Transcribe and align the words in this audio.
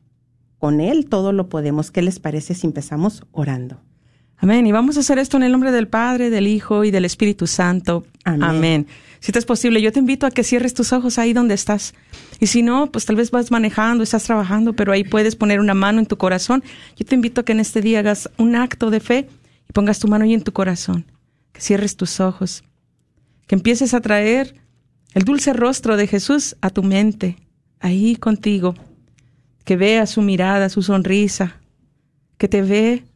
Con 0.58 0.80
Él 0.80 1.06
todo 1.06 1.32
lo 1.32 1.48
podemos. 1.48 1.90
¿Qué 1.90 2.02
les 2.02 2.20
parece 2.20 2.54
si 2.54 2.66
empezamos 2.66 3.24
orando? 3.32 3.80
Amén. 4.36 4.66
Y 4.66 4.72
vamos 4.72 4.96
a 4.96 5.00
hacer 5.00 5.18
esto 5.18 5.36
en 5.36 5.42
el 5.42 5.52
nombre 5.52 5.72
del 5.72 5.88
Padre, 5.88 6.30
del 6.30 6.46
Hijo 6.46 6.84
y 6.84 6.90
del 6.90 7.04
Espíritu 7.04 7.46
Santo. 7.46 8.04
Amén. 8.24 8.86
Si 9.20 9.32
te 9.32 9.38
es 9.38 9.44
posible, 9.44 9.82
yo 9.82 9.92
te 9.92 9.98
invito 9.98 10.24
a 10.24 10.30
que 10.30 10.44
cierres 10.44 10.72
tus 10.72 10.94
ojos 10.94 11.18
ahí 11.18 11.34
donde 11.34 11.52
estás. 11.52 11.94
Y 12.40 12.46
si 12.46 12.62
no, 12.62 12.90
pues 12.90 13.04
tal 13.04 13.16
vez 13.16 13.30
vas 13.30 13.50
manejando, 13.50 14.02
estás 14.02 14.24
trabajando, 14.24 14.72
pero 14.72 14.92
ahí 14.92 15.04
puedes 15.04 15.36
poner 15.36 15.60
una 15.60 15.74
mano 15.74 15.98
en 15.98 16.06
tu 16.06 16.16
corazón. 16.16 16.62
Yo 16.96 17.04
te 17.04 17.16
invito 17.16 17.42
a 17.42 17.44
que 17.44 17.52
en 17.52 17.60
este 17.60 17.82
día 17.82 17.98
hagas 17.98 18.30
un 18.38 18.56
acto 18.56 18.90
de 18.90 19.00
fe 19.00 19.28
y 19.68 19.72
pongas 19.74 19.98
tu 19.98 20.08
mano 20.08 20.24
ahí 20.24 20.32
en 20.32 20.42
tu 20.42 20.52
corazón. 20.52 21.04
Que 21.52 21.60
cierres 21.60 21.96
tus 21.96 22.18
ojos 22.20 22.64
que 23.50 23.56
empieces 23.56 23.94
a 23.94 24.00
traer 24.00 24.54
el 25.12 25.24
dulce 25.24 25.52
rostro 25.52 25.96
de 25.96 26.06
Jesús 26.06 26.56
a 26.60 26.70
tu 26.70 26.84
mente, 26.84 27.36
ahí 27.80 28.14
contigo, 28.14 28.76
que 29.64 29.76
vea 29.76 30.06
su 30.06 30.22
mirada, 30.22 30.68
su 30.68 30.82
sonrisa, 30.82 31.56
que 32.38 32.46
te 32.46 32.62
ve 32.62 33.06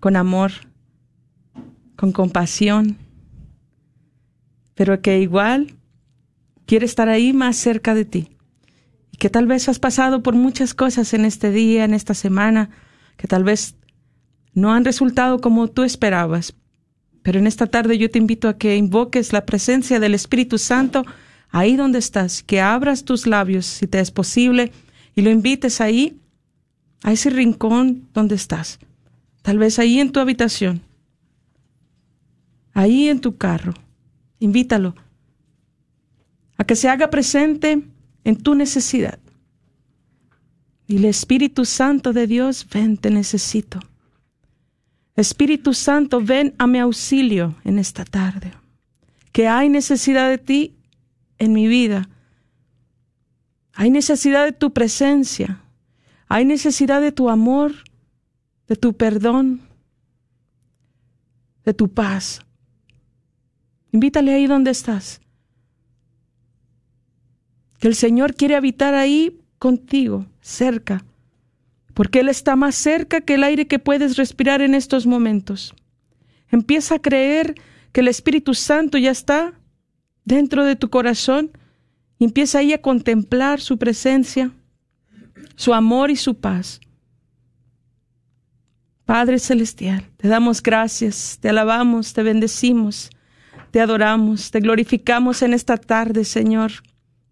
con 0.00 0.16
amor, 0.16 0.52
con 1.96 2.12
compasión, 2.12 2.98
pero 4.74 5.00
que 5.00 5.18
igual 5.18 5.78
quiere 6.66 6.84
estar 6.84 7.08
ahí 7.08 7.32
más 7.32 7.56
cerca 7.56 7.94
de 7.94 8.04
ti. 8.04 8.36
Y 9.12 9.16
que 9.16 9.30
tal 9.30 9.46
vez 9.46 9.66
has 9.70 9.78
pasado 9.78 10.22
por 10.22 10.34
muchas 10.34 10.74
cosas 10.74 11.14
en 11.14 11.24
este 11.24 11.50
día, 11.50 11.86
en 11.86 11.94
esta 11.94 12.12
semana, 12.12 12.68
que 13.16 13.26
tal 13.28 13.44
vez 13.44 13.76
no 14.52 14.74
han 14.74 14.84
resultado 14.84 15.40
como 15.40 15.68
tú 15.68 15.84
esperabas, 15.84 16.54
pero 17.22 17.38
en 17.38 17.46
esta 17.46 17.66
tarde 17.66 17.98
yo 17.98 18.10
te 18.10 18.18
invito 18.18 18.48
a 18.48 18.56
que 18.56 18.76
invoques 18.76 19.32
la 19.32 19.44
presencia 19.44 20.00
del 20.00 20.14
Espíritu 20.14 20.58
Santo 20.58 21.04
ahí 21.50 21.76
donde 21.76 21.98
estás, 21.98 22.42
que 22.42 22.60
abras 22.60 23.04
tus 23.04 23.26
labios 23.26 23.66
si 23.66 23.86
te 23.86 24.00
es 24.00 24.10
posible 24.10 24.72
y 25.14 25.22
lo 25.22 25.30
invites 25.30 25.80
ahí, 25.80 26.20
a 27.02 27.12
ese 27.12 27.30
rincón 27.30 28.08
donde 28.12 28.34
estás. 28.34 28.78
Tal 29.42 29.58
vez 29.58 29.78
ahí 29.78 30.00
en 30.00 30.12
tu 30.12 30.20
habitación, 30.20 30.82
ahí 32.72 33.08
en 33.08 33.20
tu 33.20 33.36
carro. 33.36 33.74
Invítalo 34.40 34.94
a 36.56 36.64
que 36.64 36.76
se 36.76 36.88
haga 36.88 37.10
presente 37.10 37.82
en 38.24 38.36
tu 38.36 38.54
necesidad. 38.54 39.18
Y 40.86 40.96
el 40.96 41.04
Espíritu 41.04 41.64
Santo 41.64 42.12
de 42.12 42.26
Dios, 42.26 42.66
ven, 42.72 42.96
te 42.96 43.10
necesito. 43.10 43.80
Espíritu 45.18 45.74
Santo, 45.74 46.20
ven 46.20 46.54
a 46.58 46.68
mi 46.68 46.78
auxilio 46.78 47.56
en 47.64 47.80
esta 47.80 48.04
tarde. 48.04 48.52
Que 49.32 49.48
hay 49.48 49.68
necesidad 49.68 50.28
de 50.30 50.38
ti 50.38 50.76
en 51.38 51.52
mi 51.52 51.66
vida. 51.66 52.08
Hay 53.72 53.90
necesidad 53.90 54.44
de 54.44 54.52
tu 54.52 54.72
presencia. 54.72 55.60
Hay 56.28 56.44
necesidad 56.44 57.00
de 57.00 57.10
tu 57.10 57.30
amor, 57.30 57.72
de 58.68 58.76
tu 58.76 58.96
perdón, 58.96 59.62
de 61.64 61.74
tu 61.74 61.88
paz. 61.88 62.40
Invítale 63.90 64.32
ahí 64.34 64.46
donde 64.46 64.70
estás. 64.70 65.20
Que 67.80 67.88
el 67.88 67.96
Señor 67.96 68.36
quiere 68.36 68.54
habitar 68.54 68.94
ahí 68.94 69.40
contigo, 69.58 70.26
cerca 70.40 71.04
porque 71.98 72.20
Él 72.20 72.28
está 72.28 72.54
más 72.54 72.76
cerca 72.76 73.22
que 73.22 73.34
el 73.34 73.42
aire 73.42 73.66
que 73.66 73.80
puedes 73.80 74.16
respirar 74.16 74.62
en 74.62 74.76
estos 74.76 75.04
momentos. 75.04 75.74
Empieza 76.48 76.94
a 76.94 76.98
creer 77.00 77.56
que 77.90 78.02
el 78.02 78.06
Espíritu 78.06 78.54
Santo 78.54 78.98
ya 78.98 79.10
está 79.10 79.54
dentro 80.24 80.64
de 80.64 80.76
tu 80.76 80.90
corazón 80.90 81.50
y 82.16 82.26
empieza 82.26 82.60
ahí 82.60 82.72
a 82.72 82.80
contemplar 82.80 83.60
su 83.60 83.78
presencia, 83.78 84.52
su 85.56 85.74
amor 85.74 86.12
y 86.12 86.14
su 86.14 86.36
paz. 86.36 86.80
Padre 89.04 89.40
Celestial, 89.40 90.04
te 90.18 90.28
damos 90.28 90.62
gracias, 90.62 91.38
te 91.40 91.48
alabamos, 91.48 92.12
te 92.12 92.22
bendecimos, 92.22 93.10
te 93.72 93.80
adoramos, 93.80 94.52
te 94.52 94.60
glorificamos 94.60 95.42
en 95.42 95.52
esta 95.52 95.76
tarde, 95.76 96.24
Señor. 96.24 96.70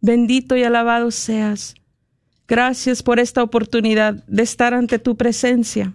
Bendito 0.01 0.57
y 0.57 0.65
alabado 0.65 1.13
seas. 1.13 1.77
Gracias 2.49 3.03
por 3.03 3.19
esta 3.19 3.43
oportunidad 3.43 4.25
de 4.27 4.43
estar 4.43 4.73
ante 4.73 4.99
tu 4.99 5.17
presencia, 5.17 5.95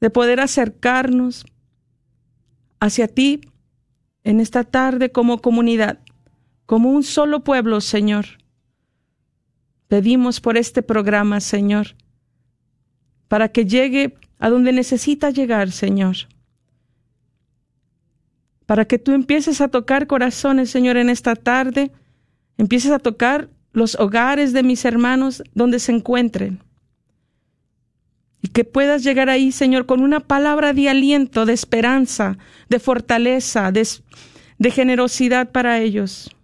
de 0.00 0.10
poder 0.10 0.40
acercarnos 0.40 1.46
hacia 2.80 3.08
ti 3.08 3.40
en 4.24 4.40
esta 4.40 4.64
tarde 4.64 5.10
como 5.10 5.40
comunidad, 5.40 6.00
como 6.66 6.90
un 6.90 7.02
solo 7.02 7.44
pueblo, 7.44 7.80
Señor. 7.80 8.26
Pedimos 9.88 10.40
por 10.40 10.56
este 10.56 10.82
programa, 10.82 11.40
Señor, 11.40 11.96
para 13.28 13.48
que 13.48 13.64
llegue 13.64 14.14
a 14.38 14.50
donde 14.50 14.72
necesita 14.72 15.30
llegar, 15.30 15.72
Señor. 15.72 16.16
Para 18.66 18.84
que 18.84 18.98
tú 18.98 19.12
empieces 19.12 19.60
a 19.60 19.68
tocar 19.68 20.06
corazones, 20.06 20.70
Señor, 20.70 20.96
en 20.96 21.10
esta 21.10 21.34
tarde, 21.34 21.90
empieces 22.56 22.92
a 22.92 22.98
tocar 22.98 23.48
los 23.72 23.94
hogares 23.98 24.52
de 24.52 24.62
mis 24.62 24.84
hermanos 24.84 25.42
donde 25.54 25.78
se 25.78 25.92
encuentren. 25.92 26.60
Y 28.42 28.48
que 28.48 28.64
puedas 28.64 29.04
llegar 29.04 29.28
ahí, 29.28 29.52
Señor, 29.52 29.86
con 29.86 30.00
una 30.00 30.20
palabra 30.20 30.72
de 30.72 30.88
aliento, 30.88 31.44
de 31.44 31.52
esperanza, 31.52 32.38
de 32.68 32.78
fortaleza, 32.78 33.70
de, 33.70 33.86
de 34.58 34.70
generosidad 34.70 35.52
para 35.52 35.78
ellos. 35.78 36.34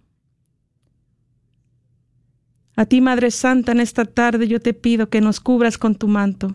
A 2.75 2.85
ti, 2.85 3.01
Madre 3.01 3.31
Santa, 3.31 3.71
en 3.71 3.79
esta 3.79 4.05
tarde 4.05 4.47
yo 4.47 4.59
te 4.59 4.73
pido 4.75 5.09
que 5.09 5.19
nos 5.19 5.39
cubras 5.39 5.79
con 5.79 5.95
tu 5.95 6.07
manto. 6.07 6.53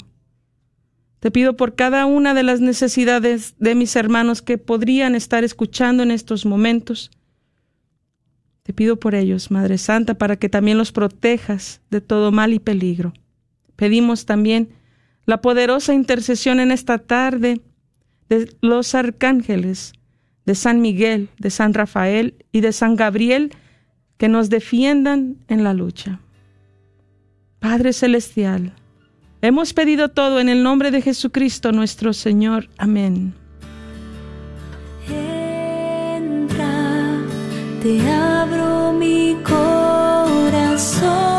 Te 1.18 1.32
pido 1.32 1.56
por 1.56 1.74
cada 1.74 2.06
una 2.06 2.34
de 2.34 2.44
las 2.44 2.60
necesidades 2.60 3.54
de 3.58 3.74
mis 3.74 3.94
hermanos 3.96 4.42
que 4.42 4.58
podrían 4.58 5.16
estar 5.16 5.42
escuchando 5.42 6.02
en 6.04 6.12
estos 6.12 6.46
momentos. 6.46 7.10
Te 8.62 8.72
pido 8.72 8.96
por 8.98 9.14
ellos, 9.14 9.50
Madre 9.50 9.78
Santa, 9.78 10.14
para 10.14 10.36
que 10.36 10.48
también 10.48 10.78
los 10.78 10.92
protejas 10.92 11.80
de 11.90 12.00
todo 12.00 12.30
mal 12.30 12.52
y 12.52 12.58
peligro. 12.58 13.12
Pedimos 13.76 14.24
también 14.24 14.70
la 15.24 15.40
poderosa 15.40 15.94
intercesión 15.94 16.60
en 16.60 16.70
esta 16.70 16.98
tarde 16.98 17.60
de 18.28 18.54
los 18.60 18.94
arcángeles, 18.94 19.92
de 20.46 20.54
San 20.54 20.80
Miguel, 20.80 21.28
de 21.38 21.50
San 21.50 21.74
Rafael 21.74 22.34
y 22.52 22.60
de 22.60 22.72
San 22.72 22.96
Gabriel, 22.96 23.52
que 24.16 24.28
nos 24.28 24.50
defiendan 24.50 25.36
en 25.48 25.64
la 25.64 25.74
lucha. 25.74 26.20
Padre 27.58 27.92
Celestial, 27.92 28.74
Hemos 29.44 29.74
pedido 29.74 30.08
todo 30.08 30.38
en 30.38 30.48
el 30.48 30.62
nombre 30.62 30.92
de 30.92 31.02
Jesucristo 31.02 31.72
nuestro 31.72 32.12
Señor. 32.12 32.68
Amén. 32.78 33.34
Te 37.82 37.98
abro 38.08 38.92
mi 38.92 39.36
corazón. 39.42 41.31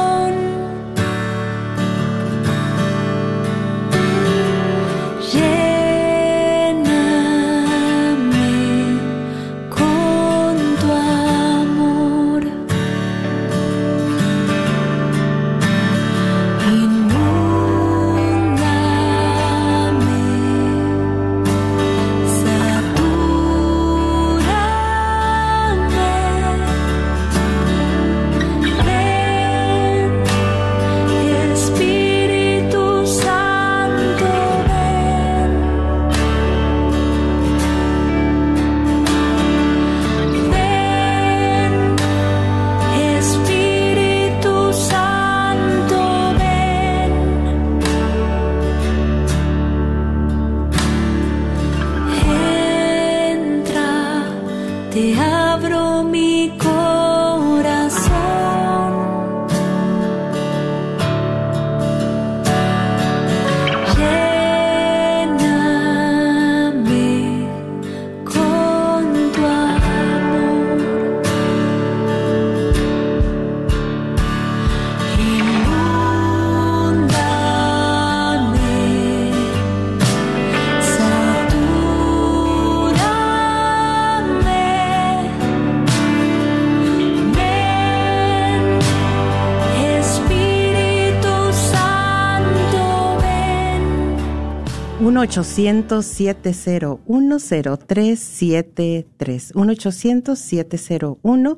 Uno 95.24 95.30
800 95.30 96.06
701 96.06 97.40
0373 97.40 99.54
1 99.56 99.72
800 99.72 100.38
701 100.38 101.58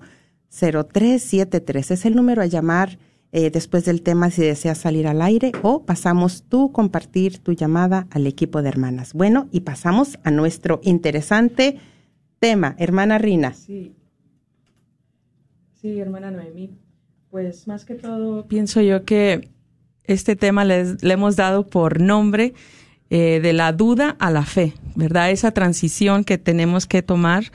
0373 0.51 1.91
Es 1.91 2.05
el 2.05 2.15
número 2.15 2.43
a 2.43 2.45
llamar 2.45 2.99
eh, 3.31 3.49
después 3.49 3.85
del 3.85 4.03
tema 4.03 4.29
si 4.29 4.43
deseas 4.43 4.77
salir 4.77 5.07
al 5.07 5.23
aire 5.23 5.51
o 5.63 5.83
pasamos 5.83 6.43
tú 6.47 6.71
compartir 6.71 7.39
tu 7.39 7.53
llamada 7.53 8.05
al 8.11 8.27
equipo 8.27 8.61
de 8.61 8.69
hermanas. 8.69 9.13
Bueno, 9.13 9.49
y 9.51 9.61
pasamos 9.61 10.19
a 10.23 10.29
nuestro 10.29 10.79
interesante 10.83 11.79
tema, 12.37 12.75
hermana 12.77 13.17
Rina. 13.17 13.55
Sí, 13.55 13.95
sí 15.73 15.99
hermana 15.99 16.29
Noemí. 16.29 16.77
Pues 17.31 17.67
más 17.67 17.83
que 17.83 17.95
todo, 17.95 18.47
pienso 18.47 18.79
yo 18.81 19.05
que 19.05 19.49
este 20.03 20.35
tema 20.35 20.65
le 20.65 20.97
hemos 21.01 21.35
dado 21.35 21.65
por 21.65 21.99
nombre 21.99 22.53
eh, 23.09 23.39
de 23.41 23.53
la 23.53 23.71
duda 23.71 24.15
a 24.19 24.31
la 24.31 24.43
fe, 24.43 24.73
¿verdad? 24.95 25.31
Esa 25.31 25.51
transición 25.51 26.23
que 26.23 26.37
tenemos 26.37 26.87
que 26.87 27.01
tomar 27.01 27.51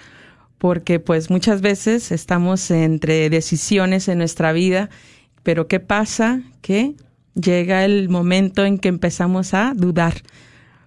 porque 0.61 1.01
pues 1.01 1.31
muchas 1.31 1.63
veces 1.63 2.13
estamos 2.13 2.71
entre 2.71 3.31
decisiones 3.31 4.09
en 4.09 4.19
nuestra 4.19 4.53
vida, 4.53 4.91
pero 5.43 5.69
¿qué 5.69 5.81
pasa? 5.81 6.43
Que 6.61 6.95
llega 7.35 7.85
el 7.85 8.11
momento 8.11 8.67
en 8.67 8.79
que 8.79 8.89
empezamos 8.89 9.55
a 9.55 9.73
dudar. 9.75 10.23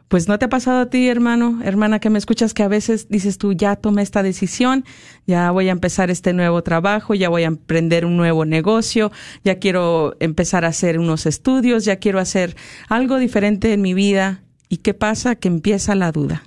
Pues 0.09 0.27
no 0.27 0.37
te 0.37 0.45
ha 0.45 0.49
pasado 0.49 0.81
a 0.81 0.89
ti, 0.91 1.09
hermano, 1.09 1.59
hermana, 1.63 1.97
que 1.97 2.11
me 2.11 2.19
escuchas 2.19 2.53
que 2.53 2.61
a 2.61 2.67
veces 2.67 3.09
dices 3.09 3.39
tú, 3.39 3.53
ya 3.53 3.75
tomé 3.75 4.03
esta 4.03 4.21
decisión, 4.21 4.85
ya 5.25 5.49
voy 5.49 5.69
a 5.69 5.71
empezar 5.71 6.11
este 6.11 6.33
nuevo 6.33 6.61
trabajo, 6.61 7.15
ya 7.15 7.29
voy 7.29 7.41
a 7.41 7.47
emprender 7.47 8.05
un 8.05 8.15
nuevo 8.15 8.45
negocio, 8.45 9.11
ya 9.43 9.57
quiero 9.57 10.15
empezar 10.19 10.65
a 10.65 10.67
hacer 10.67 10.99
unos 10.99 11.25
estudios, 11.25 11.83
ya 11.83 11.95
quiero 11.95 12.19
hacer 12.19 12.55
algo 12.89 13.17
diferente 13.17 13.73
en 13.73 13.81
mi 13.81 13.95
vida 13.95 14.42
¿Y 14.73 14.77
qué 14.77 14.95
pasa? 14.95 15.35
Que 15.35 15.49
empieza 15.49 15.93
la 15.93 16.11
duda. 16.11 16.41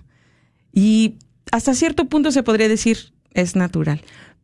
Y 0.72 1.14
hasta 1.52 1.74
cierto 1.74 2.06
punto 2.06 2.32
se 2.32 2.42
podría 2.42 2.68
decir 2.68 3.12
es 3.34 3.54
natural. 3.54 4.00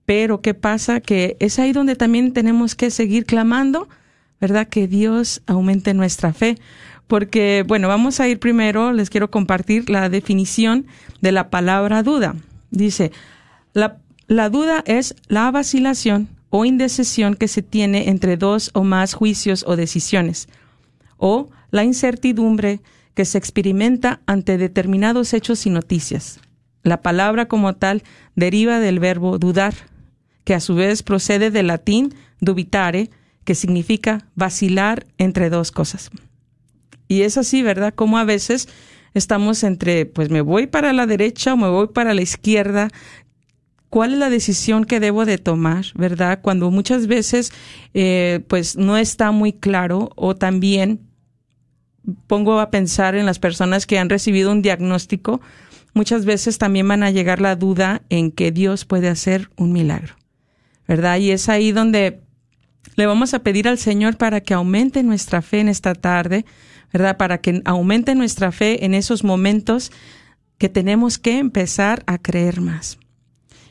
Pero 0.06 0.40
¿qué 0.40 0.54
pasa? 0.54 1.00
Que 1.00 1.36
es 1.40 1.58
ahí 1.58 1.72
donde 1.72 1.96
también 1.96 2.32
tenemos 2.32 2.76
que 2.76 2.92
seguir 2.92 3.24
clamando, 3.24 3.88
¿verdad? 4.40 4.68
Que 4.68 4.86
Dios 4.86 5.42
aumente 5.46 5.94
nuestra 5.94 6.32
fe. 6.32 6.58
Porque, 7.08 7.64
bueno, 7.66 7.88
vamos 7.88 8.20
a 8.20 8.28
ir 8.28 8.38
primero, 8.38 8.92
les 8.92 9.10
quiero 9.10 9.32
compartir 9.32 9.90
la 9.90 10.08
definición 10.08 10.86
de 11.20 11.32
la 11.32 11.50
palabra 11.50 12.04
duda. 12.04 12.36
Dice, 12.70 13.10
la, 13.72 13.98
la 14.28 14.48
duda 14.48 14.84
es 14.86 15.16
la 15.26 15.50
vacilación 15.50 16.28
o 16.50 16.64
indecisión 16.64 17.34
que 17.34 17.48
se 17.48 17.62
tiene 17.62 18.10
entre 18.10 18.36
dos 18.36 18.70
o 18.74 18.84
más 18.84 19.14
juicios 19.14 19.64
o 19.66 19.74
decisiones, 19.74 20.48
o 21.16 21.50
la 21.72 21.82
incertidumbre 21.82 22.80
que 23.14 23.25
se 23.25 23.38
experimenta 23.38 24.21
ante 24.26 24.59
determinados 24.59 25.35
hechos 25.35 25.66
y 25.66 25.71
noticias. 25.71 26.40
La 26.83 27.02
palabra 27.02 27.47
como 27.47 27.75
tal 27.75 28.02
deriva 28.35 28.81
del 28.81 28.99
verbo 28.99 29.38
dudar, 29.38 29.75
que 30.45 30.54
a 30.54 30.61
su 30.61 30.75
vez 30.75 31.02
procede 31.02 31.50
del 31.50 31.69
latín 31.69 32.14
dubitare, 32.40 33.11
que 33.45 33.54
significa 33.54 34.26
vacilar 34.35 35.07
entre 35.19 35.50
dos 35.50 35.71
cosas. 35.71 36.11
Y 37.09 37.23
es 37.23 37.37
así, 37.37 37.62
¿verdad? 37.62 37.95
Como 37.95 38.19
a 38.19 38.25
veces 38.25 38.69
estamos 39.14 39.62
entre, 39.64 40.07
pues 40.07 40.31
me 40.31 40.40
voy 40.40 40.66
para 40.66 40.92
la 40.92 41.07
derecha 41.07 41.54
o 41.54 41.57
me 41.57 41.69
voy 41.69 41.88
para 41.88 42.14
la 42.14 42.23
izquierda. 42.23 42.88
¿Cuál 43.90 44.14
es 44.14 44.19
la 44.19 44.31
decisión 44.31 44.85
que 44.85 45.00
debo 45.00 45.26
de 45.26 45.38
tomar, 45.38 45.85
verdad? 45.95 46.40
Cuando 46.40 46.71
muchas 46.71 47.07
veces, 47.07 47.52
eh, 47.92 48.40
pues 48.49 48.76
no 48.76 48.97
está 48.97 49.31
muy 49.31 49.52
claro 49.52 50.11
o 50.16 50.35
también 50.35 51.12
pongo 52.26 52.61
a 52.61 52.71
pensar 52.71 53.14
en 53.14 53.26
las 53.26 53.38
personas 53.38 53.87
que 53.87 53.99
han 53.99 54.09
recibido 54.09 54.50
un 54.50 54.62
diagnóstico, 54.62 55.40
muchas 55.94 56.25
veces 56.25 56.59
también 56.59 56.88
van 56.88 57.02
a 57.02 57.11
llegar 57.11 57.40
la 57.40 57.56
duda 57.56 58.02
en 58.09 58.30
que 58.30 58.50
Dios 58.50 58.85
puede 58.85 59.09
hacer 59.09 59.50
un 59.56 59.73
milagro, 59.73 60.16
¿verdad? 60.88 61.18
Y 61.18 61.30
es 61.30 61.49
ahí 61.49 61.73
donde 61.73 62.21
le 62.97 63.06
vamos 63.06 63.35
a 63.35 63.40
pedir 63.40 63.68
al 63.68 63.78
Señor 63.78 64.16
para 64.16 64.40
que 64.40 64.54
aumente 64.54 65.02
nuestra 65.02 65.42
fe 65.42 65.61
en 65.61 65.68
esta 65.68 65.94
tarde, 65.94 66.44
¿verdad? 66.92 67.16
Para 67.16 67.38
que 67.38 67.62
aumente 67.64 68.14
nuestra 68.14 68.52
fe 68.52 68.85
en 68.85 68.94
esos 68.94 69.25
momentos 69.25 69.92
que 70.59 70.68
tenemos 70.68 71.18
que 71.18 71.38
empezar 71.38 72.02
a 72.06 72.18
creer 72.18 72.61
más. 72.61 72.99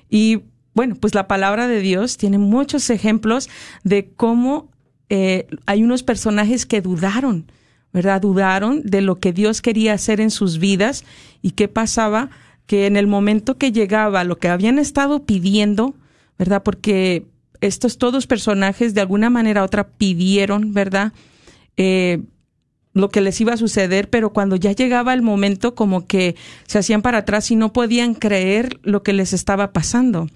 Y 0.09 0.43
bueno, 0.73 0.95
pues 0.95 1.15
la 1.15 1.27
palabra 1.27 1.67
de 1.67 1.81
Dios 1.81 2.17
tiene 2.17 2.37
muchos 2.37 2.89
ejemplos 2.89 3.49
de 3.83 4.11
cómo 4.15 4.69
eh, 5.09 5.47
hay 5.65 5.83
unos 5.83 6.03
personajes 6.03 6.65
que 6.65 6.81
dudaron, 6.81 7.51
¿verdad? 7.93 8.21
Dudaron 8.21 8.81
de 8.83 9.01
lo 9.01 9.19
que 9.19 9.33
Dios 9.33 9.61
quería 9.61 9.93
hacer 9.93 10.21
en 10.21 10.31
sus 10.31 10.59
vidas 10.59 11.03
y 11.41 11.51
qué 11.51 11.67
pasaba 11.67 12.29
que 12.65 12.85
en 12.85 12.95
el 12.95 13.07
momento 13.07 13.57
que 13.57 13.71
llegaba 13.71 14.23
lo 14.23 14.37
que 14.37 14.47
habían 14.47 14.79
estado 14.79 15.25
pidiendo, 15.25 15.93
¿verdad? 16.37 16.63
Porque 16.63 17.25
estos 17.59 17.97
todos 17.97 18.27
personajes 18.27 18.93
de 18.93 19.01
alguna 19.01 19.29
manera 19.29 19.61
u 19.61 19.65
otra 19.65 19.87
pidieron, 19.87 20.73
¿verdad? 20.73 21.13
Eh, 21.77 22.23
lo 22.93 23.09
que 23.09 23.21
les 23.21 23.39
iba 23.39 23.53
a 23.53 23.57
suceder, 23.57 24.09
pero 24.09 24.33
cuando 24.33 24.55
ya 24.55 24.73
llegaba 24.73 25.13
el 25.13 25.21
momento 25.21 25.75
como 25.75 26.07
que 26.07 26.35
se 26.67 26.79
hacían 26.79 27.01
para 27.01 27.19
atrás 27.19 27.49
y 27.51 27.55
no 27.55 27.71
podían 27.71 28.13
creer 28.13 28.79
lo 28.83 29.01
que 29.03 29.13
les 29.13 29.33
estaba 29.33 29.71
pasando. 29.71 30.27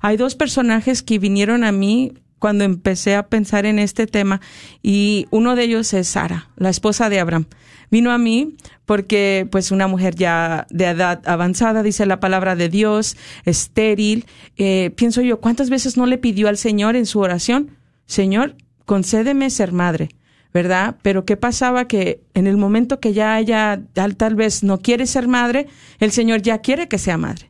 Hay 0.00 0.16
dos 0.16 0.34
personajes 0.34 1.02
que 1.02 1.18
vinieron 1.18 1.64
a 1.64 1.72
mí 1.72 2.12
cuando 2.44 2.64
empecé 2.64 3.14
a 3.14 3.28
pensar 3.28 3.64
en 3.64 3.78
este 3.78 4.06
tema 4.06 4.42
y 4.82 5.26
uno 5.30 5.56
de 5.56 5.62
ellos 5.62 5.94
es 5.94 6.08
Sara, 6.08 6.50
la 6.56 6.68
esposa 6.68 7.08
de 7.08 7.18
Abraham. 7.18 7.46
Vino 7.90 8.10
a 8.10 8.18
mí 8.18 8.56
porque 8.84 9.48
pues 9.50 9.70
una 9.70 9.86
mujer 9.86 10.14
ya 10.14 10.66
de 10.68 10.84
edad 10.84 11.22
avanzada, 11.24 11.82
dice 11.82 12.04
la 12.04 12.20
palabra 12.20 12.54
de 12.54 12.68
Dios, 12.68 13.16
estéril. 13.46 14.26
Eh, 14.58 14.92
pienso 14.94 15.22
yo, 15.22 15.40
¿cuántas 15.40 15.70
veces 15.70 15.96
no 15.96 16.04
le 16.04 16.18
pidió 16.18 16.48
al 16.48 16.58
Señor 16.58 16.96
en 16.96 17.06
su 17.06 17.20
oración, 17.20 17.78
Señor, 18.04 18.56
concédeme 18.84 19.48
ser 19.48 19.72
madre? 19.72 20.10
¿verdad? 20.52 20.96
Pero 21.00 21.24
¿qué 21.24 21.38
pasaba? 21.38 21.88
Que 21.88 22.20
en 22.34 22.46
el 22.46 22.58
momento 22.58 23.00
que 23.00 23.14
ya 23.14 23.38
ella 23.40 23.80
tal, 23.94 24.16
tal, 24.16 24.34
vez 24.34 24.62
no 24.62 24.80
quiere 24.80 25.06
ser 25.06 25.28
madre, 25.28 25.66
el 25.98 26.12
Señor 26.12 26.42
ya 26.42 26.58
quiere 26.58 26.88
que 26.88 26.98
sea 26.98 27.16
madre. 27.16 27.48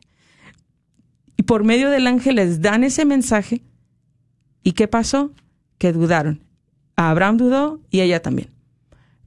Y 1.35 1.43
por 1.43 1.65
medio 1.65 1.89
del 1.89 2.07
ángel 2.07 2.37
les 2.37 2.61
dan 2.61 2.85
ese 2.85 3.03
mensaje 3.03 3.61
¿Y 4.65 4.71
qué 4.71 4.87
pasó? 4.87 5.31
Que 5.77 5.93
dudaron. 5.93 6.43
Abraham 6.95 7.37
dudó 7.37 7.79
y 7.91 8.01
ella 8.01 8.21
también. 8.23 8.49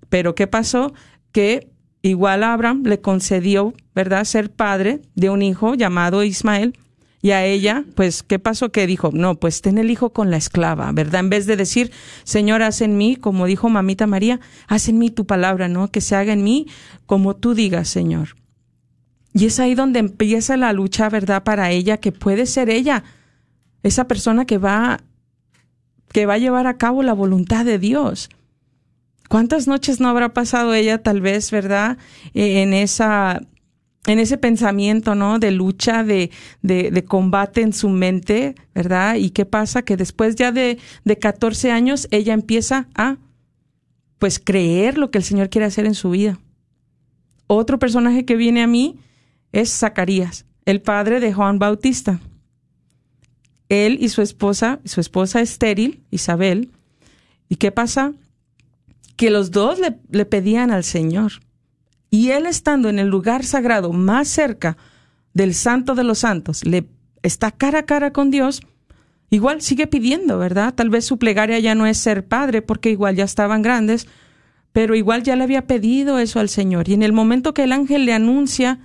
Pero 0.09 0.35
¿qué 0.35 0.49
pasó? 0.49 0.93
Que 1.31 1.71
igual 2.03 2.43
a 2.43 2.53
Abraham 2.53 2.83
le 2.85 3.01
concedió, 3.01 3.73
¿verdad?, 3.95 4.25
ser 4.25 4.51
padre 4.51 5.01
de 5.15 5.31
un 5.31 5.43
hijo 5.43 5.77
llamado 5.77 6.25
Ismael. 6.25 6.77
Y 7.23 7.31
a 7.31 7.45
ella, 7.45 7.85
pues, 7.95 8.25
¿qué 8.25 8.41
pasó? 8.41 8.73
Que 8.73 8.89
dijo, 8.89 9.11
no, 9.13 9.37
pues 9.37 9.63
ten 9.63 9.79
el 9.79 9.91
hijo 9.91 10.13
con 10.13 10.31
la 10.31 10.37
esclava, 10.37 10.91
¿verdad? 10.91 11.21
En 11.21 11.31
vez 11.31 11.47
de 11.47 11.57
decir, 11.57 11.93
Señor, 12.25 12.63
haz 12.63 12.81
en 12.81 12.97
mí, 12.97 13.15
como 13.15 13.47
dijo 13.47 13.69
mamita 13.69 14.09
María, 14.09 14.41
haz 14.67 14.89
en 14.89 14.99
mí 14.99 15.11
tu 15.11 15.25
palabra, 15.25 15.69
¿no? 15.69 15.89
Que 15.89 16.01
se 16.01 16.17
haga 16.17 16.33
en 16.33 16.43
mí 16.43 16.67
como 17.07 17.37
tú 17.37 17.55
digas, 17.55 17.89
Señor. 17.89 18.35
Y 19.33 19.47
es 19.47 19.61
ahí 19.61 19.77
donde 19.77 20.01
empieza 20.01 20.57
la 20.57 20.73
lucha, 20.73 21.09
¿verdad? 21.09 21.45
Para 21.45 21.71
ella, 21.71 21.99
que 21.99 22.11
puede 22.11 22.45
ser 22.47 22.71
ella, 22.71 23.05
esa 23.85 24.09
persona 24.09 24.45
que 24.45 24.59
va 24.59 25.01
que 26.13 26.27
va 26.27 26.35
a 26.35 26.39
llevar 26.39 26.67
a 26.67 26.77
cabo 26.77 27.03
la 27.03 27.13
voluntad 27.13 27.65
de 27.65 27.79
Dios. 27.79 28.31
¿Cuántas 29.29 29.69
noches 29.69 30.01
no 30.01 30.09
habrá 30.09 30.33
pasado 30.33 30.75
ella 30.75 31.03
tal 31.03 31.21
vez, 31.21 31.51
verdad? 31.51 31.99
E, 32.35 32.63
en 32.63 32.73
esa 32.73 33.41
en 34.07 34.19
ese 34.19 34.39
pensamiento, 34.39 35.15
¿no? 35.15 35.39
De 35.39 35.51
lucha, 35.51 36.03
de, 36.03 36.31
de, 36.63 36.91
de, 36.91 37.05
combate 37.05 37.61
en 37.61 37.75
su 37.75 37.91
mente, 37.91 38.55
¿verdad? 38.75 39.17
¿Y 39.17 39.31
qué 39.31 39.45
pasa? 39.45 39.83
Que 39.83 39.99
después 39.99 40.35
ya 40.35 40.51
de, 40.51 40.79
de 41.05 41.19
14 41.19 41.73
años 41.73 42.09
ella 42.11 42.33
empieza 42.33 42.89
a, 42.95 43.19
pues, 44.19 44.39
creer 44.39 44.97
lo 44.97 45.11
que 45.11 45.19
el 45.19 45.25
Señor 45.25 45.51
quiere 45.51 45.67
hacer 45.67 45.85
en 45.85 45.95
su 45.95 46.09
vida. 46.09 46.39
Otro 47.49 47.79
personaje 47.79 48.25
que 48.25 48.37
viene 48.37 48.63
a 48.63 48.67
mí 48.67 48.99
es 49.53 49.71
Zacarías, 49.71 50.47
el 50.65 50.81
padre 50.81 51.21
de 51.21 51.35
Juan 51.35 51.59
Bautista 51.59 52.19
él 53.69 53.99
y 54.01 54.09
su 54.09 54.23
esposa, 54.23 54.81
su 54.85 55.01
esposa 55.01 55.41
estéril, 55.41 56.03
Isabel. 56.11 56.71
¿Y 57.49 57.57
qué 57.57 57.73
pasa? 57.73 58.13
Que 59.17 59.31
los 59.31 59.51
dos 59.51 59.79
le, 59.79 59.99
le 60.11 60.25
pedían 60.25 60.71
al 60.71 60.85
Señor. 60.85 61.33
Y 62.11 62.31
él 62.31 62.47
estando 62.47 62.89
en 62.89 62.99
el 62.99 63.09
lugar 63.09 63.45
sagrado 63.45 63.93
más 63.93 64.29
cerca 64.29 64.77
del 65.35 65.55
santo 65.55 65.95
de 65.95 66.05
los 66.05 66.21
santos, 66.21 66.65
le 66.65 66.87
está 67.23 67.51
cara 67.51 67.81
a 67.81 67.87
cara 67.87 68.13
con 68.13 68.31
Dios, 68.31 68.63
igual 69.31 69.61
sigue 69.61 69.87
pidiendo, 69.87 70.39
¿verdad? 70.39 70.75
Tal 70.75 70.91
vez 70.91 71.05
su 71.05 71.19
plegaria 71.19 71.59
ya 71.59 71.75
no 71.75 71.87
es 71.87 71.99
ser 71.99 72.27
padre 72.27 72.63
porque 72.63 72.91
igual 72.91 73.17
ya 73.17 73.25
estaban 73.25 73.63
grandes, 73.63 74.07
pero 74.73 74.95
igual 74.95 75.23
ya 75.23 75.37
le 75.37 75.45
había 75.45 75.67
pedido 75.67 76.19
eso 76.19 76.41
al 76.41 76.49
Señor. 76.49 76.89
Y 76.89 76.95
en 76.95 77.03
el 77.03 77.13
momento 77.13 77.55
que 77.55 77.65
el 77.65 77.73
ángel 77.73 78.07
le 78.07 78.15
anuncia 78.15 78.81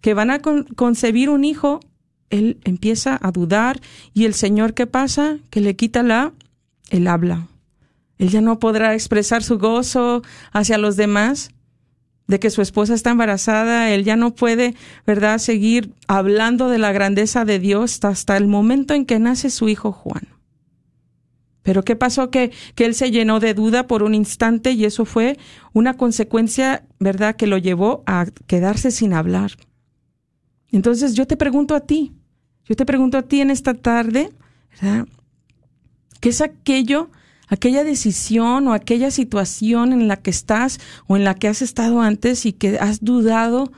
que 0.00 0.14
van 0.14 0.30
a 0.30 0.40
concebir 0.40 1.30
un 1.30 1.44
hijo, 1.44 1.80
él 2.30 2.58
empieza 2.64 3.18
a 3.20 3.30
dudar 3.30 3.80
y 4.14 4.24
el 4.24 4.34
Señor, 4.34 4.74
¿qué 4.74 4.86
pasa? 4.86 5.38
Que 5.50 5.60
le 5.60 5.76
quita 5.76 6.02
la, 6.02 6.32
el 6.90 7.06
habla. 7.06 7.48
Él 8.18 8.30
ya 8.30 8.40
no 8.40 8.58
podrá 8.58 8.94
expresar 8.94 9.42
su 9.42 9.58
gozo 9.58 10.22
hacia 10.52 10.78
los 10.78 10.96
demás 10.96 11.50
de 12.26 12.40
que 12.40 12.50
su 12.50 12.60
esposa 12.60 12.94
está 12.94 13.10
embarazada, 13.10 13.90
él 13.90 14.04
ya 14.04 14.16
no 14.16 14.34
puede, 14.34 14.74
¿verdad?, 15.06 15.38
seguir 15.38 15.92
hablando 16.08 16.68
de 16.68 16.78
la 16.78 16.92
grandeza 16.92 17.44
de 17.44 17.58
Dios 17.58 18.04
hasta 18.04 18.36
el 18.36 18.48
momento 18.48 18.94
en 18.94 19.06
que 19.06 19.18
nace 19.18 19.50
su 19.50 19.68
hijo 19.68 19.92
Juan. 19.92 20.26
Pero 21.62 21.84
¿qué 21.84 21.96
pasó? 21.96 22.30
Que, 22.30 22.52
que 22.74 22.84
él 22.84 22.94
se 22.94 23.10
llenó 23.10 23.40
de 23.40 23.54
duda 23.54 23.86
por 23.86 24.02
un 24.02 24.14
instante 24.14 24.72
y 24.72 24.84
eso 24.84 25.04
fue 25.04 25.36
una 25.72 25.94
consecuencia, 25.94 26.84
¿verdad?, 26.98 27.36
que 27.36 27.46
lo 27.46 27.58
llevó 27.58 28.02
a 28.06 28.26
quedarse 28.46 28.90
sin 28.90 29.12
hablar. 29.12 29.52
Entonces 30.72 31.14
yo 31.14 31.26
te 31.26 31.36
pregunto 31.36 31.74
a 31.74 31.80
ti, 31.80 32.12
yo 32.64 32.74
te 32.74 32.84
pregunto 32.84 33.18
a 33.18 33.22
ti 33.22 33.40
en 33.40 33.50
esta 33.50 33.74
tarde, 33.74 34.30
¿verdad? 34.70 35.06
¿Qué 36.20 36.30
es 36.30 36.40
aquello, 36.40 37.10
aquella 37.46 37.84
decisión 37.84 38.66
o 38.66 38.72
aquella 38.72 39.10
situación 39.10 39.92
en 39.92 40.08
la 40.08 40.16
que 40.16 40.30
estás 40.30 40.80
o 41.06 41.16
en 41.16 41.24
la 41.24 41.34
que 41.34 41.48
has 41.48 41.62
estado 41.62 42.00
antes 42.00 42.46
y 42.46 42.52
que 42.52 42.78
has 42.78 43.04
dudado 43.04 43.70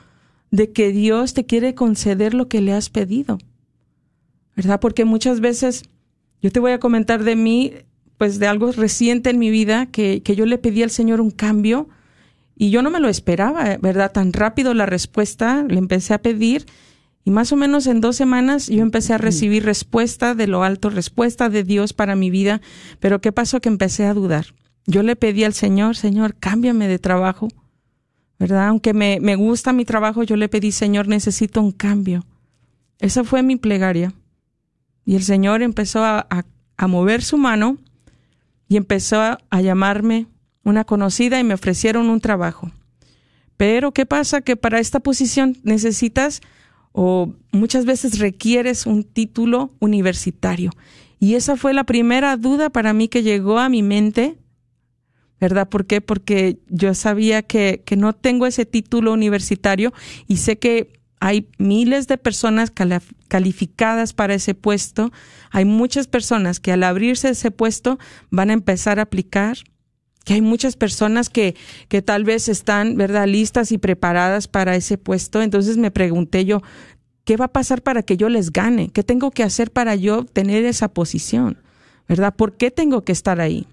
de 0.51 0.73
que 0.73 0.93
Dios 0.93 1.35
te 1.35 1.45
quiere 1.45 1.75
conceder 1.75 2.33
lo 2.33 2.49
que 2.49 2.63
le 2.63 2.73
has 2.73 2.89
pedido? 2.89 3.39
¿Verdad? 4.57 4.81
Porque 4.81 5.05
muchas 5.05 5.41
veces 5.41 5.83
yo 6.41 6.51
te 6.51 6.61
voy 6.61 6.73
a 6.73 6.81
comentar 6.81 7.25
de 7.25 7.37
mí, 7.37 7.73
pues 8.17 8.39
de 8.39 8.47
algo 8.47 8.73
reciente 8.73 9.31
en 9.31 9.39
mi 9.39 9.51
vida, 9.51 9.87
que, 9.87 10.23
que 10.23 10.35
yo 10.35 10.47
le 10.47 10.59
pedí 10.59 10.83
al 10.83 10.91
Señor 10.91 11.21
un 11.21 11.31
cambio 11.31 11.89
y 12.59 12.71
yo 12.71 12.83
no 12.83 12.91
me 12.91 13.01
lo 13.01 13.09
esperaba, 13.09 13.79
¿verdad? 13.81 14.13
Tan 14.13 14.33
rápido 14.33 14.75
la 14.75 14.85
respuesta, 14.85 15.65
le 15.69 15.79
empecé 15.79 16.13
a 16.13 16.23
pedir 16.23 16.67
y 17.29 17.31
más 17.31 17.53
o 17.53 17.57
menos 17.57 17.87
en 17.87 18.01
dos 18.01 18.17
semanas 18.17 18.69
yo 18.69 18.81
empecé 18.81 19.13
a 19.13 19.19
recibir 19.19 19.63
respuesta 19.63 20.35
de 20.35 20.47
lo 20.47 20.63
alto, 20.63 20.89
respuesta 20.89 21.51
de 21.51 21.63
Dios 21.63 21.93
para 21.93 22.17
mi 22.17 22.31
vida. 22.31 22.63
Pero 23.01 23.21
¿qué 23.21 23.33
pasó? 23.33 23.61
Que 23.61 23.69
empecé 23.69 24.07
a 24.07 24.15
dudar. 24.15 24.47
Yo 24.87 25.03
le 25.03 25.15
pedí 25.15 25.45
al 25.45 25.53
Señor, 25.53 25.95
Señor, 25.95 26.37
cámbiame 26.37 26.89
de 26.89 26.99
trabajo. 26.99 27.49
¿Verdad? 28.39 28.69
Aunque 28.69 28.95
me, 28.95 29.19
me 29.21 29.37
gusta 29.37 29.75
mi 29.75 29.85
trabajo, 29.85 30.23
yo 30.23 30.37
le 30.37 30.49
pedí, 30.49 30.73
Señor, 30.73 31.07
necesito 31.07 31.61
un 31.61 31.71
cambio. 31.71 32.25
Esa 32.99 33.25
fue 33.25 33.43
mi 33.43 33.57
plegaria. 33.57 34.15
Y 35.05 35.15
el 35.15 35.23
Señor 35.23 35.61
empezó 35.61 36.03
a, 36.03 36.27
a, 36.31 36.87
mover 36.87 37.23
su 37.23 37.37
mano 37.37 37.77
y 38.69 38.79
empezó 38.79 39.21
a, 39.21 39.39
a 39.51 39.61
llamarme 39.61 40.29
una 40.69 40.85
conocida 40.85 41.41
y 41.41 41.45
me 41.45 41.55
ofrecieron 41.55 42.11
un 42.11 42.21
trabajo. 42.21 42.71
Pero 43.57 43.93
¿qué 43.93 44.07
pasa? 44.07 44.41
Que 44.43 44.57
para 44.57 44.79
esta 44.79 45.01
posición 45.01 45.57
necesitas 45.65 46.41
o 46.93 47.33
muchas 47.53 47.85
veces 47.85 48.19
requieres 48.19 48.87
un 48.87 49.03
título 49.03 49.73
universitario. 49.81 50.71
Y 51.19 51.35
esa 51.35 51.57
fue 51.57 51.75
la 51.75 51.85
primera 51.85 52.37
duda 52.37 52.71
para 52.71 52.93
mí 52.93 53.09
que 53.09 53.23
llegó 53.23 53.59
a 53.59 53.69
mi 53.69 53.83
mente, 53.83 54.39
¿verdad? 55.41 55.69
¿Por 55.69 55.87
qué? 55.87 56.01
Porque 56.01 56.59
yo 56.69 56.95
sabía 56.95 57.43
que, 57.43 57.83
que 57.85 57.97
no 57.97 58.13
tengo 58.13 58.47
ese 58.47 58.65
título 58.65 59.13
universitario 59.13 59.93
y 60.29 60.37
sé 60.37 60.59
que 60.59 60.93
hay 61.21 61.49
miles 61.59 62.07
de 62.07 62.19
personas 62.19 62.73
calificadas 63.27 64.13
para 64.13 64.35
ese 64.35 64.55
puesto. 64.55 65.11
Hay 65.51 65.65
muchas 65.65 66.07
personas 66.07 66.61
que 66.61 66.71
al 66.71 66.85
abrirse 66.85 67.31
ese 67.31 67.51
puesto 67.51 67.99
van 68.31 68.51
a 68.51 68.53
empezar 68.53 69.01
a 69.01 69.03
aplicar 69.03 69.59
que 70.29 70.35
hay 70.35 70.43
muchas 70.43 70.77
personas 70.77 71.31
que, 71.31 71.57
que 71.89 72.03
tal 72.03 72.23
vez 72.25 72.51
están, 72.51 72.99
¿verdad?, 72.99 73.27
listas 73.27 73.73
y 73.73 73.79
preparadas 73.79 74.47
para 74.47 74.77
ese 74.77 74.99
puesto. 74.99 75.41
Entonces 75.41 75.79
me 75.79 75.91
pregunté 75.91 76.45
yo, 76.45 76.61
¿qué 77.25 77.39
va 77.39 77.47
a 77.47 77.53
pasar 77.55 77.81
para 77.81 78.03
que 78.03 78.19
yo 78.19 78.29
les 78.29 78.53
gane? 78.53 78.91
¿Qué 78.91 79.03
tengo 79.03 79.31
que 79.31 79.43
hacer 79.43 79.71
para 79.71 79.95
yo 79.95 80.27
tener 80.27 80.67
esa 80.67 80.89
posición? 80.89 81.57
¿Verdad? 82.11 82.35
¿Por 82.37 82.59
qué 82.59 82.71
tengo 82.71 83.05
que 83.05 83.13
estar 83.13 83.41
ahí? 83.41 83.69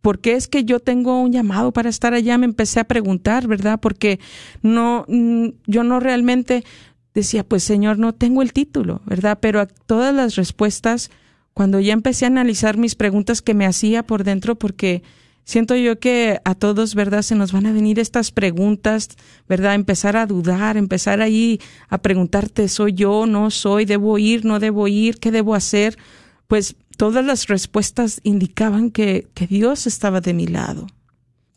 ¿Por 0.00 0.20
qué 0.20 0.36
es 0.36 0.48
que 0.48 0.64
yo 0.64 0.80
tengo 0.80 1.20
un 1.20 1.32
llamado 1.32 1.70
para 1.70 1.90
estar 1.90 2.14
allá? 2.14 2.38
Me 2.38 2.46
empecé 2.46 2.80
a 2.80 2.84
preguntar, 2.84 3.46
¿verdad? 3.46 3.78
Porque 3.78 4.20
no, 4.62 5.04
mm, 5.06 5.48
yo 5.66 5.84
no 5.84 6.00
realmente 6.00 6.64
decía, 7.12 7.44
pues 7.44 7.62
Señor, 7.62 7.98
no 7.98 8.14
tengo 8.14 8.40
el 8.40 8.54
título, 8.54 9.02
¿verdad? 9.04 9.36
Pero 9.42 9.66
todas 9.66 10.14
las 10.14 10.34
respuestas, 10.36 11.10
cuando 11.52 11.78
ya 11.78 11.92
empecé 11.92 12.24
a 12.24 12.28
analizar 12.28 12.78
mis 12.78 12.94
preguntas 12.94 13.42
que 13.42 13.52
me 13.52 13.66
hacía 13.66 14.02
por 14.06 14.24
dentro, 14.24 14.54
porque 14.54 15.02
siento 15.44 15.76
yo 15.76 15.98
que 15.98 16.40
a 16.44 16.54
todos, 16.54 16.94
¿verdad? 16.94 17.22
Se 17.22 17.34
nos 17.34 17.52
van 17.52 17.66
a 17.66 17.72
venir 17.72 17.98
estas 17.98 18.30
preguntas, 18.30 19.08
¿verdad? 19.48 19.74
Empezar 19.74 20.16
a 20.16 20.26
dudar, 20.26 20.76
empezar 20.76 21.20
ahí 21.20 21.60
a 21.88 21.98
preguntarte, 21.98 22.68
¿soy 22.68 22.92
yo? 22.92 23.26
¿No 23.26 23.50
soy? 23.50 23.84
¿Debo 23.84 24.18
ir? 24.18 24.44
¿No 24.44 24.58
debo 24.60 24.88
ir? 24.88 25.18
¿Qué 25.18 25.30
debo 25.30 25.54
hacer? 25.54 25.98
Pues 26.46 26.76
todas 26.96 27.24
las 27.24 27.46
respuestas 27.48 28.20
indicaban 28.22 28.90
que, 28.90 29.28
que 29.34 29.46
Dios 29.46 29.86
estaba 29.86 30.20
de 30.20 30.34
mi 30.34 30.46
lado, 30.46 30.86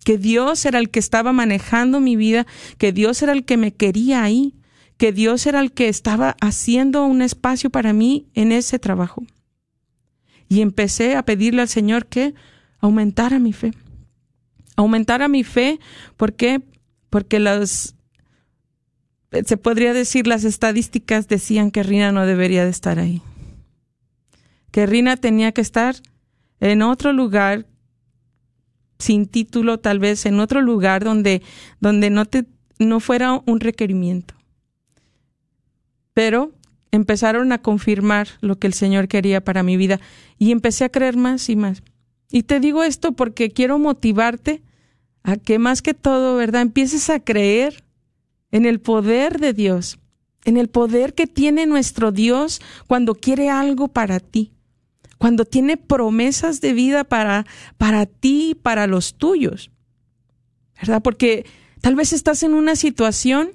que 0.04 0.18
Dios 0.18 0.66
era 0.66 0.80
el 0.80 0.90
que 0.90 1.00
estaba 1.00 1.34
manejando 1.34 2.00
mi 2.00 2.16
vida, 2.16 2.46
que 2.78 2.92
Dios 2.92 3.22
era 3.22 3.34
el 3.34 3.46
que 3.46 3.58
me 3.58 3.74
quería 3.74 4.24
ahí, 4.24 4.56
que 4.98 5.12
Dios 5.12 5.46
era 5.46 5.60
el 5.60 5.72
que 5.72 5.90
estaba 5.90 6.36
haciendo 6.42 7.06
un 7.06 7.22
espacio 7.22 7.70
para 7.70 7.94
mí 7.94 8.28
en 8.34 8.52
ese 8.52 8.80
trabajo. 8.80 9.24
Y 10.48 10.62
empecé 10.62 11.16
a 11.16 11.24
pedirle 11.24 11.62
al 11.62 11.70
Señor 11.70 12.06
que 12.06 12.34
aumentara 12.80 13.40
mi 13.40 13.54
fe. 13.54 13.74
Aumentara 14.76 15.28
mi 15.28 15.44
fe, 15.44 15.80
¿por 16.18 16.34
qué? 16.34 16.62
Porque 17.10 17.40
las, 17.40 17.96
se 19.46 19.58
podría 19.58 19.94
decir, 19.94 20.28
las 20.28 20.44
estadísticas 20.44 21.28
decían 21.28 21.72
que 21.72 21.84
Rina 21.84 22.12
no 22.12 22.26
debería 22.26 22.66
de 22.66 22.72
estar 22.72 23.00
ahí. 23.00 23.22
Que 24.72 24.86
Rina 24.86 25.16
tenía 25.18 25.52
que 25.52 25.62
estar 25.62 25.96
en 26.60 26.82
otro 26.82 27.14
lugar, 27.14 27.66
sin 29.00 29.28
título 29.28 29.80
tal 29.80 30.00
vez, 30.00 30.26
en 30.26 30.40
otro 30.40 30.62
lugar 30.62 31.04
donde, 31.04 31.42
donde 31.80 32.10
no, 32.10 32.26
te, 32.26 32.46
no 32.80 33.00
fuera 33.00 33.42
un 33.46 33.60
requerimiento 33.60 34.36
pero 36.16 36.54
empezaron 36.92 37.52
a 37.52 37.62
confirmar 37.62 38.30
lo 38.40 38.58
que 38.58 38.68
el 38.68 38.74
Señor 38.74 39.10
quería 39.10 39.44
para 39.44 39.64
mi 39.64 39.76
vida 39.76 40.00
y 40.40 40.52
empecé 40.52 40.86
a 40.86 40.90
creer 40.90 41.18
más 41.18 41.50
y 41.50 41.58
más. 41.58 41.84
Y 42.32 42.44
te 42.44 42.60
digo 42.60 42.84
esto 42.84 43.14
porque 43.14 43.52
quiero 43.52 43.80
motivarte 43.80 44.62
a 45.24 45.38
que 45.38 45.60
más 45.60 45.82
que 45.82 45.94
todo, 45.94 46.36
¿verdad? 46.36 46.62
Empieces 46.62 47.10
a 47.10 47.20
creer 47.20 47.84
en 48.52 48.66
el 48.66 48.80
poder 48.80 49.40
de 49.40 49.54
Dios, 49.54 50.00
en 50.44 50.58
el 50.58 50.68
poder 50.68 51.14
que 51.14 51.28
tiene 51.28 51.66
nuestro 51.66 52.12
Dios 52.12 52.62
cuando 52.88 53.16
quiere 53.16 53.50
algo 53.50 53.88
para 53.88 54.20
ti, 54.20 54.54
cuando 55.18 55.46
tiene 55.46 55.78
promesas 55.78 56.62
de 56.62 56.74
vida 56.74 57.04
para, 57.04 57.46
para 57.78 58.06
ti 58.06 58.52
y 58.52 58.56
para 58.56 58.88
los 58.88 59.16
tuyos, 59.16 59.72
¿verdad? 60.80 61.02
Porque 61.02 61.46
tal 61.82 61.96
vez 61.96 62.14
estás 62.14 62.44
en 62.44 62.54
una 62.54 62.76
situación 62.76 63.52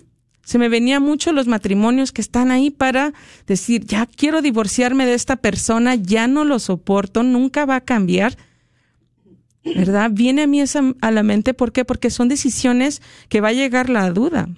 se 0.50 0.59
me 0.59 0.69
venía 0.69 0.99
mucho 0.99 1.33
los 1.33 1.47
matrimonios 1.47 2.11
que 2.11 2.21
están 2.21 2.50
ahí 2.50 2.71
para 2.71 3.12
decir, 3.47 3.85
ya 3.85 4.05
quiero 4.07 4.43
divorciarme 4.43 5.07
de 5.07 5.15
esta 5.15 5.37
persona, 5.37 5.95
ya 5.95 6.27
no 6.27 6.45
lo 6.45 6.59
soporto, 6.59 7.23
nunca 7.23 7.67
va 7.67 7.76
a 7.76 7.80
cambiar. 7.83 8.37
¿Verdad? 9.64 10.10
Viene 10.12 10.42
a 10.42 10.46
mí 10.46 10.60
esa 10.60 10.82
a 11.00 11.10
la 11.10 11.23
mente, 11.23 11.54
¿por 11.54 11.73
qué? 11.73 11.84
Porque 11.84 12.10
son 12.10 12.28
decisiones 12.28 13.02
que 13.28 13.40
va 13.40 13.49
a 13.49 13.52
llegar 13.52 13.90
la 13.90 14.10
duda 14.10 14.49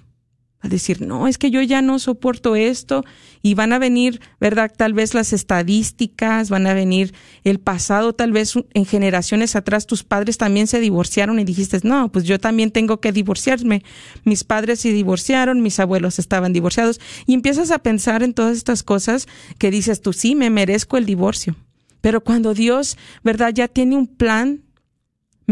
a 0.62 0.68
decir, 0.68 1.00
no, 1.02 1.26
es 1.26 1.38
que 1.38 1.50
yo 1.50 1.60
ya 1.60 1.82
no 1.82 1.98
soporto 1.98 2.54
esto 2.54 3.04
y 3.42 3.54
van 3.54 3.72
a 3.72 3.80
venir, 3.80 4.20
¿verdad? 4.40 4.72
Tal 4.74 4.94
vez 4.94 5.12
las 5.12 5.32
estadísticas, 5.32 6.50
van 6.50 6.68
a 6.68 6.74
venir 6.74 7.12
el 7.42 7.58
pasado, 7.58 8.12
tal 8.12 8.30
vez 8.30 8.54
en 8.72 8.86
generaciones 8.86 9.56
atrás 9.56 9.88
tus 9.88 10.04
padres 10.04 10.38
también 10.38 10.68
se 10.68 10.78
divorciaron 10.78 11.40
y 11.40 11.44
dijiste, 11.44 11.80
no, 11.82 12.12
pues 12.12 12.24
yo 12.24 12.38
también 12.38 12.70
tengo 12.70 13.00
que 13.00 13.10
divorciarme. 13.10 13.82
Mis 14.24 14.44
padres 14.44 14.78
se 14.78 14.92
divorciaron, 14.92 15.62
mis 15.62 15.80
abuelos 15.80 16.20
estaban 16.20 16.52
divorciados 16.52 17.00
y 17.26 17.34
empiezas 17.34 17.72
a 17.72 17.80
pensar 17.80 18.22
en 18.22 18.32
todas 18.32 18.56
estas 18.56 18.84
cosas 18.84 19.26
que 19.58 19.72
dices 19.72 20.00
tú, 20.00 20.12
sí, 20.12 20.36
me 20.36 20.48
merezco 20.48 20.96
el 20.96 21.06
divorcio. 21.06 21.56
Pero 22.00 22.22
cuando 22.22 22.54
Dios, 22.54 22.96
¿verdad? 23.24 23.52
Ya 23.52 23.66
tiene 23.66 23.96
un 23.96 24.06
plan 24.06 24.62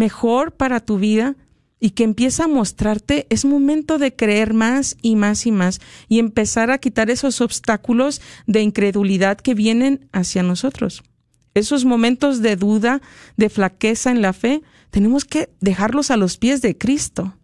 mejor 0.00 0.52
para 0.52 0.80
tu 0.80 0.98
vida, 0.98 1.36
y 1.82 1.90
que 1.90 2.04
empieza 2.04 2.44
a 2.44 2.48
mostrarte, 2.48 3.26
es 3.30 3.44
momento 3.44 3.98
de 3.98 4.14
creer 4.14 4.52
más 4.52 4.96
y 5.00 5.16
más 5.16 5.46
y 5.46 5.52
más 5.52 5.80
y 6.08 6.18
empezar 6.18 6.70
a 6.70 6.78
quitar 6.78 7.10
esos 7.10 7.40
obstáculos 7.40 8.20
de 8.46 8.60
incredulidad 8.60 9.38
que 9.38 9.54
vienen 9.54 10.08
hacia 10.12 10.42
nosotros. 10.42 11.02
Esos 11.54 11.84
momentos 11.84 12.42
de 12.42 12.56
duda, 12.56 13.00
de 13.36 13.48
flaqueza 13.48 14.10
en 14.10 14.20
la 14.20 14.32
fe, 14.32 14.62
tenemos 14.90 15.24
que 15.24 15.48
dejarlos 15.60 16.10
a 16.10 16.18
los 16.18 16.36
pies 16.36 16.60
de 16.60 16.76
Cristo. 16.76 17.34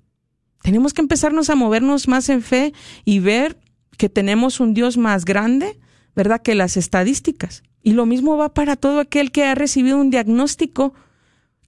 Tenemos 0.62 0.92
que 0.92 1.00
empezarnos 1.02 1.48
a 1.48 1.54
movernos 1.54 2.06
más 2.06 2.28
en 2.28 2.42
fe 2.42 2.72
y 3.04 3.20
ver 3.20 3.58
que 3.96 4.08
tenemos 4.08 4.60
un 4.60 4.74
Dios 4.74 4.98
más 4.98 5.24
grande, 5.24 5.78
¿verdad?, 6.14 6.42
que 6.42 6.54
las 6.54 6.76
estadísticas. 6.76 7.62
Y 7.82 7.92
lo 7.92 8.04
mismo 8.04 8.36
va 8.36 8.52
para 8.52 8.76
todo 8.76 9.00
aquel 9.00 9.30
que 9.32 9.44
ha 9.44 9.54
recibido 9.54 9.98
un 9.98 10.10
diagnóstico 10.10 10.92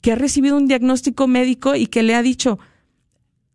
que 0.00 0.12
ha 0.12 0.16
recibido 0.16 0.56
un 0.56 0.68
diagnóstico 0.68 1.26
médico 1.26 1.74
y 1.74 1.86
que 1.86 2.02
le 2.02 2.14
ha 2.14 2.22
dicho, 2.22 2.58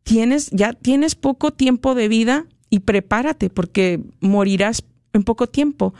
tienes, 0.04 0.50
ya 0.52 0.74
tienes 0.74 1.16
poco 1.16 1.52
tiempo 1.52 1.96
de 1.96 2.08
vida 2.08 2.46
y 2.70 2.80
prepárate 2.80 3.50
porque 3.50 4.02
morirás 4.20 4.84
en 5.14 5.24
poco 5.24 5.48
tiempo 5.48 5.94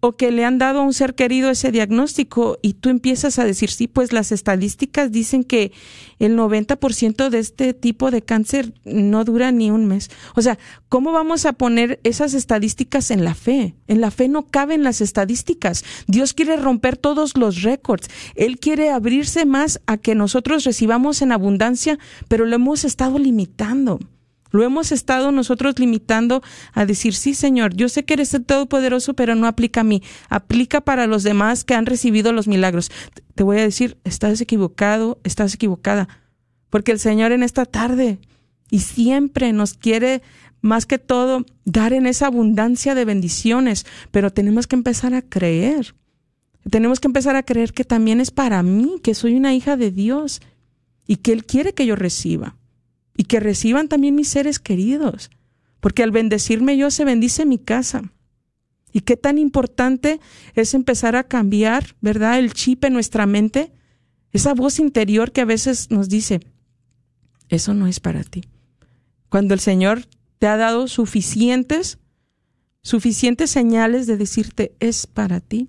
o 0.00 0.16
que 0.16 0.30
le 0.30 0.44
han 0.44 0.58
dado 0.58 0.80
a 0.80 0.82
un 0.82 0.94
ser 0.94 1.14
querido 1.14 1.50
ese 1.50 1.72
diagnóstico 1.72 2.58
y 2.62 2.74
tú 2.74 2.88
empiezas 2.88 3.38
a 3.38 3.44
decir, 3.44 3.70
sí, 3.70 3.88
pues 3.88 4.12
las 4.12 4.30
estadísticas 4.30 5.10
dicen 5.10 5.42
que 5.42 5.72
el 6.18 6.36
90% 6.36 7.28
de 7.30 7.38
este 7.38 7.74
tipo 7.74 8.10
de 8.10 8.22
cáncer 8.22 8.74
no 8.84 9.24
dura 9.24 9.50
ni 9.50 9.70
un 9.70 9.86
mes. 9.86 10.10
O 10.34 10.42
sea, 10.42 10.58
¿cómo 10.88 11.12
vamos 11.12 11.46
a 11.46 11.52
poner 11.52 12.00
esas 12.04 12.34
estadísticas 12.34 13.10
en 13.10 13.24
la 13.24 13.34
fe? 13.34 13.74
En 13.88 14.00
la 14.00 14.10
fe 14.10 14.28
no 14.28 14.46
caben 14.46 14.84
las 14.84 15.00
estadísticas. 15.00 15.84
Dios 16.06 16.32
quiere 16.32 16.56
romper 16.56 16.96
todos 16.96 17.36
los 17.36 17.62
récords. 17.62 18.08
Él 18.36 18.58
quiere 18.58 18.90
abrirse 18.90 19.46
más 19.46 19.80
a 19.86 19.96
que 19.96 20.14
nosotros 20.14 20.64
recibamos 20.64 21.22
en 21.22 21.32
abundancia, 21.32 21.98
pero 22.28 22.46
lo 22.46 22.54
hemos 22.54 22.84
estado 22.84 23.18
limitando. 23.18 23.98
Lo 24.50 24.62
hemos 24.64 24.92
estado 24.92 25.30
nosotros 25.32 25.78
limitando 25.78 26.42
a 26.72 26.86
decir, 26.86 27.14
sí, 27.14 27.34
Señor, 27.34 27.74
yo 27.74 27.88
sé 27.88 28.04
que 28.04 28.14
eres 28.14 28.32
el 28.34 28.44
Todopoderoso, 28.44 29.14
pero 29.14 29.34
no 29.34 29.46
aplica 29.46 29.80
a 29.80 29.84
mí, 29.84 30.02
aplica 30.28 30.80
para 30.80 31.06
los 31.06 31.22
demás 31.22 31.64
que 31.64 31.74
han 31.74 31.86
recibido 31.86 32.32
los 32.32 32.48
milagros. 32.48 32.90
Te 33.34 33.42
voy 33.42 33.58
a 33.58 33.62
decir, 33.62 33.98
estás 34.04 34.40
equivocado, 34.40 35.20
estás 35.24 35.54
equivocada, 35.54 36.08
porque 36.70 36.92
el 36.92 36.98
Señor 36.98 37.32
en 37.32 37.42
esta 37.42 37.66
tarde 37.66 38.18
y 38.70 38.80
siempre 38.80 39.52
nos 39.52 39.74
quiere 39.74 40.22
más 40.60 40.86
que 40.86 40.98
todo 40.98 41.44
dar 41.64 41.92
en 41.92 42.06
esa 42.06 42.26
abundancia 42.26 42.94
de 42.94 43.04
bendiciones, 43.04 43.86
pero 44.10 44.32
tenemos 44.32 44.66
que 44.66 44.76
empezar 44.76 45.14
a 45.14 45.22
creer. 45.22 45.94
Tenemos 46.68 47.00
que 47.00 47.08
empezar 47.08 47.36
a 47.36 47.44
creer 47.44 47.72
que 47.72 47.84
también 47.84 48.20
es 48.20 48.30
para 48.30 48.62
mí, 48.62 48.96
que 49.02 49.14
soy 49.14 49.36
una 49.36 49.54
hija 49.54 49.76
de 49.76 49.90
Dios 49.90 50.40
y 51.06 51.16
que 51.16 51.32
Él 51.32 51.46
quiere 51.46 51.72
que 51.72 51.86
yo 51.86 51.96
reciba 51.96 52.57
y 53.18 53.24
que 53.24 53.40
reciban 53.40 53.88
también 53.88 54.14
mis 54.14 54.28
seres 54.28 54.60
queridos, 54.60 55.28
porque 55.80 56.04
al 56.04 56.12
bendecirme 56.12 56.78
yo 56.78 56.90
se 56.92 57.04
bendice 57.04 57.44
mi 57.44 57.58
casa. 57.58 58.12
Y 58.92 59.00
qué 59.00 59.16
tan 59.16 59.38
importante 59.38 60.20
es 60.54 60.72
empezar 60.72 61.16
a 61.16 61.24
cambiar, 61.24 61.96
¿verdad? 62.00 62.38
El 62.38 62.54
chip 62.54 62.84
en 62.84 62.92
nuestra 62.92 63.26
mente, 63.26 63.72
esa 64.32 64.54
voz 64.54 64.78
interior 64.78 65.32
que 65.32 65.40
a 65.40 65.46
veces 65.46 65.90
nos 65.90 66.08
dice, 66.08 66.40
eso 67.48 67.74
no 67.74 67.88
es 67.88 67.98
para 67.98 68.22
ti. 68.22 68.44
Cuando 69.28 69.52
el 69.52 69.60
Señor 69.60 70.06
te 70.38 70.46
ha 70.46 70.56
dado 70.56 70.86
suficientes, 70.86 71.98
suficientes 72.82 73.50
señales 73.50 74.06
de 74.06 74.16
decirte, 74.16 74.76
es 74.78 75.08
para 75.08 75.40
ti, 75.40 75.68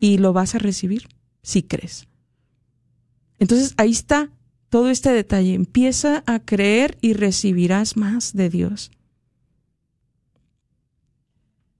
y 0.00 0.18
lo 0.18 0.32
vas 0.32 0.56
a 0.56 0.58
recibir 0.58 1.06
si 1.44 1.62
crees. 1.62 2.08
Entonces 3.38 3.72
ahí 3.76 3.92
está 3.92 4.30
todo 4.72 4.88
este 4.88 5.12
detalle. 5.12 5.52
Empieza 5.52 6.24
a 6.24 6.38
creer 6.38 6.96
y 7.02 7.12
recibirás 7.12 7.98
más 7.98 8.32
de 8.32 8.48
Dios. 8.48 8.90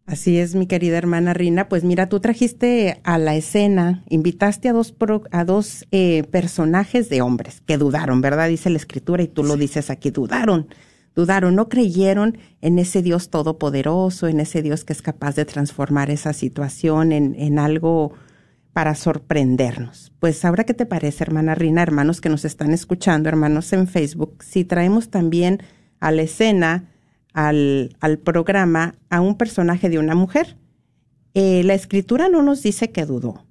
Así 0.05 0.37
es, 0.37 0.55
mi 0.55 0.67
querida 0.67 0.99
hermana 0.99 1.33
Rina. 1.33 1.71
Pues 1.71 1.85
mira, 1.85 2.11
tú 2.11 2.21
trajiste 2.21 3.01
a 3.03 3.17
la 3.17 3.35
escena, 3.35 4.05
invitaste 4.11 4.69
a 4.69 4.75
dos, 4.75 4.95
a 5.31 5.45
dos 5.47 5.87
eh, 5.91 6.25
personajes 6.25 7.09
de 7.09 7.23
hombres 7.23 7.63
que 7.65 7.79
dudaron, 7.79 8.21
¿verdad? 8.21 8.51
Dice 8.51 8.69
la 8.69 8.77
escritura 8.77 9.23
y 9.23 9.29
tú 9.29 9.43
lo 9.43 9.57
dices 9.57 9.89
aquí, 9.89 10.11
dudaron, 10.11 10.67
dudaron, 11.15 11.55
no 11.55 11.71
creyeron 11.71 12.37
en 12.61 12.79
ese 12.79 13.01
Dios 13.01 13.31
todopoderoso, 13.31 14.29
en 14.29 14.39
ese 14.39 14.61
Dios 14.61 14.85
que 14.85 14.93
es 14.93 15.01
capaz 15.01 15.35
de 15.35 15.47
transformar 15.47 16.11
esa 16.11 16.35
situación 16.35 17.13
en, 17.13 17.37
en 17.39 17.59
algo 17.59 18.13
para 18.73 18.95
sorprendernos. 18.95 20.13
Pues 20.19 20.45
ahora 20.45 20.65
qué 20.65 20.75
te 20.75 20.87
parece, 20.87 21.25
hermana 21.25 21.55
Rina, 21.55 21.83
hermanos 21.83 22.21
que 22.21 22.29
nos 22.29 22.45
están 22.45 22.73
escuchando, 22.73 23.29
hermanos 23.29 23.73
en 23.73 23.87
Facebook, 23.87 24.43
si 24.43 24.65
traemos 24.65 25.11
también 25.11 25.63
a 26.01 26.11
la 26.11 26.23
escena, 26.23 26.89
al, 27.33 27.97
al 28.01 28.19
programa, 28.19 28.95
a 29.11 29.21
un 29.21 29.37
personaje 29.37 29.89
de 29.89 29.99
una 29.99 30.15
mujer. 30.15 30.57
Eh, 31.35 31.63
la 31.65 31.75
escritura 31.75 32.29
no 32.29 32.43
nos 32.43 32.63
dice 32.63 32.91
que 32.91 33.07
dudó, 33.07 33.45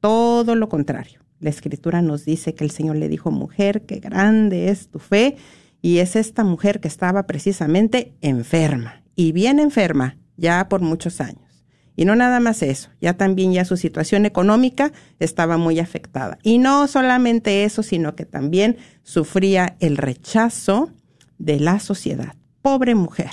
todo 0.00 0.54
lo 0.54 0.68
contrario. 0.68 1.20
La 1.40 1.50
escritura 1.50 2.02
nos 2.02 2.24
dice 2.24 2.54
que 2.54 2.64
el 2.64 2.70
Señor 2.70 2.96
le 2.96 3.08
dijo, 3.08 3.30
mujer, 3.30 3.86
qué 3.86 4.00
grande 4.00 4.70
es 4.70 4.88
tu 4.88 4.98
fe, 4.98 5.36
y 5.80 5.98
es 5.98 6.16
esta 6.16 6.42
mujer 6.42 6.80
que 6.80 6.88
estaba 6.88 7.26
precisamente 7.26 8.14
enferma, 8.20 9.02
y 9.14 9.32
bien 9.32 9.60
enferma, 9.60 10.16
ya 10.36 10.68
por 10.68 10.80
muchos 10.80 11.20
años. 11.20 11.47
Y 11.98 12.04
no 12.04 12.14
nada 12.14 12.38
más 12.38 12.62
eso, 12.62 12.90
ya 13.00 13.14
también 13.14 13.52
ya 13.52 13.64
su 13.64 13.76
situación 13.76 14.24
económica 14.24 14.92
estaba 15.18 15.56
muy 15.56 15.80
afectada. 15.80 16.38
Y 16.44 16.58
no 16.58 16.86
solamente 16.86 17.64
eso, 17.64 17.82
sino 17.82 18.14
que 18.14 18.24
también 18.24 18.76
sufría 19.02 19.76
el 19.80 19.96
rechazo 19.96 20.92
de 21.38 21.58
la 21.58 21.80
sociedad. 21.80 22.36
Pobre 22.62 22.94
mujer, 22.94 23.32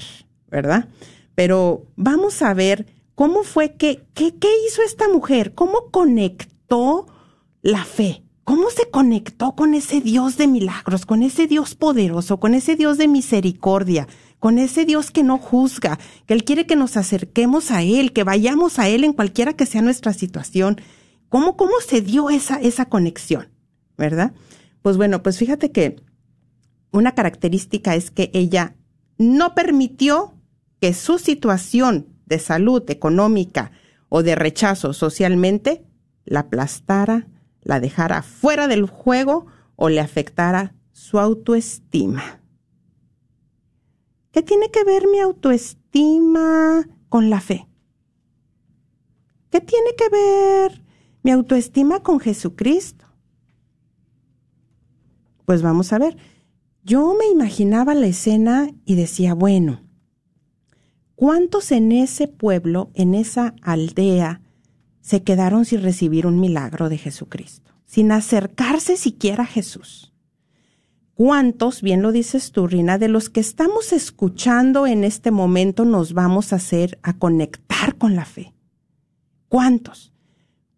¿verdad? 0.49 0.88
Pero 1.36 1.86
vamos 1.95 2.41
a 2.41 2.56
ver 2.56 2.88
cómo 3.13 3.43
fue 3.43 3.75
que, 3.75 4.01
qué 4.15 4.32
hizo 4.67 4.82
esta 4.84 5.10
mujer, 5.10 5.54
cómo 5.54 5.91
conectó 5.91 7.06
la 7.62 7.86
fe, 7.86 8.23
cómo 8.45 8.69
se 8.69 8.89
conectó 8.89 9.55
con 9.55 9.73
ese 9.73 9.99
Dios 9.99 10.38
de 10.38 10.47
milagros, 10.47 11.05
con 11.05 11.23
ese 11.23 11.47
Dios 11.47 11.73
poderoso, 11.73 12.39
con 12.39 12.53
ese 12.53 12.75
Dios 12.75 12.97
de 12.99 13.08
misericordia, 13.08 14.08
con 14.39 14.60
ese 14.60 14.86
Dios 14.86 15.10
que 15.10 15.23
no 15.23 15.39
juzga, 15.39 15.99
que 16.27 16.36
Él 16.36 16.45
quiere 16.45 16.67
que 16.67 16.75
nos 16.75 16.95
acerquemos 16.95 17.71
a 17.71 17.81
Él, 17.81 18.13
que 18.13 18.23
vayamos 18.23 18.77
a 18.77 18.88
Él 18.88 19.03
en 19.03 19.13
cualquiera 19.13 19.53
que 19.53 19.65
sea 19.65 19.81
nuestra 19.81 20.13
situación. 20.13 20.79
¿Cómo, 21.27 21.58
cómo 21.58 21.73
se 21.86 22.01
dio 22.01 22.29
esa, 22.29 22.62
esa 22.62 22.86
conexión? 22.86 23.49
¿Verdad? 23.97 24.34
Pues 24.84 24.95
bueno, 24.95 25.23
pues 25.23 25.39
fíjate 25.39 25.71
que 25.71 25.95
una 26.91 27.15
característica 27.15 27.95
es 27.95 28.12
que 28.12 28.29
ella 28.34 28.75
no 29.17 29.55
permitió 29.55 30.36
que 30.79 30.93
su 30.93 31.17
situación 31.17 32.10
de 32.27 32.38
salud 32.38 32.84
económica 32.91 33.71
o 34.08 34.21
de 34.21 34.36
rechazo 34.36 34.93
socialmente 34.93 35.84
la 36.25 36.41
aplastara, 36.41 37.27
la 37.65 37.82
dejara 37.82 38.21
fuera 38.21 38.69
del 38.69 38.86
juego 38.86 39.47
o 39.75 39.89
le 39.89 39.99
afectara 39.99 40.75
su 40.93 41.19
autoestima. 41.19 42.41
¿Qué 44.32 44.41
tiene 44.41 44.69
que 44.69 44.84
ver 44.84 45.08
mi 45.08 45.19
autoestima 45.19 46.88
con 47.10 47.30
la 47.30 47.41
fe? 47.41 47.67
¿Qué 49.49 49.62
tiene 49.62 49.95
que 49.97 50.10
ver 50.10 50.84
mi 51.23 51.32
autoestima 51.32 52.01
con 52.01 52.19
Jesucristo? 52.19 53.06
Pues 55.45 55.62
vamos 55.62 55.91
a 55.91 55.97
ver. 55.97 56.17
Yo 56.84 57.15
me 57.17 57.25
imaginaba 57.28 57.95
la 57.95 58.06
escena 58.06 58.69
y 58.86 58.95
decía, 58.95 59.34
bueno, 59.34 59.82
¿cuántos 61.15 61.71
en 61.71 61.91
ese 61.91 62.28
pueblo, 62.28 62.91
en 62.93 63.15
esa 63.15 63.56
aldea, 63.63 64.41
se 65.05 65.21
quedaron 65.21 65.65
sin 65.65 65.83
recibir 65.83 66.25
un 66.25 66.39
milagro 66.39 66.89
de 66.89 66.97
Jesucristo, 66.97 67.73
sin 67.85 68.11
acercarse 68.11 68.97
siquiera 68.97 69.43
a 69.43 69.45
Jesús? 69.45 70.11
¿Cuántos, 71.13 71.83
bien 71.83 72.01
lo 72.01 72.11
dices 72.11 72.51
tú, 72.51 72.65
Rina, 72.65 72.97
de 72.97 73.07
los 73.07 73.29
que 73.29 73.39
estamos 73.39 73.93
escuchando 73.93 74.87
en 74.87 75.03
este 75.03 75.29
momento 75.29 75.85
nos 75.85 76.13
vamos 76.13 76.51
a 76.51 76.55
hacer 76.55 76.97
a 77.03 77.19
conectar 77.19 77.99
con 77.99 78.15
la 78.15 78.25
fe? 78.25 78.55
¿Cuántos? 79.47 80.11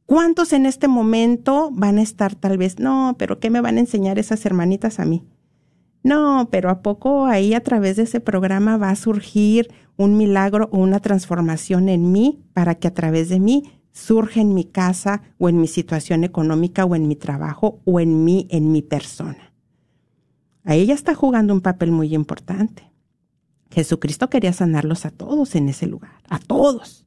¿Cuántos 0.05 0.51
en 0.51 0.65
este 0.65 0.89
momento 0.89 1.69
van 1.71 1.97
a 1.97 2.01
estar 2.01 2.35
tal 2.35 2.57
vez, 2.57 2.79
no, 2.79 3.15
pero 3.17 3.39
¿qué 3.39 3.49
me 3.49 3.61
van 3.61 3.77
a 3.77 3.79
enseñar 3.79 4.19
esas 4.19 4.45
hermanitas 4.45 4.99
a 4.99 5.05
mí? 5.05 5.23
No, 6.03 6.49
pero 6.51 6.69
¿a 6.69 6.81
poco 6.81 7.27
ahí 7.27 7.53
a 7.53 7.63
través 7.63 7.95
de 7.95 8.03
ese 8.03 8.19
programa 8.19 8.75
va 8.75 8.89
a 8.89 8.95
surgir 8.97 9.69
un 9.95 10.17
milagro 10.17 10.67
o 10.73 10.79
una 10.79 10.99
transformación 10.99 11.87
en 11.87 12.11
mí 12.11 12.43
para 12.51 12.75
que 12.75 12.89
a 12.89 12.93
través 12.93 13.29
de 13.29 13.39
mí 13.39 13.76
surja 13.97 14.41
en 14.41 14.53
mi 14.53 14.63
casa 14.63 15.23
o 15.37 15.49
en 15.49 15.59
mi 15.59 15.67
situación 15.67 16.23
económica 16.23 16.85
o 16.85 16.95
en 16.95 17.07
mi 17.07 17.15
trabajo 17.15 17.81
o 17.85 17.99
en 17.99 18.23
mí, 18.23 18.47
en 18.51 18.71
mi 18.71 18.81
persona? 18.81 19.53
A 20.63 20.75
ella 20.75 20.93
está 20.93 21.15
jugando 21.15 21.53
un 21.53 21.61
papel 21.61 21.91
muy 21.91 22.13
importante. 22.13 22.91
Jesucristo 23.71 24.29
quería 24.29 24.53
sanarlos 24.53 25.05
a 25.05 25.11
todos 25.11 25.55
en 25.55 25.69
ese 25.69 25.87
lugar, 25.87 26.21
a 26.29 26.39
todos. 26.39 27.05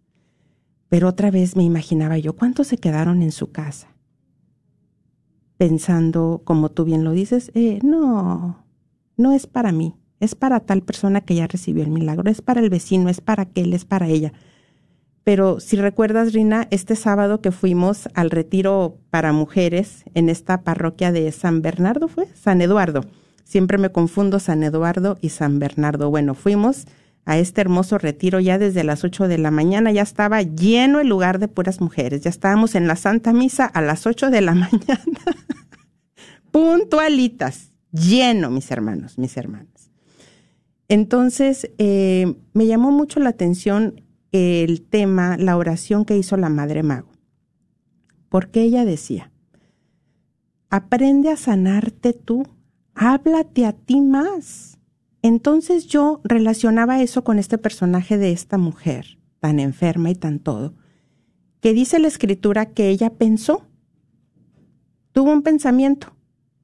Pero 0.89 1.09
otra 1.09 1.31
vez 1.31 1.57
me 1.57 1.63
imaginaba 1.63 2.19
yo, 2.19 2.35
¿cuántos 2.35 2.67
se 2.67 2.79
quedaron 2.79 3.23
en 3.23 3.33
su 3.33 3.53
casa? 3.53 3.95
Pensando, 5.57 6.43
como 6.45 6.71
tú 6.71 6.85
bien 6.85 7.05
lo 7.05 7.13
dices, 7.13 7.53
eh, 7.55 7.79
no, 7.83 8.65
no 9.17 9.33
es 9.33 9.47
para 9.47 9.73
mí, 9.73 9.95
es 10.19 10.35
para 10.35 10.61
tal 10.61 10.83
persona 10.83 11.21
que 11.21 11.35
ya 11.35 11.47
recibió 11.47 11.85
el 11.85 11.91
milagro, 11.91 12.31
es 12.31 12.43
para 12.43 12.61
el 12.61 12.71
vecino, 12.71 13.09
es 13.09 13.21
para 13.21 13.45
aquel, 13.45 13.73
es 13.75 13.85
para 13.85 14.09
ella. 14.09 14.33
Pero 15.25 15.61
si 15.61 15.77
recuerdas, 15.77 16.33
Rina, 16.33 16.67
este 16.71 16.97
sábado 16.97 17.41
que 17.41 17.53
fuimos 17.53 18.09
al 18.15 18.31
retiro 18.31 18.99
para 19.11 19.33
mujeres 19.33 20.05
en 20.15 20.29
esta 20.29 20.63
parroquia 20.63 21.13
de 21.13 21.31
San 21.33 21.63
Bernardo, 21.63 22.09
¿fue? 22.09 22.27
San 22.35 22.63
Eduardo 22.63 23.03
Siempre 23.51 23.79
me 23.79 23.91
confundo 23.91 24.39
San 24.39 24.63
Eduardo 24.63 25.19
y 25.21 25.31
San 25.31 25.59
Bernardo. 25.59 26.09
Bueno, 26.09 26.37
fuimos 26.37 26.87
a 27.25 27.37
este 27.37 27.61
hermoso 27.61 27.99
retiro 27.99 28.39
ya 28.39 28.59
desde 28.59 28.85
las 28.85 29.03
8 29.03 29.27
de 29.27 29.39
la 29.39 29.51
mañana, 29.51 29.91
ya 29.91 30.03
estaba 30.03 30.41
lleno 30.43 31.01
el 31.01 31.09
lugar 31.09 31.41
de 31.41 31.49
puras 31.49 31.81
mujeres, 31.81 32.21
ya 32.21 32.31
estábamos 32.31 32.77
en 32.77 32.87
la 32.87 32.95
Santa 32.95 33.33
Misa 33.33 33.65
a 33.67 33.83
las 33.83 34.07
8 34.07 34.31
de 34.31 34.41
la 34.41 34.55
mañana, 34.55 35.19
puntualitas, 36.53 37.73
lleno, 37.91 38.53
mis 38.53 38.71
hermanos, 38.71 39.19
mis 39.19 39.37
hermanas. 39.37 39.91
Entonces, 40.87 41.73
eh, 41.79 42.37
me 42.53 42.69
llamó 42.69 42.93
mucho 42.93 43.19
la 43.19 43.31
atención 43.31 44.01
el 44.33 44.83
tema, 44.83 45.37
la 45.37 45.57
oración 45.57 46.05
que 46.05 46.17
hizo 46.17 46.37
la 46.37 46.49
Madre 46.49 46.83
Mago, 46.83 47.11
porque 48.29 48.63
ella 48.63 48.85
decía, 48.85 49.31
aprende 50.69 51.31
a 51.31 51.37
sanarte 51.37 52.13
tú 52.13 52.45
háblate 53.01 53.65
a 53.65 53.73
ti 53.73 54.01
más. 54.01 54.79
Entonces 55.23 55.87
yo 55.87 56.21
relacionaba 56.23 57.01
eso 57.01 57.25
con 57.25 57.39
este 57.39 57.59
personaje 57.59 58.19
de 58.19 58.33
esta 58.33 58.59
mujer, 58.59 59.19
tan 59.41 59.59
enferma 59.59 60.11
y 60.11 60.15
tan 60.15 60.39
todo, 60.39 60.75
que 61.61 61.73
dice 61.73 61.99
la 61.99 62.09
escritura 62.09 62.67
que 62.67 62.89
ella 62.89 63.11
pensó, 63.11 63.67
tuvo 65.13 65.33
un 65.33 65.43
pensamiento, 65.43 66.15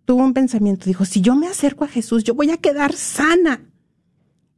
tuvo 0.04 0.22
un 0.22 0.34
pensamiento, 0.34 0.86
dijo, 0.86 1.04
si 1.04 1.22
yo 1.22 1.34
me 1.36 1.48
acerco 1.48 1.84
a 1.84 1.88
Jesús, 1.88 2.22
yo 2.22 2.34
voy 2.34 2.50
a 2.50 2.58
quedar 2.58 2.92
sana. 2.92 3.62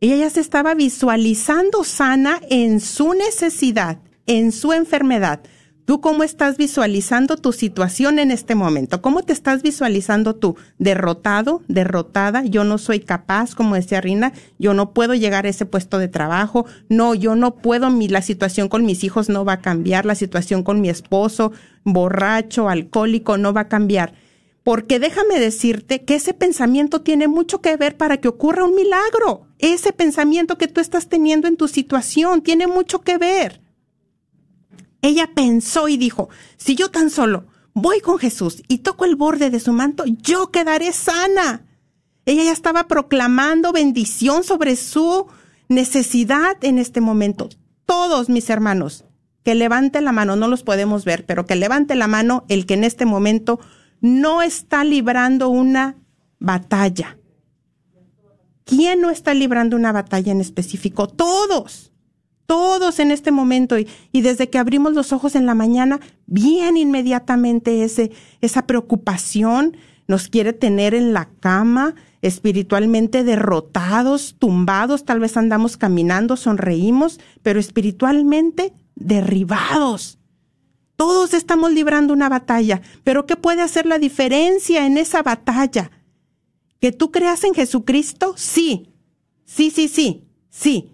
Ella 0.00 0.14
ya 0.14 0.30
se 0.30 0.38
estaba 0.40 0.74
visualizando 0.74 1.82
sana 1.82 2.40
en 2.50 2.78
su 2.78 3.14
necesidad, 3.14 3.98
en 4.26 4.52
su 4.52 4.72
enfermedad. 4.72 5.40
¿Tú 5.86 6.00
cómo 6.00 6.22
estás 6.22 6.56
visualizando 6.56 7.36
tu 7.36 7.50
situación 7.50 8.20
en 8.20 8.30
este 8.30 8.54
momento? 8.54 9.02
¿Cómo 9.02 9.22
te 9.22 9.32
estás 9.32 9.62
visualizando 9.62 10.36
tú? 10.36 10.54
¿Derrotado? 10.78 11.62
¿Derrotada? 11.66 12.44
Yo 12.44 12.62
no 12.62 12.78
soy 12.78 13.00
capaz, 13.00 13.56
como 13.56 13.74
decía 13.74 14.00
Rina, 14.00 14.32
yo 14.58 14.72
no 14.72 14.92
puedo 14.92 15.14
llegar 15.14 15.46
a 15.46 15.48
ese 15.48 15.66
puesto 15.66 15.98
de 15.98 16.06
trabajo. 16.06 16.64
No, 16.88 17.14
yo 17.14 17.34
no 17.34 17.56
puedo, 17.56 17.90
mi, 17.90 18.06
la 18.06 18.22
situación 18.22 18.68
con 18.68 18.84
mis 18.84 19.02
hijos 19.02 19.28
no 19.28 19.44
va 19.44 19.54
a 19.54 19.62
cambiar, 19.62 20.06
la 20.06 20.14
situación 20.14 20.62
con 20.62 20.80
mi 20.80 20.90
esposo, 20.90 21.50
borracho, 21.82 22.68
alcohólico, 22.68 23.36
no 23.36 23.52
va 23.52 23.62
a 23.62 23.68
cambiar. 23.68 24.12
Porque 24.68 24.98
déjame 24.98 25.40
decirte 25.40 26.04
que 26.04 26.16
ese 26.16 26.34
pensamiento 26.34 27.00
tiene 27.00 27.26
mucho 27.26 27.62
que 27.62 27.74
ver 27.78 27.96
para 27.96 28.18
que 28.18 28.28
ocurra 28.28 28.66
un 28.66 28.74
milagro. 28.74 29.46
Ese 29.58 29.94
pensamiento 29.94 30.58
que 30.58 30.68
tú 30.68 30.82
estás 30.82 31.08
teniendo 31.08 31.48
en 31.48 31.56
tu 31.56 31.68
situación 31.68 32.42
tiene 32.42 32.66
mucho 32.66 33.00
que 33.00 33.16
ver. 33.16 33.62
Ella 35.00 35.30
pensó 35.34 35.88
y 35.88 35.96
dijo, 35.96 36.28
si 36.58 36.74
yo 36.74 36.90
tan 36.90 37.08
solo 37.08 37.46
voy 37.72 38.02
con 38.02 38.18
Jesús 38.18 38.62
y 38.68 38.80
toco 38.80 39.06
el 39.06 39.16
borde 39.16 39.48
de 39.48 39.58
su 39.58 39.72
manto, 39.72 40.04
yo 40.06 40.50
quedaré 40.50 40.92
sana. 40.92 41.64
Ella 42.26 42.44
ya 42.44 42.52
estaba 42.52 42.88
proclamando 42.88 43.72
bendición 43.72 44.44
sobre 44.44 44.76
su 44.76 45.28
necesidad 45.70 46.58
en 46.60 46.76
este 46.76 47.00
momento. 47.00 47.48
Todos 47.86 48.28
mis 48.28 48.50
hermanos, 48.50 49.06
que 49.44 49.54
levante 49.54 50.02
la 50.02 50.12
mano, 50.12 50.36
no 50.36 50.46
los 50.46 50.62
podemos 50.62 51.06
ver, 51.06 51.24
pero 51.24 51.46
que 51.46 51.56
levante 51.56 51.94
la 51.94 52.06
mano 52.06 52.44
el 52.50 52.66
que 52.66 52.74
en 52.74 52.84
este 52.84 53.06
momento 53.06 53.60
no 54.00 54.42
está 54.42 54.84
librando 54.84 55.48
una 55.48 55.96
batalla. 56.38 57.18
¿Quién 58.64 59.00
no 59.00 59.10
está 59.10 59.34
librando 59.34 59.76
una 59.76 59.92
batalla 59.92 60.32
en 60.32 60.40
específico? 60.40 61.08
Todos 61.08 61.92
todos 62.48 62.98
en 62.98 63.10
este 63.10 63.30
momento 63.30 63.76
y, 63.78 63.86
desde 64.22 64.48
que 64.48 64.56
abrimos 64.56 64.94
los 64.94 65.12
ojos 65.12 65.34
en 65.34 65.44
la 65.44 65.54
mañana, 65.54 66.00
bien 66.26 66.78
inmediatamente 66.78 67.84
ese, 67.84 68.10
esa 68.40 68.66
preocupación 68.66 69.76
nos 70.06 70.28
quiere 70.28 70.54
tener 70.54 70.94
en 70.94 71.12
la 71.12 71.28
cama, 71.40 71.94
espiritualmente 72.22 73.22
derrotados, 73.22 74.36
tumbados, 74.38 75.04
tal 75.04 75.20
vez 75.20 75.36
andamos 75.36 75.76
caminando, 75.76 76.38
sonreímos, 76.38 77.20
pero 77.42 77.60
espiritualmente 77.60 78.72
derribados. 78.94 80.18
Todos 80.98 81.32
estamos 81.32 81.70
librando 81.70 82.12
una 82.12 82.28
batalla, 82.28 82.82
pero 83.04 83.24
¿qué 83.24 83.36
puede 83.36 83.62
hacer 83.62 83.86
la 83.86 84.00
diferencia 84.00 84.84
en 84.84 84.98
esa 84.98 85.22
batalla? 85.22 85.92
¿Que 86.80 86.90
tú 86.90 87.12
creas 87.12 87.44
en 87.44 87.54
Jesucristo? 87.54 88.34
Sí, 88.36 88.88
sí, 89.44 89.70
sí, 89.70 89.86
sí, 89.86 90.24
sí. 90.50 90.90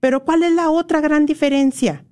Pero 0.00 0.24
¿cuál 0.24 0.42
es 0.42 0.52
la 0.52 0.70
otra 0.70 1.02
gran 1.02 1.26
diferencia? 1.26 2.06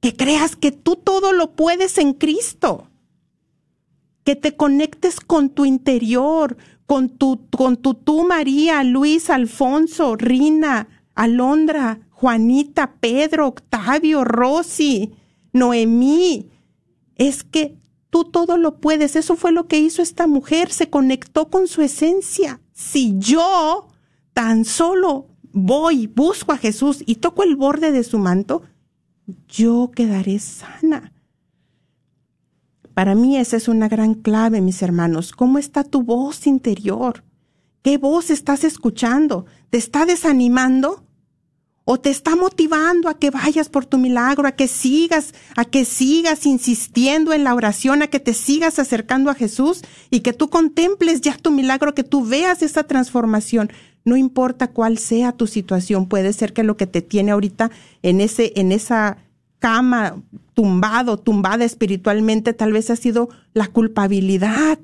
Que 0.00 0.16
creas 0.16 0.56
que 0.56 0.72
tú 0.72 0.96
todo 0.96 1.32
lo 1.32 1.52
puedes 1.52 1.96
en 1.96 2.12
Cristo. 2.12 2.90
Que 4.24 4.34
te 4.34 4.56
conectes 4.56 5.20
con 5.20 5.48
tu 5.48 5.64
interior, 5.64 6.56
con 6.86 7.08
tu, 7.08 7.46
con 7.50 7.76
tu 7.76 7.94
tú, 7.94 8.24
María, 8.26 8.82
Luis, 8.82 9.30
Alfonso, 9.30 10.16
Rina, 10.16 10.88
Alondra, 11.14 12.00
Juanita, 12.10 12.96
Pedro, 12.98 13.46
Octavio, 13.46 14.24
Rosy, 14.24 15.12
Noemí. 15.52 16.50
Es 17.16 17.44
que 17.44 17.78
tú 18.10 18.24
todo 18.24 18.56
lo 18.56 18.80
puedes. 18.80 19.16
Eso 19.16 19.36
fue 19.36 19.52
lo 19.52 19.66
que 19.66 19.78
hizo 19.78 20.02
esta 20.02 20.26
mujer. 20.26 20.72
Se 20.72 20.90
conectó 20.90 21.48
con 21.48 21.68
su 21.68 21.82
esencia. 21.82 22.60
Si 22.72 23.18
yo 23.18 23.88
tan 24.32 24.64
solo 24.64 25.28
voy, 25.52 26.06
busco 26.06 26.52
a 26.52 26.58
Jesús 26.58 27.02
y 27.06 27.16
toco 27.16 27.42
el 27.42 27.56
borde 27.56 27.92
de 27.92 28.04
su 28.04 28.18
manto, 28.18 28.62
yo 29.48 29.90
quedaré 29.94 30.38
sana. 30.38 31.12
Para 32.94 33.14
mí 33.14 33.36
esa 33.36 33.56
es 33.56 33.68
una 33.68 33.88
gran 33.88 34.14
clave, 34.14 34.60
mis 34.60 34.82
hermanos. 34.82 35.32
¿Cómo 35.32 35.58
está 35.58 35.84
tu 35.84 36.02
voz 36.02 36.46
interior? 36.46 37.24
¿Qué 37.82 37.98
voz 37.98 38.30
estás 38.30 38.64
escuchando? 38.64 39.46
¿Te 39.70 39.78
está 39.78 40.04
desanimando? 40.06 41.06
¿O 41.84 41.98
te 41.98 42.10
está 42.10 42.36
motivando 42.36 43.08
a 43.08 43.18
que 43.18 43.30
vayas 43.30 43.68
por 43.68 43.86
tu 43.86 43.98
milagro, 43.98 44.46
a 44.46 44.52
que 44.52 44.68
sigas, 44.68 45.34
a 45.56 45.64
que 45.64 45.84
sigas 45.84 46.46
insistiendo 46.46 47.32
en 47.32 47.42
la 47.42 47.54
oración, 47.54 48.02
a 48.02 48.06
que 48.06 48.20
te 48.20 48.34
sigas 48.34 48.78
acercando 48.78 49.30
a 49.30 49.34
Jesús 49.34 49.82
y 50.08 50.20
que 50.20 50.32
tú 50.32 50.48
contemples 50.48 51.20
ya 51.20 51.36
tu 51.36 51.50
milagro, 51.50 51.94
que 51.94 52.04
tú 52.04 52.24
veas 52.24 52.62
esa 52.62 52.84
transformación? 52.84 53.72
No 54.04 54.16
importa 54.16 54.68
cuál 54.68 54.98
sea 54.98 55.32
tu 55.32 55.46
situación, 55.46 56.06
puede 56.06 56.32
ser 56.32 56.52
que 56.52 56.62
lo 56.62 56.76
que 56.76 56.86
te 56.86 57.02
tiene 57.02 57.32
ahorita 57.32 57.70
en 58.02 58.20
ese, 58.20 58.52
en 58.56 58.72
esa 58.72 59.18
cama, 59.58 60.20
tumbado, 60.54 61.16
tumbada 61.18 61.64
espiritualmente, 61.64 62.52
tal 62.52 62.72
vez 62.72 62.90
ha 62.90 62.96
sido 62.96 63.28
la 63.54 63.68
culpabilidad, 63.68 64.78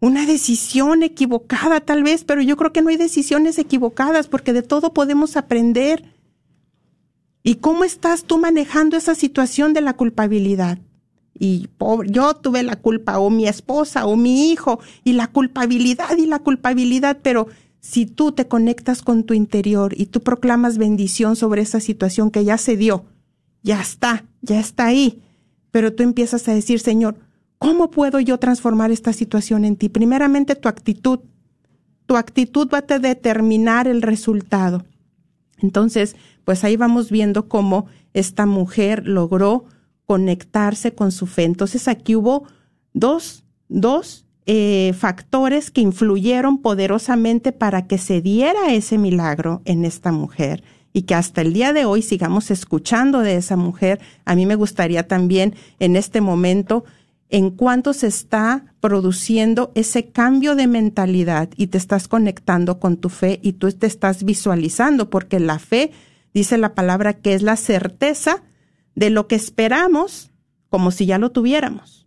una 0.00 0.24
decisión 0.24 1.02
equivocada 1.02 1.80
tal 1.80 2.02
vez, 2.02 2.24
pero 2.24 2.40
yo 2.40 2.56
creo 2.56 2.72
que 2.72 2.82
no 2.82 2.88
hay 2.88 2.96
decisiones 2.96 3.58
equivocadas 3.58 4.26
porque 4.26 4.52
de 4.52 4.62
todo 4.62 4.94
podemos 4.94 5.36
aprender. 5.36 6.14
¿Y 7.42 7.56
cómo 7.56 7.84
estás 7.84 8.24
tú 8.24 8.38
manejando 8.38 8.96
esa 8.96 9.14
situación 9.14 9.72
de 9.72 9.82
la 9.82 9.94
culpabilidad? 9.94 10.78
Y 11.38 11.68
pobre, 11.78 12.10
yo 12.10 12.34
tuve 12.34 12.62
la 12.62 12.76
culpa, 12.76 13.18
o 13.18 13.30
mi 13.30 13.46
esposa, 13.46 14.06
o 14.06 14.16
mi 14.16 14.50
hijo, 14.50 14.80
y 15.04 15.12
la 15.12 15.26
culpabilidad 15.26 16.16
y 16.18 16.26
la 16.26 16.38
culpabilidad, 16.38 17.18
pero 17.22 17.46
si 17.80 18.04
tú 18.04 18.32
te 18.32 18.46
conectas 18.46 19.00
con 19.02 19.24
tu 19.24 19.32
interior 19.32 19.94
y 19.96 20.06
tú 20.06 20.20
proclamas 20.20 20.76
bendición 20.76 21.36
sobre 21.36 21.62
esa 21.62 21.80
situación 21.80 22.30
que 22.30 22.44
ya 22.44 22.58
se 22.58 22.76
dio, 22.76 23.04
ya 23.62 23.80
está, 23.80 24.24
ya 24.42 24.60
está 24.60 24.86
ahí, 24.86 25.22
pero 25.70 25.94
tú 25.94 26.02
empiezas 26.02 26.46
a 26.48 26.54
decir, 26.54 26.80
Señor, 26.80 27.16
¿cómo 27.60 27.90
puedo 27.90 28.18
yo 28.18 28.38
transformar 28.38 28.90
esta 28.90 29.12
situación 29.12 29.64
en 29.64 29.76
ti? 29.76 29.88
Primeramente 29.88 30.56
tu 30.56 30.68
actitud. 30.68 31.20
Tu 32.06 32.16
actitud 32.16 32.68
va 32.72 32.78
a 32.78 32.98
determinar 32.98 33.86
el 33.86 34.02
resultado. 34.02 34.84
Entonces, 35.58 36.16
pues 36.44 36.64
ahí 36.64 36.76
vamos 36.76 37.10
viendo 37.10 37.48
cómo 37.48 37.86
esta 38.14 38.46
mujer 38.46 39.06
logró 39.06 39.66
conectarse 40.06 40.94
con 40.94 41.12
su 41.12 41.26
fe. 41.26 41.44
Entonces 41.44 41.86
aquí 41.86 42.16
hubo 42.16 42.44
dos, 42.94 43.44
dos 43.68 44.26
eh, 44.46 44.92
factores 44.98 45.70
que 45.70 45.82
influyeron 45.82 46.58
poderosamente 46.58 47.52
para 47.52 47.86
que 47.86 47.98
se 47.98 48.20
diera 48.20 48.72
ese 48.72 48.98
milagro 48.98 49.60
en 49.66 49.84
esta 49.84 50.10
mujer 50.10 50.64
y 50.92 51.02
que 51.02 51.14
hasta 51.14 51.42
el 51.42 51.52
día 51.52 51.72
de 51.72 51.84
hoy 51.84 52.02
sigamos 52.02 52.50
escuchando 52.50 53.20
de 53.20 53.36
esa 53.36 53.56
mujer. 53.56 54.00
A 54.24 54.34
mí 54.34 54.46
me 54.46 54.56
gustaría 54.56 55.06
también 55.06 55.54
en 55.78 55.94
este 55.94 56.20
momento 56.20 56.84
en 57.30 57.50
cuanto 57.50 57.92
se 57.92 58.08
está 58.08 58.74
produciendo 58.80 59.70
ese 59.74 60.10
cambio 60.10 60.56
de 60.56 60.66
mentalidad 60.66 61.48
y 61.56 61.68
te 61.68 61.78
estás 61.78 62.08
conectando 62.08 62.80
con 62.80 62.96
tu 62.96 63.08
fe 63.08 63.38
y 63.42 63.54
tú 63.54 63.70
te 63.72 63.86
estás 63.86 64.24
visualizando, 64.24 65.10
porque 65.10 65.38
la 65.40 65.58
fe 65.58 65.92
dice 66.34 66.58
la 66.58 66.74
palabra 66.74 67.14
que 67.14 67.34
es 67.34 67.42
la 67.42 67.56
certeza 67.56 68.42
de 68.94 69.10
lo 69.10 69.28
que 69.28 69.36
esperamos 69.36 70.30
como 70.68 70.90
si 70.90 71.06
ya 71.06 71.18
lo 71.18 71.30
tuviéramos. 71.30 72.06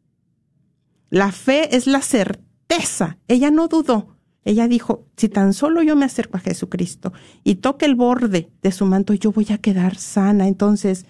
La 1.10 1.32
fe 1.32 1.76
es 1.76 1.88
la 1.88 2.02
certeza. 2.02 3.18
Ella 3.28 3.52
no 3.52 3.68
dudó. 3.68 4.18
Ella 4.46 4.68
dijo, 4.68 5.06
si 5.16 5.30
tan 5.30 5.54
solo 5.54 5.84
yo 5.84 5.96
me 5.96 6.06
acerco 6.06 6.38
a 6.38 6.42
Jesucristo 6.42 7.14
y 7.44 7.56
toque 7.56 7.86
el 7.86 7.96
borde 7.96 8.50
de 8.62 8.72
su 8.72 8.86
manto, 8.86 9.14
yo 9.14 9.32
voy 9.32 9.48
a 9.52 9.58
quedar 9.58 9.96
sana. 9.96 10.48
Entonces, 10.48 11.06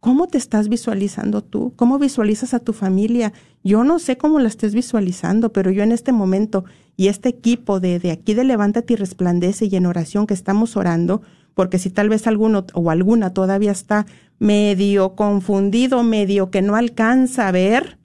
¿cómo 0.00 0.28
te 0.28 0.38
estás 0.38 0.68
visualizando 0.68 1.42
tú? 1.42 1.72
¿Cómo 1.76 1.98
visualizas 1.98 2.54
a 2.54 2.60
tu 2.60 2.72
familia? 2.72 3.32
Yo 3.64 3.84
no 3.84 3.98
sé 3.98 4.16
cómo 4.16 4.38
la 4.38 4.48
estés 4.48 4.74
visualizando, 4.74 5.52
pero 5.52 5.70
yo 5.70 5.82
en 5.82 5.92
este 5.92 6.12
momento 6.12 6.64
y 6.96 7.08
este 7.08 7.28
equipo 7.28 7.80
de, 7.80 7.98
de 7.98 8.10
aquí 8.10 8.34
de 8.34 8.44
Levántate 8.44 8.94
y 8.94 8.96
Resplandece 8.96 9.66
y 9.66 9.76
en 9.76 9.86
oración 9.86 10.26
que 10.26 10.34
estamos 10.34 10.76
orando, 10.76 11.22
porque 11.54 11.78
si 11.78 11.90
tal 11.90 12.08
vez 12.08 12.26
alguno 12.26 12.66
o 12.74 12.90
alguna 12.90 13.34
todavía 13.34 13.72
está 13.72 14.06
medio 14.38 15.16
confundido, 15.16 16.02
medio 16.04 16.50
que 16.50 16.62
no 16.62 16.76
alcanza 16.76 17.48
a 17.48 17.52
ver, 17.52 17.98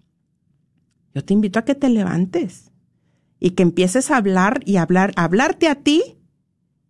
yo 1.13 1.23
te 1.23 1.33
invito 1.33 1.59
a 1.59 1.65
que 1.65 1.75
te 1.75 1.89
levantes 1.89 2.71
y 3.39 3.51
que 3.51 3.63
empieces 3.63 4.09
a 4.09 4.17
hablar 4.17 4.61
y 4.65 4.77
hablar, 4.77 5.13
hablarte 5.15 5.67
a 5.67 5.75
ti 5.75 6.17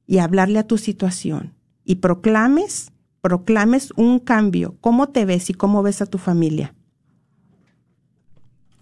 y 0.07 0.19
hablarle 0.19 0.59
a 0.59 0.67
tu 0.67 0.77
situación 0.77 1.53
y 1.83 1.95
proclames, 1.95 2.92
proclames 3.23 3.93
un 3.95 4.19
cambio. 4.19 4.75
¿Cómo 4.81 5.07
te 5.07 5.23
ves 5.23 5.49
y 5.49 5.53
cómo 5.53 5.81
ves 5.81 6.01
a 6.01 6.05
tu 6.05 6.17
familia? 6.17 6.75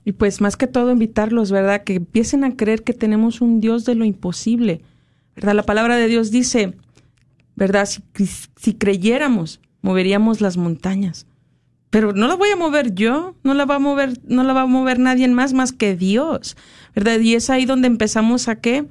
Y 0.04 0.14
pues 0.14 0.42
más 0.42 0.58
que 0.58 0.66
todo 0.66 0.92
invitarlos, 0.92 1.52
¿verdad? 1.52 1.84
Que 1.84 1.94
empiecen 1.94 2.44
a 2.44 2.56
creer 2.56 2.84
que 2.84 2.94
tenemos 2.94 3.40
un 3.40 3.62
Dios 3.62 3.86
de 3.86 3.94
lo 3.94 4.04
imposible, 4.04 4.82
¿verdad? 5.36 5.54
La 5.54 5.64
palabra 5.64 5.96
de 5.96 6.08
Dios 6.08 6.32
dice, 6.32 6.76
¿verdad? 7.56 7.86
Si, 7.86 8.02
si 8.56 8.74
creyéramos, 8.74 9.62
moveríamos 9.84 10.42
las 10.42 10.58
montañas 10.58 11.28
pero 11.92 12.14
no 12.14 12.28
la 12.28 12.36
voy 12.36 12.50
a 12.50 12.56
mover 12.56 12.96
yo, 12.96 13.36
no 13.44 13.54
la 13.54 13.66
va 13.66 13.76
a 13.76 13.80
mover, 13.80 14.14
no 14.24 14.44
la 14.46 14.54
va 14.54 14.62
a 14.62 14.66
mover 14.66 14.98
nadie 14.98 15.28
más 15.28 15.52
más 15.52 15.74
que 15.74 15.96
Dios, 15.96 16.56
¿verdad? 16.96 17.20
Y 17.20 17.36
es 17.36 17.50
ahí 17.50 17.66
donde 17.66 17.88
empezamos 17.88 18.48
a 18.48 18.56
qué? 18.56 18.88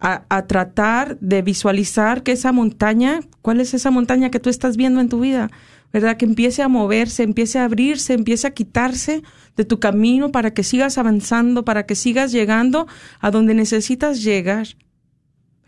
A, 0.00 0.46
tratar 0.46 1.18
de 1.18 1.42
visualizar 1.42 2.22
que 2.22 2.32
esa 2.32 2.52
montaña, 2.52 3.20
¿cuál 3.42 3.60
es 3.60 3.74
esa 3.74 3.90
montaña 3.90 4.30
que 4.30 4.38
tú 4.38 4.48
estás 4.48 4.76
viendo 4.76 5.00
en 5.00 5.08
tu 5.08 5.20
vida? 5.20 5.50
¿Verdad? 5.92 6.16
Que 6.16 6.24
empiece 6.24 6.62
a 6.62 6.68
moverse, 6.68 7.22
empiece 7.22 7.58
a 7.58 7.64
abrirse, 7.64 8.12
empiece 8.12 8.46
a 8.46 8.52
quitarse 8.52 9.22
de 9.56 9.64
tu 9.64 9.80
camino 9.80 10.30
para 10.30 10.52
que 10.54 10.62
sigas 10.62 10.98
avanzando, 10.98 11.64
para 11.64 11.84
que 11.84 11.96
sigas 11.96 12.30
llegando 12.30 12.86
a 13.18 13.30
donde 13.30 13.54
necesitas 13.54 14.22
llegar. 14.22 14.68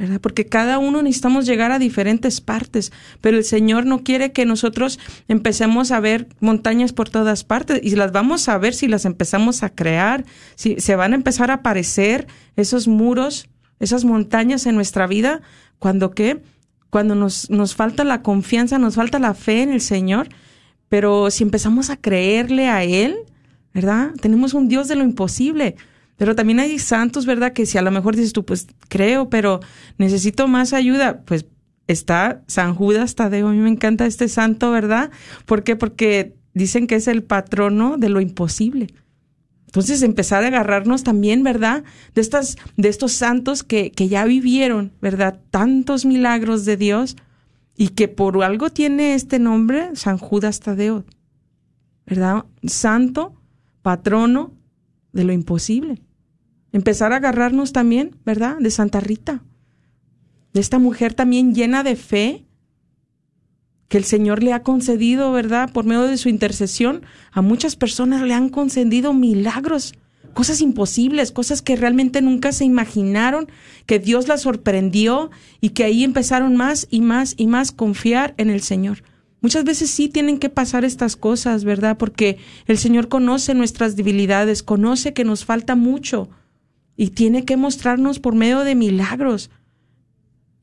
¿verdad? 0.00 0.18
Porque 0.18 0.46
cada 0.46 0.78
uno 0.78 1.02
necesitamos 1.02 1.44
llegar 1.44 1.72
a 1.72 1.78
diferentes 1.78 2.40
partes, 2.40 2.90
pero 3.20 3.36
el 3.36 3.44
Señor 3.44 3.84
no 3.84 4.02
quiere 4.02 4.32
que 4.32 4.46
nosotros 4.46 4.98
empecemos 5.28 5.90
a 5.90 6.00
ver 6.00 6.26
montañas 6.40 6.94
por 6.94 7.10
todas 7.10 7.44
partes 7.44 7.80
y 7.82 7.94
las 7.96 8.10
vamos 8.10 8.48
a 8.48 8.56
ver 8.56 8.72
si 8.72 8.88
las 8.88 9.04
empezamos 9.04 9.62
a 9.62 9.68
crear, 9.68 10.24
si 10.54 10.80
se 10.80 10.96
van 10.96 11.12
a 11.12 11.16
empezar 11.16 11.50
a 11.50 11.54
aparecer 11.54 12.28
esos 12.56 12.88
muros, 12.88 13.50
esas 13.80 14.04
montañas 14.04 14.66
en 14.66 14.76
nuestra 14.76 15.06
vida, 15.06 15.40
cuando 15.78 16.12
qué, 16.12 16.42
cuando 16.90 17.14
nos, 17.14 17.50
nos 17.50 17.74
falta 17.74 18.04
la 18.04 18.22
confianza, 18.22 18.78
nos 18.78 18.94
falta 18.94 19.18
la 19.18 19.34
fe 19.34 19.62
en 19.62 19.72
el 19.72 19.80
Señor, 19.80 20.28
pero 20.88 21.30
si 21.30 21.42
empezamos 21.42 21.90
a 21.90 21.96
creerle 21.96 22.68
a 22.68 22.84
Él, 22.84 23.16
¿verdad? 23.72 24.12
Tenemos 24.20 24.54
un 24.54 24.68
Dios 24.68 24.88
de 24.88 24.96
lo 24.96 25.04
imposible. 25.04 25.76
Pero 26.16 26.34
también 26.34 26.60
hay 26.60 26.78
santos, 26.78 27.24
¿verdad? 27.24 27.54
Que 27.54 27.64
si 27.64 27.78
a 27.78 27.82
lo 27.82 27.90
mejor 27.90 28.14
dices 28.14 28.34
tú, 28.34 28.44
pues 28.44 28.66
creo, 28.88 29.30
pero 29.30 29.60
necesito 29.96 30.48
más 30.48 30.74
ayuda, 30.74 31.22
pues 31.24 31.46
está 31.86 32.42
San 32.46 32.74
Judas 32.74 33.14
Tadeo. 33.14 33.48
A 33.48 33.52
mí 33.52 33.58
me 33.58 33.70
encanta 33.70 34.04
este 34.04 34.28
santo, 34.28 34.70
¿verdad? 34.70 35.10
¿Por 35.46 35.64
qué? 35.64 35.76
Porque 35.76 36.34
dicen 36.52 36.86
que 36.86 36.96
es 36.96 37.08
el 37.08 37.22
patrono 37.22 37.96
de 37.96 38.10
lo 38.10 38.20
imposible. 38.20 38.88
Entonces 39.70 40.02
empezar 40.02 40.42
a 40.42 40.48
agarrarnos 40.48 41.04
también, 41.04 41.44
¿verdad? 41.44 41.84
De 42.12 42.20
estas, 42.20 42.56
de 42.76 42.88
estos 42.88 43.12
santos 43.12 43.62
que, 43.62 43.92
que 43.92 44.08
ya 44.08 44.24
vivieron, 44.24 44.90
¿verdad? 45.00 45.38
Tantos 45.50 46.04
milagros 46.04 46.64
de 46.64 46.76
Dios 46.76 47.16
y 47.76 47.90
que 47.90 48.08
por 48.08 48.42
algo 48.42 48.70
tiene 48.70 49.14
este 49.14 49.38
nombre, 49.38 49.94
San 49.94 50.18
Judas 50.18 50.58
Tadeo, 50.58 51.04
¿verdad? 52.04 52.46
Santo, 52.64 53.36
patrono 53.82 54.54
de 55.12 55.22
lo 55.22 55.32
imposible. 55.32 56.02
Empezar 56.72 57.12
a 57.12 57.16
agarrarnos 57.16 57.72
también, 57.72 58.16
¿verdad? 58.24 58.56
De 58.58 58.72
Santa 58.72 58.98
Rita, 58.98 59.44
de 60.52 60.60
esta 60.60 60.80
mujer 60.80 61.14
también 61.14 61.54
llena 61.54 61.84
de 61.84 61.94
fe, 61.94 62.44
que 63.90 63.98
el 63.98 64.04
Señor 64.04 64.44
le 64.44 64.52
ha 64.52 64.62
concedido, 64.62 65.32
¿verdad? 65.32 65.68
Por 65.72 65.84
medio 65.84 66.02
de 66.02 66.16
su 66.16 66.28
intercesión, 66.28 67.02
a 67.32 67.42
muchas 67.42 67.74
personas 67.74 68.22
le 68.22 68.34
han 68.34 68.48
concedido 68.48 69.12
milagros, 69.12 69.94
cosas 70.32 70.60
imposibles, 70.60 71.32
cosas 71.32 71.60
que 71.60 71.74
realmente 71.74 72.22
nunca 72.22 72.52
se 72.52 72.64
imaginaron, 72.64 73.48
que 73.86 73.98
Dios 73.98 74.28
las 74.28 74.42
sorprendió 74.42 75.32
y 75.60 75.70
que 75.70 75.82
ahí 75.82 76.04
empezaron 76.04 76.54
más 76.54 76.86
y 76.88 77.00
más 77.00 77.34
y 77.36 77.48
más 77.48 77.72
confiar 77.72 78.32
en 78.36 78.48
el 78.48 78.60
Señor. 78.60 79.02
Muchas 79.40 79.64
veces 79.64 79.90
sí 79.90 80.08
tienen 80.08 80.38
que 80.38 80.50
pasar 80.50 80.84
estas 80.84 81.16
cosas, 81.16 81.64
¿verdad? 81.64 81.98
Porque 81.98 82.38
el 82.66 82.78
Señor 82.78 83.08
conoce 83.08 83.54
nuestras 83.54 83.96
debilidades, 83.96 84.62
conoce 84.62 85.14
que 85.14 85.24
nos 85.24 85.44
falta 85.44 85.74
mucho 85.74 86.28
y 86.96 87.08
tiene 87.08 87.44
que 87.44 87.56
mostrarnos 87.56 88.20
por 88.20 88.36
medio 88.36 88.60
de 88.60 88.76
milagros 88.76 89.50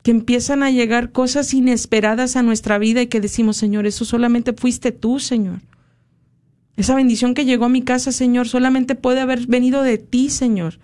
que 0.08 0.12
empiezan 0.12 0.64
a 0.64 0.72
llegar 0.72 1.12
cosas 1.12 1.54
inesperadas 1.54 2.38
a 2.38 2.42
nuestra 2.42 2.78
vida 2.78 3.02
y 3.02 3.08
que 3.08 3.20
decimos, 3.20 3.58
Señor, 3.58 3.86
eso 3.86 4.06
solamente 4.06 4.54
fuiste 4.54 4.94
tú, 4.94 5.20
Señor. 5.20 5.60
Esa 6.78 6.96
bendición 6.96 7.34
que 7.34 7.44
llegó 7.44 7.66
a 7.66 7.70
mi 7.70 7.82
casa, 7.82 8.14
Señor, 8.14 8.48
solamente 8.48 8.96
puede 8.96 9.20
haber 9.20 9.48
venido 9.48 9.84
de 9.84 9.98
ti, 9.98 10.30
Señor. 10.30 10.80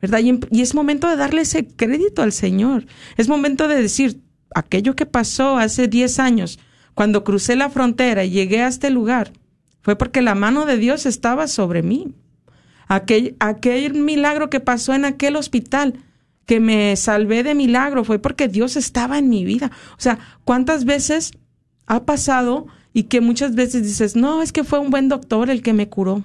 ¿Verdad? 0.00 0.20
Y, 0.20 0.38
y 0.52 0.62
es 0.62 0.76
momento 0.76 1.08
de 1.08 1.16
darle 1.16 1.40
ese 1.40 1.66
crédito 1.66 2.22
al 2.22 2.30
Señor. 2.30 2.86
Es 3.16 3.28
momento 3.28 3.66
de 3.66 3.82
decir, 3.82 4.20
aquello 4.54 4.94
que 4.94 5.06
pasó 5.06 5.58
hace 5.58 5.88
10 5.88 6.20
años, 6.20 6.60
cuando 6.94 7.24
crucé 7.24 7.56
la 7.56 7.70
frontera 7.70 8.24
y 8.24 8.30
llegué 8.30 8.62
a 8.62 8.68
este 8.68 8.90
lugar, 8.90 9.32
fue 9.82 9.96
porque 9.96 10.22
la 10.22 10.36
mano 10.36 10.66
de 10.66 10.76
Dios 10.76 11.04
estaba 11.04 11.48
sobre 11.48 11.82
mí. 11.82 12.14
Aquel, 12.86 13.34
aquel 13.40 13.94
milagro 13.94 14.50
que 14.50 14.60
pasó 14.60 14.94
en 14.94 15.04
aquel 15.04 15.34
hospital 15.34 15.94
que 16.48 16.60
me 16.60 16.96
salvé 16.96 17.42
de 17.42 17.54
milagro, 17.54 18.04
fue 18.04 18.18
porque 18.18 18.48
Dios 18.48 18.76
estaba 18.76 19.18
en 19.18 19.28
mi 19.28 19.44
vida. 19.44 19.70
O 19.92 20.00
sea, 20.00 20.18
¿cuántas 20.44 20.86
veces 20.86 21.32
ha 21.84 22.06
pasado 22.06 22.66
y 22.94 23.02
que 23.02 23.20
muchas 23.20 23.54
veces 23.54 23.82
dices, 23.82 24.16
no, 24.16 24.40
es 24.40 24.50
que 24.50 24.64
fue 24.64 24.78
un 24.78 24.88
buen 24.88 25.10
doctor 25.10 25.50
el 25.50 25.60
que 25.60 25.74
me 25.74 25.90
curó? 25.90 26.24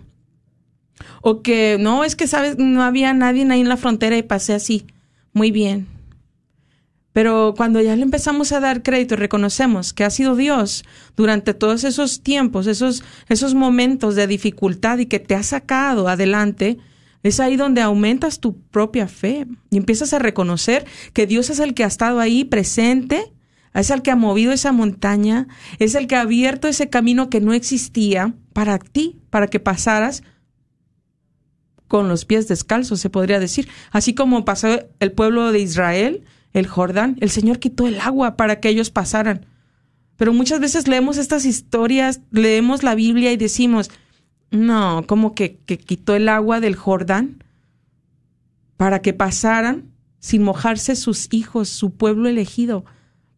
O 1.21 1.41
que, 1.41 1.75
no, 1.77 2.05
es 2.05 2.15
que, 2.15 2.27
sabes, 2.27 2.57
no 2.57 2.83
había 2.83 3.13
nadie 3.13 3.45
ahí 3.51 3.59
en 3.59 3.67
la 3.67 3.75
frontera 3.75 4.17
y 4.17 4.23
pasé 4.23 4.53
así. 4.53 4.85
Muy 5.33 5.51
bien. 5.51 5.87
Pero 7.11 7.53
cuando 7.57 7.81
ya 7.81 7.97
le 7.97 8.03
empezamos 8.03 8.53
a 8.53 8.61
dar 8.61 8.81
crédito 8.81 9.17
reconocemos 9.17 9.91
que 9.91 10.05
ha 10.05 10.09
sido 10.09 10.37
Dios 10.37 10.85
durante 11.17 11.53
todos 11.53 11.83
esos 11.83 12.21
tiempos, 12.21 12.65
esos, 12.67 13.03
esos 13.27 13.55
momentos 13.55 14.15
de 14.15 14.25
dificultad 14.25 14.99
y 14.99 15.07
que 15.07 15.19
te 15.19 15.35
ha 15.35 15.43
sacado 15.43 16.07
adelante, 16.07 16.79
es 17.23 17.39
ahí 17.39 17.55
donde 17.55 17.81
aumentas 17.81 18.39
tu 18.39 18.61
propia 18.61 19.07
fe 19.07 19.47
y 19.71 19.77
empiezas 19.77 20.13
a 20.13 20.19
reconocer 20.19 20.85
que 21.13 21.25
Dios 21.25 21.49
es 21.49 21.59
el 21.59 21.73
que 21.73 21.85
ha 21.85 21.87
estado 21.87 22.19
ahí 22.19 22.43
presente, 22.43 23.33
es 23.73 23.89
el 23.89 24.01
que 24.01 24.11
ha 24.11 24.15
movido 24.15 24.51
esa 24.51 24.71
montaña, 24.71 25.47
es 25.79 25.95
el 25.95 26.05
que 26.07 26.15
ha 26.15 26.21
abierto 26.21 26.67
ese 26.67 26.89
camino 26.89 27.29
que 27.29 27.41
no 27.41 27.53
existía 27.53 28.35
para 28.51 28.77
ti, 28.77 29.21
para 29.29 29.47
que 29.47 29.59
pasaras 29.59 30.23
con 31.87 32.09
los 32.09 32.25
pies 32.25 32.47
descalzos, 32.47 32.99
se 32.99 33.09
podría 33.09 33.39
decir. 33.39 33.69
Así 33.91 34.13
como 34.13 34.45
pasó 34.45 34.79
el 34.99 35.11
pueblo 35.11 35.51
de 35.51 35.59
Israel, 35.59 36.23
el 36.51 36.67
Jordán, 36.67 37.17
el 37.21 37.29
Señor 37.29 37.59
quitó 37.59 37.87
el 37.87 37.99
agua 37.99 38.35
para 38.35 38.59
que 38.59 38.69
ellos 38.69 38.89
pasaran. 38.89 39.45
Pero 40.17 40.33
muchas 40.33 40.59
veces 40.59 40.87
leemos 40.87 41.17
estas 41.17 41.45
historias, 41.45 42.21
leemos 42.31 42.83
la 42.83 42.95
Biblia 42.95 43.31
y 43.31 43.37
decimos, 43.37 43.89
no, 44.53 45.03
como 45.07 45.33
que, 45.33 45.57
quitó 45.57 46.15
el 46.15 46.29
agua 46.29 46.59
del 46.59 46.75
Jordán 46.75 47.43
para 48.77 49.01
que 49.01 49.11
pasaran 49.11 49.91
sin 50.19 50.43
mojarse 50.43 50.95
sus 50.95 51.27
hijos, 51.31 51.69
su 51.69 51.95
pueblo 51.95 52.29
elegido. 52.29 52.85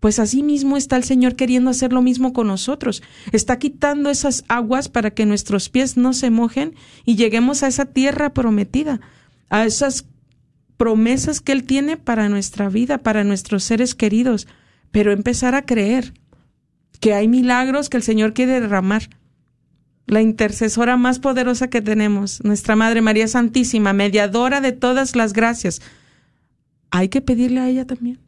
Pues 0.01 0.19
así 0.19 0.43
mismo 0.43 0.75
está 0.75 0.97
el 0.97 1.05
Señor 1.05 1.37
queriendo 1.37 1.69
hacer 1.69 1.93
lo 1.93 2.01
mismo 2.01 2.33
con 2.33 2.47
nosotros. 2.47 3.01
Está 3.31 3.57
quitando 3.59 4.09
esas 4.09 4.43
aguas 4.49 4.89
para 4.89 5.11
que 5.11 5.25
nuestros 5.25 5.69
pies 5.69 5.95
no 5.95 6.11
se 6.11 6.29
mojen 6.31 6.75
y 7.05 7.15
lleguemos 7.15 7.63
a 7.63 7.67
esa 7.67 7.85
tierra 7.85 8.33
prometida, 8.33 8.99
a 9.49 9.65
esas 9.65 10.05
promesas 10.75 11.39
que 11.39 11.53
Él 11.53 11.63
tiene 11.63 11.95
para 11.95 12.27
nuestra 12.27 12.67
vida, 12.67 12.97
para 12.97 13.23
nuestros 13.23 13.63
seres 13.63 13.95
queridos, 13.95 14.47
pero 14.91 15.13
empezar 15.13 15.55
a 15.55 15.65
creer 15.65 16.13
que 16.99 17.13
hay 17.13 17.29
milagros 17.29 17.89
que 17.89 17.97
el 17.97 18.03
Señor 18.03 18.33
quiere 18.33 18.59
derramar 18.59 19.09
la 20.07 20.21
intercesora 20.21 20.97
más 20.97 21.19
poderosa 21.19 21.69
que 21.69 21.81
tenemos, 21.81 22.43
nuestra 22.43 22.75
Madre 22.75 23.01
María 23.01 23.27
Santísima, 23.27 23.93
mediadora 23.93 24.61
de 24.61 24.71
todas 24.71 25.15
las 25.15 25.33
gracias, 25.33 25.81
hay 26.91 27.09
que 27.09 27.21
pedirle 27.21 27.59
a 27.59 27.69
ella 27.69 27.85
también. 27.85 28.19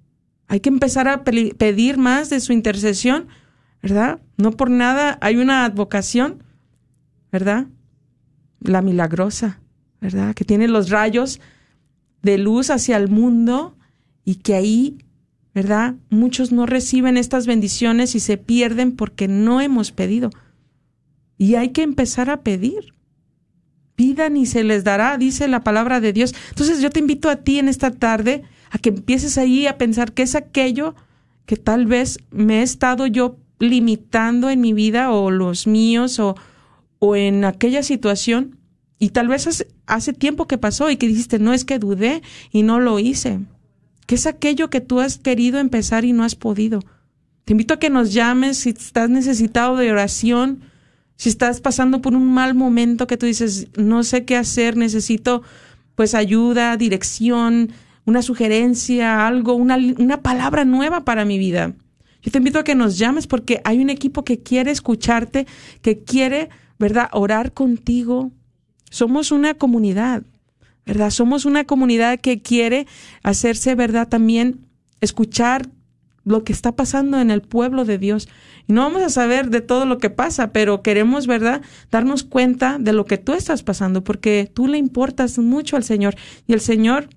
Hay 0.48 0.60
que 0.62 0.70
empezar 0.70 1.08
a 1.08 1.24
pedir 1.24 1.98
más 1.98 2.30
de 2.30 2.40
su 2.40 2.54
intercesión, 2.54 3.28
¿verdad? 3.82 4.20
No 4.38 4.52
por 4.52 4.70
nada 4.70 5.18
hay 5.22 5.38
una 5.38 5.66
advocación, 5.66 6.44
¿verdad? 7.32 7.68
La 8.60 8.82
milagrosa, 8.82 9.60
¿verdad? 10.02 10.34
Que 10.34 10.46
tiene 10.46 10.68
los 10.68 10.90
rayos 10.90 11.40
de 12.24 12.38
luz 12.38 12.70
hacia 12.70 12.98
el 12.98 13.10
mundo 13.10 13.78
y 14.24 14.36
que 14.36 14.56
ahí, 14.56 14.98
¿verdad? 15.54 15.96
Muchos 16.10 16.52
no 16.52 16.66
reciben 16.66 17.18
estas 17.18 17.46
bendiciones 17.46 18.16
y 18.16 18.20
se 18.20 18.38
pierden 18.38 18.96
porque 18.96 19.28
no 19.28 19.62
hemos 19.62 19.92
pedido. 19.92 20.30
Y 21.38 21.56
hay 21.56 21.69
que 21.69 21.84
empezar 21.84 22.30
a 22.30 22.41
pedir. 22.41 22.93
Pidan 23.95 24.38
y 24.38 24.45
se 24.45 24.63
les 24.63 24.84
dará, 24.84 25.17
dice 25.17 25.47
la 25.47 25.63
palabra 25.63 26.00
de 26.00 26.13
Dios. 26.13 26.36
Entonces 26.50 26.82
yo 26.82 26.89
te 26.89 27.00
invito 27.00 27.30
a 27.30 27.38
ti 27.38 27.60
en 27.60 27.67
esta 27.67 27.91
tarde 27.91 28.43
a 28.69 28.78
que 28.78 28.89
empieces 28.89 29.38
ahí 29.38 29.67
a 29.67 29.78
pensar 29.78 30.13
qué 30.13 30.23
es 30.23 30.36
aquello 30.36 30.95
que 31.45 31.56
tal 31.56 31.86
vez 31.86 32.19
me 32.30 32.60
he 32.60 32.63
estado 32.63 33.08
yo 33.08 33.38
limitando 33.60 34.50
en 34.50 34.62
mi 34.62 34.73
vida 34.73 35.12
o 35.12 35.32
los 35.32 35.65
míos 35.65 36.19
o, 36.19 36.36
o 37.00 37.15
en 37.15 37.45
aquella 37.45 37.82
situación 37.82 38.58
y 39.00 39.10
tal 39.10 39.28
vez 39.28 39.47
hace, 39.47 39.67
hace, 39.86 40.13
tiempo 40.13 40.47
que 40.47 40.58
pasó 40.58 40.89
y 40.89 40.97
que 40.97 41.08
dijiste, 41.08 41.39
no 41.39 41.54
es 41.54 41.65
que 41.65 41.80
dudé 41.80 42.21
y 42.52 42.63
no 42.63 42.80
lo 42.80 43.00
hice. 43.00 43.39
¿Qué 44.06 44.15
es 44.15 44.26
aquello 44.26 44.69
que 44.69 44.82
tú 44.82 45.00
has 45.00 45.17
querido 45.17 45.60
empezar 45.60 46.06
y 46.06 46.13
no 46.13 46.23
has 46.23 46.36
podido? 46.36 46.80
Te 47.45 47.54
invito 47.54 47.76
a 47.76 47.80
que 47.80 47.89
nos 47.89 48.13
llames 48.13 48.58
si 48.58 48.69
estás 48.69 49.10
necesitado 49.10 49.78
de 49.78 49.91
oración, 49.91 50.62
si 51.17 51.30
estás 51.30 51.62
pasando 51.62 52.01
por 52.01 52.15
un 52.15 52.32
mal 52.32 52.53
momento 52.53 53.08
que 53.08 53.17
tú 53.17 53.25
dices, 53.25 53.67
no 53.75 54.03
sé 54.03 54.23
qué 54.23 54.38
hacer, 54.38 54.77
necesito 54.77 55.41
pues 55.95 56.13
ayuda, 56.13 56.77
dirección, 56.77 57.71
una 58.06 58.21
sugerencia, 58.21 59.27
algo, 59.27 59.56
una, 59.56 59.77
una 59.97 60.21
palabra 60.21 60.63
nueva 60.63 61.03
para 61.03 61.25
mi 61.25 61.39
vida. 61.39 61.73
Yo 62.21 62.32
te 62.32 62.38
invito 62.38 62.60
a 62.60 62.63
que 62.63 62.75
nos 62.75 62.97
llames 62.97 63.25
porque 63.25 63.62
hay 63.63 63.80
un 63.80 63.89
equipo 63.89 64.23
que 64.23 64.39
quiere 64.39 64.69
escucharte, 64.69 65.47
que 65.82 66.03
quiere, 66.03 66.49
¿verdad?, 66.77 67.10
orar 67.13 67.51
contigo. 67.51 68.32
Somos 68.91 69.32
una 69.32 69.56
comunidad, 69.56 70.23
¿verdad? 70.86 71.10
Somos 71.10 71.45
una 71.45 71.65
comunidad 71.65 72.19
que 72.19 72.41
quiere 72.41 72.86
hacerse, 73.23 73.73
¿verdad?, 73.73 74.08
también 74.08 74.67
escuchar 75.01 75.67
lo 76.28 76.44
que 76.44 76.52
está 76.52 76.76
pasando 76.76 77.22
en 77.22 77.32
el 77.32 77.42
pueblo 77.42 77.86
de 77.86 77.98
Dios. 77.98 78.28
Y 78.68 78.74
no 78.74 78.82
vamos 78.82 79.02
a 79.02 79.10
saber 79.10 79.50
de 79.50 79.62
todo 79.62 79.86
lo 79.86 79.98
que 79.98 80.10
pasa, 80.10 80.52
pero 80.52 80.82
queremos, 80.82 81.26
¿verdad?, 81.26 81.62
darnos 81.90 82.24
cuenta 82.24 82.80
de 82.80 82.92
lo 82.92 83.06
que 83.06 83.18
tú 83.18 83.32
estás 83.34 83.63
pasando, 83.63 84.04
porque 84.04 84.52
tú 84.54 84.68
le 84.68 84.78
importas 84.78 85.40
mucho 85.40 85.78
al 85.78 85.86
Señor 85.86 86.18
y 86.46 86.52
el 86.52 86.60
Señor 86.60 87.08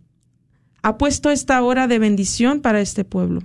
ha 0.82 0.96
puesto 0.96 1.30
esta 1.30 1.60
hora 1.60 1.88
de 1.88 1.98
bendición 1.98 2.60
para 2.60 2.80
este 2.80 3.04
pueblo. 3.04 3.42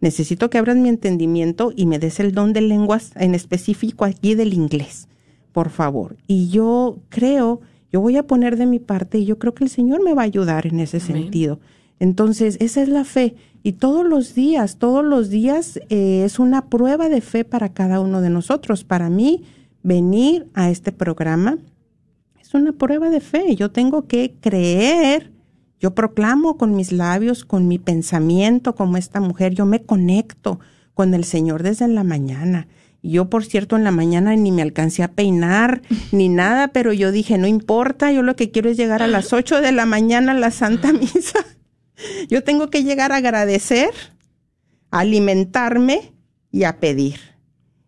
Necesito 0.00 0.50
que 0.50 0.59
abras 0.59 0.76
mi 0.76 0.88
entendimiento 0.88 1.72
y 1.76 1.86
me 1.86 2.00
des 2.00 2.18
el 2.18 2.32
don 2.32 2.52
de 2.52 2.62
lenguas, 2.62 3.12
en 3.14 3.36
específico 3.36 4.04
aquí 4.04 4.34
del 4.34 4.54
inglés, 4.54 5.07
por 5.52 5.70
favor. 5.70 6.16
Y 6.26 6.48
yo 6.48 6.98
creo, 7.11 7.61
yo 7.92 8.00
voy 8.00 8.16
a 8.16 8.26
poner 8.26 8.57
de 8.57 8.66
mi 8.66 8.80
parte 8.80 9.18
y 9.18 9.24
yo 9.24 9.38
creo 9.38 9.54
que 9.54 9.62
el 9.62 9.70
Señor 9.70 10.02
me 10.02 10.14
va 10.14 10.22
a 10.22 10.24
ayudar 10.24 10.66
en 10.66 10.80
ese 10.80 10.98
sentido. 10.98 11.61
Entonces, 11.99 12.57
esa 12.61 12.82
es 12.82 12.88
la 12.88 13.05
fe. 13.05 13.36
Y 13.62 13.72
todos 13.72 14.07
los 14.07 14.34
días, 14.34 14.76
todos 14.76 15.05
los 15.05 15.28
días 15.28 15.80
eh, 15.88 16.22
es 16.24 16.38
una 16.38 16.66
prueba 16.66 17.09
de 17.09 17.20
fe 17.20 17.44
para 17.44 17.70
cada 17.70 18.01
uno 18.01 18.20
de 18.20 18.30
nosotros. 18.30 18.84
Para 18.84 19.11
mí, 19.11 19.42
venir 19.82 20.47
a 20.55 20.70
este 20.70 20.92
programa 20.92 21.59
es 22.40 22.55
una 22.55 22.72
prueba 22.72 23.11
de 23.11 23.20
fe. 23.20 23.57
Yo 23.57 23.70
tengo 23.70 24.07
que 24.07 24.34
creer. 24.40 25.32
Yo 25.80 25.94
proclamo 25.94 26.57
con 26.57 26.76
mis 26.76 26.92
labios, 26.92 27.44
con 27.44 27.66
mi 27.66 27.78
pensamiento, 27.78 28.74
como 28.74 28.99
esta 28.99 29.20
mujer. 29.20 29.55
Yo 29.55 29.66
me 29.66 29.82
conecto 29.82 30.61
con 30.94 31.12
el 31.12 31.24
Señor 31.24 31.62
desde 31.62 31.88
la 31.88 32.05
mañana. 32.05 32.68
Yo, 33.03 33.30
por 33.30 33.44
cierto, 33.44 33.76
en 33.76 33.84
la 33.84 33.90
mañana 33.90 34.34
ni 34.36 34.53
me 34.53 34.62
alcancé 34.62 35.03
a 35.03 35.12
peinar 35.12 35.82
ni 36.12 36.28
nada, 36.28 36.68
pero 36.68 36.92
yo 36.92 37.11
dije, 37.11 37.38
no 37.38 37.47
importa, 37.47 38.12
yo 38.12 38.22
lo 38.22 38.36
que 38.36 38.51
quiero 38.51 38.70
es 38.70 38.76
llegar 38.76 39.03
a 39.03 39.07
las 39.07 39.32
ocho 39.32 39.61
de 39.61 39.72
la 39.72 39.86
mañana 39.86 40.32
a 40.32 40.36
la 40.36 40.51
Santa 40.51 40.92
Misa 40.92 41.44
yo 42.28 42.44
tengo 42.44 42.70
que 42.70 42.84
llegar 42.84 43.12
a 43.12 43.16
agradecer, 43.16 43.90
a 44.90 45.01
alimentarme 45.01 46.12
y 46.51 46.64
a 46.64 46.78
pedir. 46.78 47.20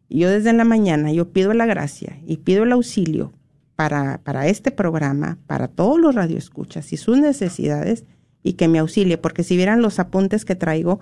Y 0.08 0.20
yo 0.20 0.30
desde 0.30 0.52
la 0.52 0.64
mañana, 0.64 1.12
yo 1.12 1.32
pido 1.32 1.52
la 1.54 1.66
gracia 1.66 2.18
y 2.26 2.38
pido 2.38 2.64
el 2.64 2.72
auxilio 2.72 3.32
para, 3.76 4.20
para 4.24 4.48
este 4.48 4.70
programa, 4.70 5.38
para 5.46 5.68
todos 5.68 6.00
los 6.00 6.14
radioescuchas 6.14 6.92
y 6.92 6.96
sus 6.96 7.18
necesidades 7.18 8.04
y 8.42 8.54
que 8.54 8.68
me 8.68 8.78
auxilie, 8.78 9.18
porque 9.18 9.44
si 9.44 9.56
vieran 9.56 9.82
los 9.82 9.98
apuntes 9.98 10.44
que 10.44 10.54
traigo, 10.54 11.00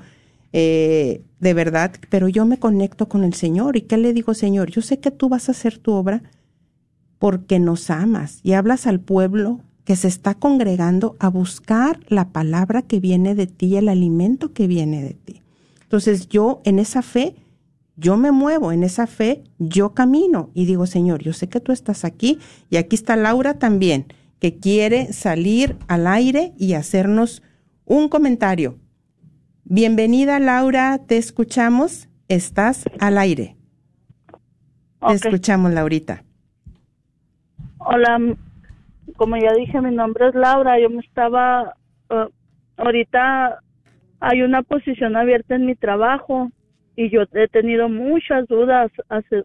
eh, 0.53 1.23
de 1.39 1.55
verdad, 1.55 1.93
pero 2.11 2.29
yo 2.29 2.47
me 2.47 2.59
conecto 2.59 3.09
con 3.09 3.25
el 3.25 3.35
Señor. 3.35 3.77
¿Y 3.77 3.83
qué 3.83 3.97
le 3.97 4.13
digo, 4.13 4.35
Señor? 4.35 4.71
Yo 4.71 4.83
sé 4.83 4.99
que 4.99 5.11
tú 5.11 5.29
vas 5.29 5.49
a 5.49 5.53
hacer 5.53 5.79
tu 5.79 5.93
obra 5.93 6.23
porque 7.19 7.59
nos 7.59 7.91
amas 7.91 8.41
y 8.43 8.53
hablas 8.53 8.87
al 8.87 9.01
pueblo 9.01 9.61
que 9.87 9.95
se 9.95 10.09
está 10.09 10.35
congregando 10.35 11.17
a 11.21 11.29
buscar 11.29 12.01
la 12.09 12.31
palabra 12.31 12.83
que 12.83 12.99
viene 12.99 13.37
de 13.37 13.47
ti, 13.47 13.77
el 13.77 13.89
alimento 13.89 14.53
que 14.53 14.67
viene 14.67 15.01
de 15.01 15.15
ti. 15.15 15.43
Entonces 15.81 16.29
yo 16.29 16.61
en 16.65 16.81
esa 16.81 17.03
fe, 17.03 17.37
yo 17.95 18.17
me 18.17 18.33
muevo, 18.33 18.73
en 18.73 18.83
esa 18.83 19.07
fe 19.07 19.45
yo 19.61 19.95
camino 19.95 20.51
y 20.55 20.67
digo, 20.67 20.87
Señor, 20.87 21.23
yo 21.23 21.33
sé 21.33 21.49
que 21.49 21.61
tú 21.61 21.71
estás 21.71 22.05
aquí 22.05 22.41
y 22.69 22.79
aquí 22.79 22.97
está 22.97 23.15
Laura 23.15 23.61
también, 23.61 24.07
que 24.41 24.59
quiere 24.59 25.13
salir 25.13 25.77
al 25.87 26.09
aire 26.09 26.53
y 26.59 26.73
hacernos 26.73 27.45
un 27.85 28.09
comentario. 28.09 28.81
Bienvenida 29.63 30.41
Laura, 30.41 30.99
te 31.07 31.17
escuchamos, 31.17 32.09
estás 32.27 32.87
al 32.99 33.19
aire. 33.19 33.57
Te 35.07 35.15
escuchamos, 35.15 35.73
Laurita. 35.73 36.25
Hola, 37.79 38.19
como 39.15 39.37
ya 39.37 39.53
dije, 39.53 39.81
mi 39.81 39.95
nombre 39.95 40.29
es 40.29 40.35
Laura. 40.35 40.79
Yo 40.79 40.91
me 40.91 41.01
estaba, 41.01 41.75
uh, 42.11 42.29
ahorita 42.77 43.61
hay 44.21 44.43
una 44.43 44.63
posición 44.63 45.17
abierta 45.17 45.55
en 45.55 45.67
mi 45.67 45.75
trabajo 45.75 46.51
y 46.97 47.11
yo 47.11 47.23
he 47.33 47.49
tenido 47.49 47.89
muchas 47.89 48.47
dudas 48.49 48.91
hace, 49.09 49.45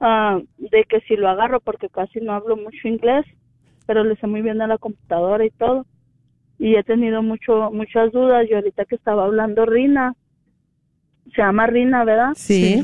uh, 0.00 0.42
de 0.58 0.84
que 0.84 1.00
si 1.06 1.16
lo 1.16 1.28
agarro 1.28 1.60
porque 1.60 1.88
casi 1.88 2.20
no 2.20 2.32
hablo 2.32 2.56
mucho 2.56 2.88
inglés, 2.88 3.24
pero 3.86 4.04
le 4.04 4.16
sé 4.16 4.26
muy 4.26 4.42
bien 4.42 4.62
a 4.62 4.66
la 4.66 4.78
computadora 4.78 5.44
y 5.44 5.50
todo. 5.50 5.86
Y 6.58 6.76
he 6.76 6.84
tenido 6.84 7.22
mucho, 7.22 7.70
muchas 7.72 8.12
dudas 8.12 8.46
y 8.48 8.54
ahorita 8.54 8.84
que 8.84 8.94
estaba 8.94 9.24
hablando 9.24 9.66
Rina, 9.66 10.14
se 11.34 11.42
llama 11.42 11.66
Rina, 11.66 12.04
¿verdad? 12.04 12.32
Sí, 12.36 12.80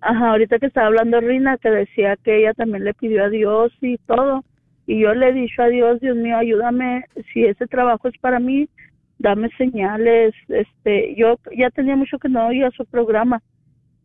Ajá, 0.00 0.30
ahorita 0.30 0.58
que 0.58 0.66
estaba 0.66 0.86
hablando 0.88 1.20
Rina, 1.20 1.56
que 1.58 1.70
decía 1.70 2.16
que 2.16 2.38
ella 2.38 2.52
también 2.54 2.84
le 2.84 2.94
pidió 2.94 3.24
a 3.24 3.28
Dios 3.28 3.72
y 3.80 3.98
todo 3.98 4.44
y 4.86 5.00
yo 5.00 5.14
le 5.14 5.28
he 5.28 5.32
dicho 5.32 5.62
a 5.62 5.68
Dios, 5.68 6.00
Dios 6.00 6.16
mío, 6.16 6.36
ayúdame, 6.36 7.04
si 7.32 7.44
ese 7.44 7.66
trabajo 7.66 8.08
es 8.08 8.18
para 8.18 8.38
mí, 8.38 8.68
dame 9.18 9.48
señales, 9.56 10.34
este, 10.48 11.14
yo 11.14 11.38
ya 11.56 11.70
tenía 11.70 11.96
mucho 11.96 12.18
que 12.18 12.28
no 12.28 12.48
oía 12.48 12.70
su 12.72 12.84
programa, 12.84 13.40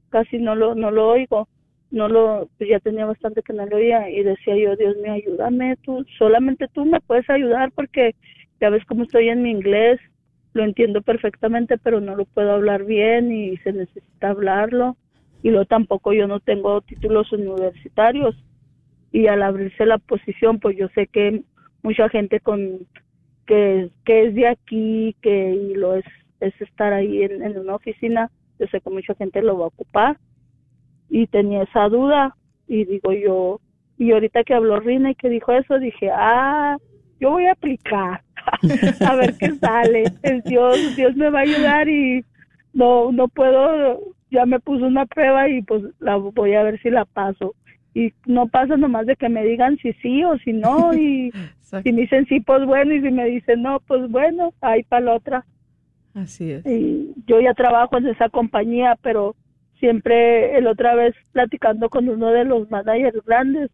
casi 0.10 0.38
no 0.38 0.56
lo, 0.56 0.76
no 0.76 0.92
lo 0.92 1.10
oigo, 1.10 1.48
no 1.92 2.08
lo, 2.08 2.48
pues 2.58 2.70
ya 2.70 2.80
tenía 2.80 3.06
bastante 3.06 3.42
que 3.42 3.54
no 3.54 3.66
lo 3.66 3.78
oía. 3.78 4.10
Y 4.10 4.24
decía 4.24 4.56
yo, 4.56 4.76
Dios 4.76 4.96
mío, 4.98 5.14
ayúdame, 5.14 5.76
tú, 5.84 6.06
solamente 6.18 6.68
tú 6.74 6.86
me 6.86 7.02
puedes 7.02 7.30
ayudar 7.30 7.72
porque 7.72 8.16
ya 8.62 8.70
ves 8.70 8.86
cómo 8.86 9.04
estoy 9.04 9.30
en 9.30 9.42
mi 9.42 9.52
inglés, 9.52 10.00
lo 10.54 10.64
entiendo 10.64 11.02
perfectamente, 11.02 11.78
pero 11.78 12.00
no 12.00 12.16
lo 12.16 12.26
puedo 12.26 12.54
hablar 12.54 12.86
bien 12.86 13.32
y 13.32 13.58
se 13.58 13.74
necesita 13.74 14.30
hablarlo. 14.30 14.96
Y 15.42 15.50
luego 15.50 15.66
tampoco 15.66 16.14
yo 16.14 16.28
no 16.28 16.40
tengo 16.40 16.82
títulos 16.82 17.32
universitarios 17.32 18.36
y 19.12 19.28
al 19.28 19.44
abrirse 19.44 19.86
la 19.86 19.98
posición 19.98 20.60
pues 20.60 20.78
yo 20.78 20.88
sé 20.90 21.08
que 21.08 21.44
mucha 21.82 22.10
gente 22.10 22.40
con 22.40 22.88
que, 23.46 23.90
que 24.06 24.28
es 24.28 24.36
de 24.36 24.48
aquí 24.48 25.16
que 25.22 25.74
lo 25.76 25.96
es 25.96 26.06
es 26.40 26.54
estar 26.62 26.94
ahí 26.94 27.24
en, 27.24 27.58
una 27.58 27.76
oficina 27.76 28.30
yo 28.60 28.68
sé 28.68 28.82
que 28.82 28.90
mucha 28.90 29.16
gente 29.16 29.42
lo 29.42 29.58
va 29.58 29.66
a 29.66 29.68
ocupar. 29.70 30.18
Y 31.10 31.28
tenía 31.28 31.64
esa 31.64 31.88
duda 31.88 32.36
y 32.68 32.86
digo 32.86 33.14
yo 33.14 33.60
y 33.98 34.12
ahorita 34.12 34.44
que 34.44 34.54
habló 34.54 34.80
Rina 34.80 35.12
y 35.12 35.16
que 35.16 35.28
dijo 35.28 35.52
eso 35.52 35.80
dije 35.80 36.12
ah 36.14 36.78
yo 37.20 37.32
voy 37.32 37.46
a 37.46 37.54
aplicar 37.54 38.22
a 39.06 39.16
ver 39.16 39.36
qué 39.40 39.56
sale 39.56 40.04
Dios 40.46 40.96
Dios 40.96 41.16
me 41.16 41.32
va 41.32 41.40
a 41.40 41.44
ayudar 41.44 41.90
y 41.90 42.24
no 42.74 43.12
no 43.12 43.28
puedo 43.28 44.00
ya 44.30 44.46
me 44.46 44.60
puso 44.60 44.86
una 44.86 45.08
prueba 45.08 45.50
y 45.50 45.64
pues 45.64 45.84
la 45.98 46.16
voy 46.18 46.54
a 46.54 46.62
ver 46.62 46.80
si 46.82 46.92
la 46.92 47.06
paso 47.06 47.56
y 47.94 48.14
no 48.26 48.48
pasa 48.48 48.78
nomás 48.78 49.06
de 49.06 49.16
que 49.16 49.30
me 49.30 49.44
digan 49.44 49.78
si 49.78 49.94
sí 49.94 50.24
o 50.24 50.38
si 50.40 50.54
no 50.54 50.94
y 50.94 51.32
si 51.84 51.92
me 51.92 52.02
dicen 52.02 52.26
sí 52.28 52.40
pues 52.40 52.66
bueno 52.66 52.94
y 52.94 53.02
si 53.02 53.12
me 53.12 53.26
dicen 53.26 53.62
no 53.64 53.80
pues 53.88 54.10
bueno 54.10 54.54
ahí 54.62 54.84
para 54.84 55.06
la 55.06 55.16
otra. 55.16 55.46
Así 56.14 56.52
es. 56.52 56.66
Y 56.66 57.14
yo 57.28 57.40
ya 57.40 57.54
trabajo 57.54 57.98
en 57.98 58.08
esa 58.08 58.30
compañía 58.30 58.98
pero 59.02 59.36
siempre 59.80 60.58
el 60.58 60.68
otra 60.68 60.96
vez 60.96 61.16
platicando 61.32 61.90
con 61.90 62.10
uno 62.10 62.32
de 62.32 62.46
los 62.46 62.70
managers 62.70 63.24
grandes 63.26 63.72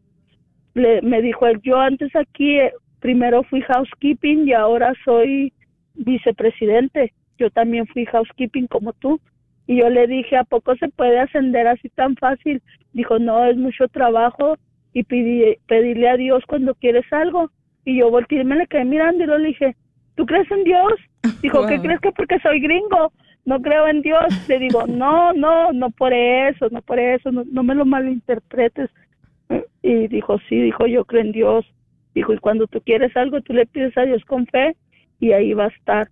le 0.73 1.01
me 1.01 1.21
dijo 1.21 1.47
él 1.47 1.59
yo 1.63 1.77
antes 1.79 2.15
aquí 2.15 2.59
eh, 2.59 2.73
primero 2.99 3.43
fui 3.43 3.61
housekeeping 3.61 4.47
y 4.47 4.53
ahora 4.53 4.93
soy 5.03 5.53
vicepresidente. 5.93 7.13
Yo 7.37 7.49
también 7.49 7.85
fui 7.87 8.05
housekeeping 8.05 8.67
como 8.67 8.93
tú 8.93 9.19
y 9.67 9.77
yo 9.77 9.89
le 9.89 10.07
dije, 10.07 10.37
¿a 10.37 10.43
poco 10.43 10.75
se 10.75 10.89
puede 10.89 11.19
ascender 11.19 11.67
así 11.67 11.89
tan 11.89 12.15
fácil? 12.15 12.61
Dijo, 12.93 13.17
no, 13.19 13.45
es 13.45 13.57
mucho 13.57 13.87
trabajo 13.87 14.57
y 14.93 15.03
pedirle 15.03 16.09
a 16.09 16.17
Dios 16.17 16.43
cuando 16.47 16.75
quieres 16.75 17.05
algo. 17.11 17.51
Y 17.83 17.99
yo 17.99 18.09
volteé 18.09 18.41
y 18.41 18.45
me 18.45 18.55
le 18.55 18.67
quedé 18.67 18.85
mirando 18.85 19.23
y 19.23 19.27
le 19.27 19.47
dije, 19.47 19.75
¿tú 20.15 20.25
crees 20.25 20.49
en 20.51 20.63
Dios? 20.63 20.93
Dijo, 21.41 21.65
¿qué 21.67 21.79
crees 21.79 21.99
que 21.99 22.11
porque 22.11 22.39
soy 22.39 22.59
gringo? 22.59 23.11
No 23.45 23.61
creo 23.61 23.87
en 23.87 24.01
Dios. 24.01 24.25
Le 24.47 24.59
digo, 24.59 24.85
no, 24.87 25.33
no, 25.33 25.71
no 25.73 25.89
por 25.91 26.13
eso, 26.13 26.69
no 26.71 26.81
por 26.81 26.99
eso, 26.99 27.31
no, 27.31 27.43
no 27.51 27.63
me 27.63 27.75
lo 27.75 27.85
malinterpretes. 27.85 28.89
Y 29.81 30.07
dijo, 30.07 30.39
sí, 30.47 30.61
dijo, 30.61 30.87
yo 30.87 31.05
creo 31.05 31.21
en 31.21 31.31
Dios. 31.31 31.65
Dijo, 32.13 32.33
y 32.33 32.37
cuando 32.37 32.67
tú 32.67 32.81
quieres 32.81 33.15
algo, 33.17 33.41
tú 33.41 33.53
le 33.53 33.65
pides 33.65 33.97
a 33.97 34.03
Dios 34.03 34.23
con 34.25 34.45
fe 34.47 34.75
y 35.19 35.31
ahí 35.33 35.53
va 35.53 35.65
a 35.65 35.69
estar. 35.69 36.07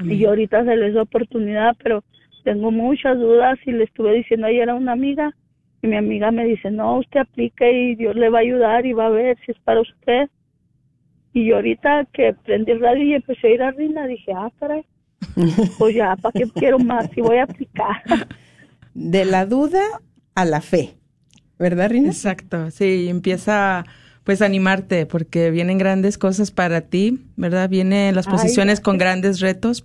Y 0.00 0.18
yo 0.18 0.30
ahorita 0.30 0.64
se 0.64 0.76
les 0.76 0.94
da 0.94 1.02
oportunidad, 1.02 1.76
pero 1.82 2.02
tengo 2.44 2.70
muchas 2.70 3.18
dudas 3.18 3.58
y 3.66 3.72
le 3.72 3.84
estuve 3.84 4.14
diciendo 4.14 4.46
ayer 4.46 4.70
a 4.70 4.74
una 4.74 4.92
amiga 4.92 5.34
y 5.82 5.86
mi 5.86 5.96
amiga 5.96 6.30
me 6.30 6.44
dice, 6.44 6.70
no, 6.70 6.98
usted 6.98 7.20
aplique 7.20 7.70
y 7.70 7.94
Dios 7.96 8.14
le 8.14 8.30
va 8.30 8.38
a 8.38 8.42
ayudar 8.42 8.86
y 8.86 8.92
va 8.92 9.06
a 9.06 9.10
ver 9.10 9.36
si 9.44 9.52
es 9.52 9.58
para 9.64 9.80
usted. 9.80 10.30
Y 11.32 11.46
yo 11.46 11.56
ahorita 11.56 12.06
que 12.12 12.34
prendí 12.44 12.72
el 12.72 12.80
radio 12.80 13.04
y 13.04 13.14
empecé 13.14 13.48
a 13.48 13.50
ir 13.50 13.62
a 13.62 13.70
Rina, 13.72 14.06
dije, 14.06 14.32
ah, 14.34 14.50
caray, 14.58 14.84
pues 15.78 15.94
ya, 15.94 16.16
¿para 16.16 16.32
qué 16.32 16.48
quiero 16.54 16.78
más? 16.78 17.08
Y 17.16 17.20
voy 17.20 17.38
a 17.38 17.44
aplicar. 17.44 18.02
De 18.94 19.24
la 19.24 19.44
duda 19.44 19.82
a 20.34 20.44
la 20.44 20.60
fe, 20.60 20.94
¿verdad, 21.58 21.90
Rina? 21.90 22.08
Exacto, 22.08 22.70
sí, 22.70 23.08
empieza 23.08 23.84
pues 24.22 24.40
animarte 24.40 25.04
porque 25.04 25.50
vienen 25.50 25.76
grandes 25.76 26.16
cosas 26.16 26.50
para 26.50 26.82
ti, 26.82 27.26
¿verdad? 27.36 27.68
Vienen 27.68 28.14
las 28.14 28.26
posiciones 28.26 28.80
con 28.80 28.96
grandes 28.96 29.40
retos, 29.40 29.84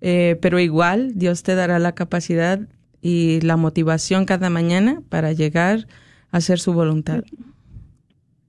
eh, 0.00 0.38
pero 0.40 0.58
igual 0.58 1.14
Dios 1.14 1.42
te 1.42 1.54
dará 1.54 1.78
la 1.78 1.94
capacidad 1.94 2.60
y 3.02 3.40
la 3.40 3.56
motivación 3.56 4.24
cada 4.24 4.50
mañana 4.50 5.02
para 5.08 5.32
llegar 5.32 5.86
a 6.30 6.38
hacer 6.38 6.58
su 6.58 6.72
voluntad. 6.72 7.24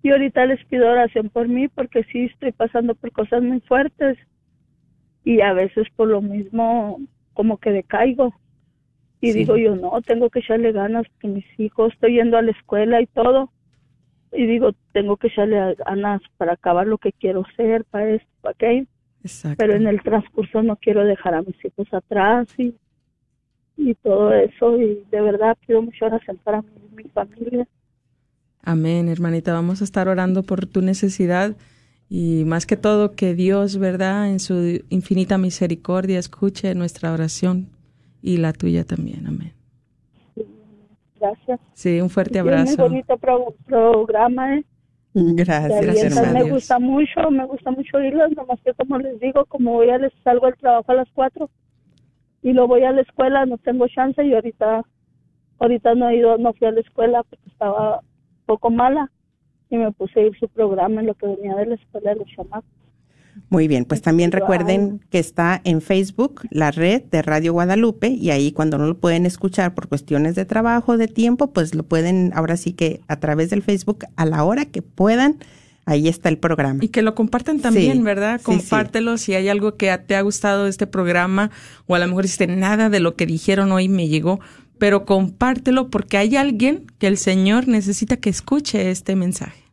Y 0.04 0.10
ahorita 0.10 0.45
les 0.45 0.64
pido 0.66 0.89
oración 0.89 1.30
por 1.30 1.47
mí 1.47 1.68
porque 1.68 2.04
sí 2.12 2.26
estoy 2.26 2.52
pasando 2.52 2.95
por 2.95 3.12
cosas 3.12 3.43
muy 3.43 3.60
fuertes 3.62 4.18
y 5.24 5.41
a 5.41 5.54
veces 5.54 5.88
por 5.95 6.08
lo 6.08 6.22
mismo 6.22 6.99
como 7.34 7.58
que 7.58 7.72
decaigo. 7.72 8.34
Y 9.20 9.34
digo 9.34 9.56
yo, 9.56 9.76
no, 9.76 10.02
tengo 10.02 10.32
que 10.32 10.39
echarle 10.39 10.72
ganas 10.72 11.06
que 11.20 11.28
mis 11.28 11.45
hijos, 11.60 11.93
estoy 11.93 12.16
yendo 12.16 12.38
a 12.38 12.41
la 12.41 12.52
escuela 12.52 13.02
y 13.02 13.06
todo 13.06 13.52
y 14.32 14.45
digo, 14.45 14.72
tengo 14.93 15.18
que 15.18 15.28
echarle 15.28 15.76
ganas 15.76 16.22
para 16.38 16.54
acabar 16.54 16.88
lo 16.88 16.97
que 16.97 17.12
quiero 17.12 17.43
ser, 17.56 17.84
para 17.86 18.10
esto, 18.12 18.28
para 18.41 18.54
aquello. 18.54 18.86
Pero 19.58 19.76
en 19.76 19.88
el 19.88 20.02
transcurso 20.02 20.64
no 20.64 20.76
quiero 20.78 21.06
dejar 21.06 21.36
a 21.36 21.42
mis 21.42 21.56
hijos 21.64 21.88
atrás 21.94 22.48
y, 22.58 22.74
y 23.78 23.94
todo 23.96 24.34
eso. 24.34 24.78
Y 24.82 25.04
de 25.12 25.22
verdad 25.22 25.58
pido 25.66 25.82
mucha 25.82 26.08
oración 26.08 26.40
para 26.44 26.64
mi, 26.96 27.04
familia. 27.14 27.68
Amén, 28.64 29.10
hermanita. 29.10 29.54
Vamos 29.54 29.82
a 29.82 29.84
estar 29.84 30.08
orando 30.08 30.44
por 30.44 30.66
tu 30.66 30.82
necesidad 30.82 31.56
y 32.10 32.44
más 32.46 32.66
que 32.66 32.78
todo 32.78 33.16
que 33.16 33.34
Dios, 33.34 33.78
¿verdad? 33.78 34.30
En 34.30 34.40
su 34.40 34.84
infinita 34.90 35.38
misericordia 35.38 36.20
escuche 36.20 36.74
nuestra 36.76 37.12
oración 37.14 37.70
y 38.22 38.38
la 38.38 38.54
tuya 38.54 38.84
también. 38.84 39.28
Amén. 39.28 39.54
Gracias. 41.20 41.60
Sí, 41.74 42.02
un 42.02 42.10
fuerte 42.10 42.40
abrazo. 42.40 42.78
muy 42.78 42.90
bonito 42.90 43.18
programa, 43.66 44.58
¿eh? 44.58 44.66
Gracias, 45.14 45.82
gracias 45.82 46.34
Me 46.34 46.49
gusta 46.49 46.80
mucho, 46.80 47.30
me 47.32 47.45
gusta 47.45 47.72
mucho 47.72 47.97
oírlos, 47.97 48.32
nomás 48.32 48.62
que 48.62 48.74
como 48.74 48.97
les 48.97 49.20
digo, 49.20 49.45
como 49.45 49.84
ya 49.84 49.97
les 49.97 50.14
salgo 50.24 50.45
al 50.45 50.55
trabajo 50.55 50.91
a 50.91 50.95
las 50.95 51.09
cuatro 51.14 51.49
y 52.41 52.53
lo 52.53 52.68
voy 52.68 52.84
a 52.84 52.91
la 52.91 53.01
escuela, 53.01 53.45
no 53.45 53.57
tengo 53.57 53.88
chance 53.88 54.24
y 54.24 54.34
ahorita, 54.34 54.84
ahorita 55.59 55.95
no 55.95 56.09
he 56.09 56.18
ido, 56.18 56.38
no 56.38 56.53
fui 56.53 56.68
a 56.68 56.72
la 56.72 56.80
escuela 56.80 57.24
porque 57.24 57.49
estaba 57.49 57.99
un 57.99 58.45
poco 58.45 58.70
mala 58.70 59.12
y 59.70 59.78
me 59.78 59.91
puse 59.91 60.20
a 60.20 60.24
ir 60.24 60.38
su 60.39 60.47
programa 60.47 61.01
en 61.01 61.07
lo 61.07 61.14
que 61.14 61.28
venía 61.28 61.55
de 61.55 61.66
la 61.66 61.76
escuela 61.76 62.12
de 62.12 62.16
los 62.18 62.28
chamacos. 62.30 62.81
Muy 63.50 63.68
bien, 63.68 63.84
pues 63.86 64.02
también 64.02 64.32
recuerden 64.32 65.02
que 65.10 65.20
está 65.20 65.60
en 65.66 65.82
Facebook 65.82 66.42
la 66.50 66.72
red 66.72 67.04
de 67.12 67.22
Radio 67.22 67.52
Guadalupe 67.52 68.08
y 68.08 68.30
ahí 68.30 68.52
cuando 68.54 68.78
no 68.78 68.86
lo 68.86 68.98
pueden 68.98 69.26
escuchar 69.26 69.74
por 69.74 69.90
cuestiones 69.90 70.36
de 70.36 70.46
trabajo, 70.46 70.98
de 70.98 71.08
tiempo, 71.08 71.52
pues 71.52 71.76
lo 71.76 71.84
pueden 71.84 72.32
ahora 72.34 72.56
sí 72.56 72.72
que 72.74 73.02
a 73.08 73.20
través 73.20 73.50
del 73.50 73.62
Facebook 73.62 74.06
a 74.16 74.26
la 74.26 74.44
hora 74.44 74.66
que 74.66 74.82
puedan. 74.82 75.38
Ahí 75.86 76.08
está 76.08 76.30
el 76.30 76.38
programa. 76.38 76.84
Y 76.84 76.90
que 76.90 77.02
lo 77.02 77.16
compartan 77.16 77.60
también, 77.60 78.04
¿verdad? 78.04 78.40
Compártelo 78.42 79.18
si 79.18 79.34
hay 79.34 79.50
algo 79.50 79.76
que 79.76 79.98
te 79.98 80.16
ha 80.16 80.22
gustado 80.22 80.66
de 80.66 80.70
este 80.70 80.86
programa 80.88 81.50
o 81.88 81.96
a 81.96 82.00
lo 82.00 82.08
mejor 82.08 82.24
dices 82.24 82.48
nada 82.48 82.90
de 82.90 83.00
lo 83.00 83.16
que 83.16 83.26
dijeron 83.26 83.72
hoy 83.72 83.90
me 83.90 84.08
llegó, 84.08 84.40
pero 84.78 85.06
compártelo 85.06 85.90
porque 85.90 86.18
hay 86.18 86.38
alguien 86.38 86.86
que 87.00 87.08
el 87.08 87.18
Señor 87.18 87.68
necesita 87.68 88.18
que 88.18 88.30
escuche 88.30 88.92
este 88.92 89.16
mensaje. 89.16 89.71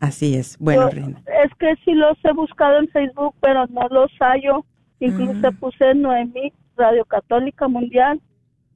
Así 0.00 0.36
es. 0.36 0.56
Bueno, 0.58 0.88
Reina. 0.90 1.22
Es 1.44 1.52
que 1.58 1.74
sí 1.84 1.92
los 1.92 2.16
he 2.24 2.32
buscado 2.32 2.78
en 2.78 2.88
Facebook, 2.88 3.34
pero 3.40 3.66
no 3.68 3.88
los 3.88 4.10
hallo. 4.20 4.64
Incluso 5.00 5.48
ah. 5.48 5.52
puse 5.58 5.94
Noemí 5.94 6.52
Radio 6.76 7.04
Católica 7.04 7.68
Mundial 7.68 8.20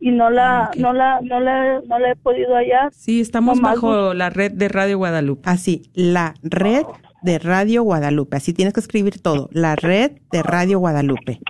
y 0.00 0.10
no 0.10 0.30
la, 0.30 0.64
ah, 0.64 0.70
no 0.76 0.92
la, 0.92 1.20
no 1.20 1.38
la, 1.38 1.80
no 1.86 1.98
la 1.98 2.10
he 2.10 2.16
podido 2.16 2.54
hallar. 2.54 2.92
Sí, 2.92 3.20
estamos 3.20 3.60
bajo 3.60 4.14
la 4.14 4.30
red 4.30 4.52
de 4.52 4.68
Radio 4.68 4.98
Guadalupe. 4.98 5.48
Así, 5.48 5.82
la 5.94 6.34
red 6.42 6.84
de 7.22 7.38
Radio 7.38 7.84
Guadalupe. 7.84 8.36
Así 8.36 8.52
tienes 8.52 8.74
que 8.74 8.80
escribir 8.80 9.20
todo. 9.20 9.48
La 9.52 9.76
red 9.76 10.12
de 10.32 10.42
Radio 10.42 10.80
Guadalupe. 10.80 11.40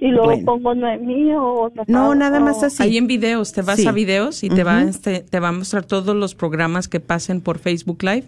Y 0.00 0.08
luego 0.08 0.42
pongo 0.46 0.74
Noemí 0.74 1.34
o 1.34 1.70
no. 1.74 1.84
No, 1.86 2.14
nada 2.14 2.40
más 2.40 2.62
así. 2.62 2.82
Ahí 2.82 2.96
en 2.96 3.06
videos, 3.06 3.52
te 3.52 3.60
vas 3.60 3.84
a 3.86 3.92
videos 3.92 4.42
y 4.42 4.48
te 4.48 4.64
va, 4.64 4.80
este, 4.82 5.20
te 5.20 5.40
va 5.40 5.48
a 5.48 5.52
mostrar 5.52 5.84
todos 5.84 6.16
los 6.16 6.34
programas 6.34 6.88
que 6.88 7.00
pasen 7.00 7.42
por 7.42 7.58
Facebook 7.58 8.02
Live 8.02 8.24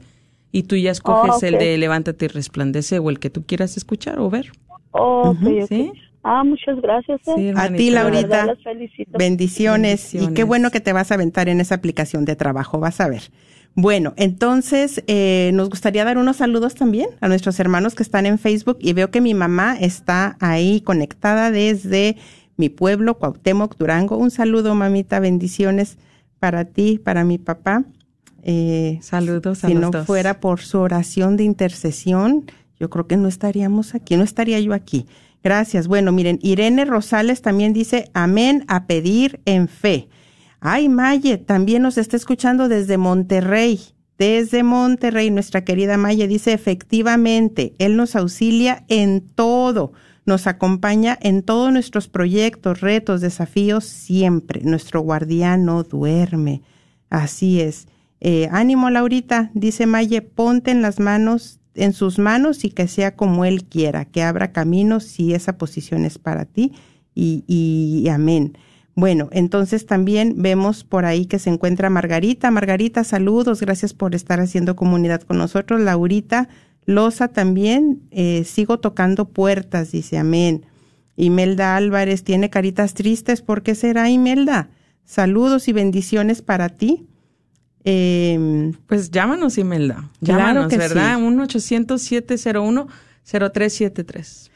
y 0.52 0.64
tú 0.64 0.76
ya 0.76 0.90
escoges 0.90 1.42
el 1.42 1.58
de 1.58 1.78
Levántate 1.78 2.26
y 2.26 2.28
Resplandece 2.28 2.98
o 2.98 3.10
el 3.10 3.18
que 3.18 3.30
tú 3.30 3.44
quieras 3.44 3.76
escuchar 3.76 4.20
o 4.20 4.30
ver. 4.30 4.52
Oh, 4.92 5.34
¿Sí? 5.68 5.90
Ah, 6.22 6.44
muchas 6.44 6.80
gracias. 6.80 7.20
Eh. 7.36 7.52
a 7.56 7.68
ti, 7.68 7.90
Laurita. 7.90 8.54
Bendiciones. 9.08 10.14
Y 10.14 10.32
qué 10.34 10.44
bueno 10.44 10.70
que 10.70 10.80
te 10.80 10.92
vas 10.92 11.10
a 11.10 11.14
aventar 11.14 11.48
en 11.48 11.60
esa 11.60 11.74
aplicación 11.74 12.24
de 12.24 12.36
trabajo, 12.36 12.78
vas 12.78 13.00
a 13.00 13.08
ver. 13.08 13.22
Bueno, 13.74 14.12
entonces 14.16 15.02
eh, 15.06 15.50
nos 15.54 15.70
gustaría 15.70 16.04
dar 16.04 16.18
unos 16.18 16.36
saludos 16.36 16.74
también 16.74 17.08
a 17.22 17.28
nuestros 17.28 17.58
hermanos 17.58 17.94
que 17.94 18.02
están 18.02 18.26
en 18.26 18.38
Facebook 18.38 18.76
y 18.80 18.92
veo 18.92 19.10
que 19.10 19.22
mi 19.22 19.32
mamá 19.32 19.76
está 19.80 20.36
ahí 20.40 20.82
conectada 20.82 21.50
desde 21.50 22.16
mi 22.58 22.68
pueblo, 22.68 23.18
Cuauhtémoc, 23.18 23.76
Durango. 23.78 24.18
Un 24.18 24.30
saludo, 24.30 24.74
mamita, 24.74 25.20
bendiciones 25.20 25.96
para 26.38 26.66
ti, 26.66 27.00
para 27.02 27.24
mi 27.24 27.38
papá. 27.38 27.84
Eh, 28.42 28.98
Saludos 29.02 29.64
a 29.64 29.68
Si 29.68 29.74
no 29.74 29.92
fuera 30.04 30.40
por 30.40 30.60
su 30.60 30.78
oración 30.78 31.36
de 31.36 31.44
intercesión, 31.44 32.44
yo 32.78 32.90
creo 32.90 33.06
que 33.06 33.16
no 33.16 33.28
estaríamos 33.28 33.94
aquí, 33.94 34.16
no 34.16 34.24
estaría 34.24 34.58
yo 34.60 34.74
aquí. 34.74 35.06
Gracias. 35.42 35.88
Bueno, 35.88 36.12
miren, 36.12 36.38
Irene 36.42 36.84
Rosales 36.84 37.42
también 37.42 37.72
dice, 37.72 38.10
amén 38.14 38.64
a 38.68 38.86
pedir 38.86 39.40
en 39.44 39.68
fe. 39.68 40.08
Ay, 40.60 40.88
Maye, 40.88 41.38
también 41.38 41.82
nos 41.82 41.98
está 41.98 42.16
escuchando 42.16 42.68
desde 42.68 42.96
Monterrey. 42.96 43.80
Desde 44.18 44.62
Monterrey, 44.62 45.30
nuestra 45.30 45.64
querida 45.64 45.96
Maye 45.96 46.28
dice, 46.28 46.52
efectivamente, 46.52 47.74
Él 47.78 47.96
nos 47.96 48.14
auxilia 48.14 48.84
en 48.86 49.20
todo, 49.20 49.92
nos 50.24 50.46
acompaña 50.46 51.18
en 51.20 51.42
todos 51.42 51.72
nuestros 51.72 52.06
proyectos, 52.06 52.80
retos, 52.80 53.20
desafíos, 53.20 53.84
siempre. 53.84 54.60
Nuestro 54.62 55.00
guardián 55.00 55.64
no 55.64 55.82
duerme. 55.82 56.62
Así 57.10 57.60
es. 57.60 57.88
Eh, 58.24 58.48
ánimo, 58.52 58.88
Laurita, 58.88 59.50
dice 59.52 59.86
Maye, 59.86 60.22
ponte 60.22 60.70
en 60.70 60.80
las 60.80 61.00
manos, 61.00 61.58
en 61.74 61.92
sus 61.92 62.20
manos 62.20 62.64
y 62.64 62.70
que 62.70 62.86
sea 62.86 63.16
como 63.16 63.44
Él 63.44 63.64
quiera, 63.64 64.04
que 64.04 64.22
abra 64.22 64.52
caminos 64.52 65.02
si 65.02 65.34
esa 65.34 65.58
posición 65.58 66.04
es 66.04 66.18
para 66.18 66.44
ti 66.44 66.70
y, 67.16 67.42
y, 67.48 68.08
amén. 68.10 68.56
Bueno, 68.94 69.28
entonces 69.32 69.86
también 69.86 70.34
vemos 70.36 70.84
por 70.84 71.04
ahí 71.04 71.26
que 71.26 71.40
se 71.40 71.50
encuentra 71.50 71.90
Margarita. 71.90 72.52
Margarita, 72.52 73.02
saludos, 73.02 73.60
gracias 73.60 73.92
por 73.92 74.14
estar 74.14 74.38
haciendo 74.38 74.76
comunidad 74.76 75.22
con 75.22 75.36
nosotros. 75.38 75.80
Laurita 75.80 76.48
Loza 76.84 77.26
también, 77.26 78.02
eh, 78.12 78.44
sigo 78.44 78.78
tocando 78.78 79.30
puertas, 79.30 79.90
dice 79.90 80.16
amén. 80.16 80.64
Imelda 81.16 81.74
Álvarez 81.74 82.22
tiene 82.22 82.50
caritas 82.50 82.94
tristes, 82.94 83.42
¿por 83.42 83.64
qué 83.64 83.74
será 83.74 84.10
Imelda? 84.10 84.70
Saludos 85.04 85.66
y 85.66 85.72
bendiciones 85.72 86.40
para 86.40 86.68
ti. 86.68 87.08
Eh, 87.84 88.72
pues 88.86 89.10
llámanos, 89.10 89.58
Imelda. 89.58 90.08
Llámanos, 90.20 90.68
claro 90.68 90.94
¿verdad? 90.94 91.18
Sí. 91.18 91.24
1-807-01-0373. 91.64 94.50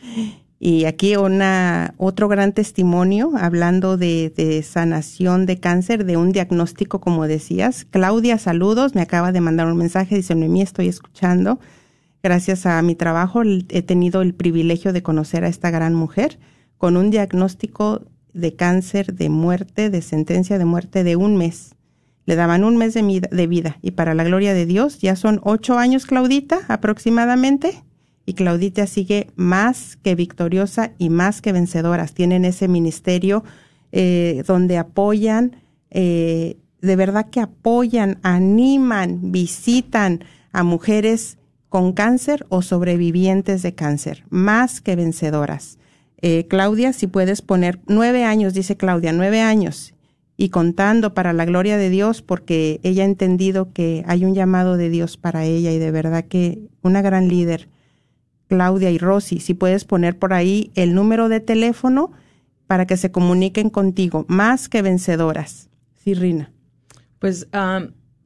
Y 0.58 0.86
aquí 0.86 1.16
una, 1.16 1.92
otro 1.98 2.28
gran 2.28 2.52
testimonio 2.52 3.32
hablando 3.36 3.98
de, 3.98 4.32
de, 4.34 4.62
sanación 4.62 5.44
de 5.44 5.60
cáncer, 5.60 6.06
de 6.06 6.16
un 6.16 6.32
diagnóstico, 6.32 6.98
como 7.00 7.26
decías. 7.26 7.84
Claudia, 7.84 8.38
saludos. 8.38 8.94
Me 8.94 9.02
acaba 9.02 9.32
de 9.32 9.42
mandar 9.42 9.66
un 9.66 9.76
mensaje. 9.76 10.16
Dice, 10.16 10.34
Noemí, 10.34 10.62
estoy 10.62 10.88
escuchando. 10.88 11.60
Gracias 12.22 12.64
a 12.66 12.80
mi 12.82 12.94
trabajo 12.94 13.42
he 13.44 13.82
tenido 13.82 14.22
el 14.22 14.34
privilegio 14.34 14.92
de 14.92 15.02
conocer 15.02 15.44
a 15.44 15.48
esta 15.48 15.70
gran 15.70 15.94
mujer 15.94 16.38
con 16.78 16.96
un 16.96 17.10
diagnóstico 17.10 18.02
de 18.32 18.56
cáncer, 18.56 19.14
de 19.14 19.28
muerte, 19.28 19.90
de 19.90 20.02
sentencia 20.02 20.58
de 20.58 20.64
muerte 20.64 21.04
de 21.04 21.14
un 21.16 21.36
mes 21.36 21.75
le 22.26 22.34
daban 22.34 22.64
un 22.64 22.76
mes 22.76 22.92
de, 22.94 23.46
vida 23.46 23.78
y 23.82 23.92
para 23.92 24.14
la 24.14 24.24
gloria 24.24 24.52
de 24.52 24.66
Dios 24.66 24.98
ya 24.98 25.16
son 25.16 25.40
ocho 25.44 25.78
años 25.78 26.06
Claudita 26.06 26.60
aproximadamente 26.68 27.82
y 28.26 28.34
Claudita 28.34 28.88
sigue 28.88 29.28
más 29.36 29.96
que 29.96 30.16
victoriosa 30.16 30.90
y 30.98 31.08
más 31.08 31.40
que 31.40 31.52
vencedoras. 31.52 32.12
Tienen 32.12 32.44
ese 32.44 32.66
ministerio 32.66 33.44
eh, 33.92 34.42
donde 34.48 34.78
apoyan, 34.78 35.62
eh, 35.90 36.58
de 36.82 36.96
verdad 36.96 37.30
que 37.30 37.38
apoyan, 37.38 38.18
animan, 38.24 39.30
visitan 39.30 40.24
a 40.52 40.64
mujeres 40.64 41.38
con 41.68 41.92
cáncer 41.92 42.44
o 42.48 42.62
sobrevivientes 42.62 43.62
de 43.62 43.76
cáncer, 43.76 44.24
más 44.28 44.80
que 44.80 44.96
vencedoras. 44.96 45.78
Eh, 46.20 46.46
Claudia, 46.48 46.92
si 46.92 47.06
puedes 47.06 47.42
poner 47.42 47.78
nueve 47.86 48.24
años, 48.24 48.54
dice 48.54 48.76
Claudia, 48.76 49.12
nueve 49.12 49.40
años 49.40 49.94
y 50.36 50.50
contando 50.50 51.14
para 51.14 51.32
la 51.32 51.44
gloria 51.44 51.76
de 51.76 51.90
Dios 51.90 52.22
porque 52.22 52.80
ella 52.82 53.02
ha 53.02 53.06
entendido 53.06 53.72
que 53.72 54.04
hay 54.06 54.24
un 54.24 54.34
llamado 54.34 54.76
de 54.76 54.90
Dios 54.90 55.16
para 55.16 55.44
ella 55.44 55.72
y 55.72 55.78
de 55.78 55.90
verdad 55.90 56.24
que 56.24 56.60
una 56.82 57.02
gran 57.02 57.28
líder 57.28 57.68
Claudia 58.48 58.90
y 58.90 58.98
Rosy, 58.98 59.40
si 59.40 59.54
puedes 59.54 59.84
poner 59.84 60.18
por 60.18 60.32
ahí 60.32 60.70
el 60.74 60.94
número 60.94 61.28
de 61.28 61.40
teléfono 61.40 62.12
para 62.66 62.86
que 62.86 62.96
se 62.96 63.10
comuniquen 63.10 63.70
contigo, 63.70 64.24
más 64.28 64.68
que 64.68 64.82
vencedoras. 64.82 65.68
Sí. 66.04 66.14
Pues, 67.18 67.48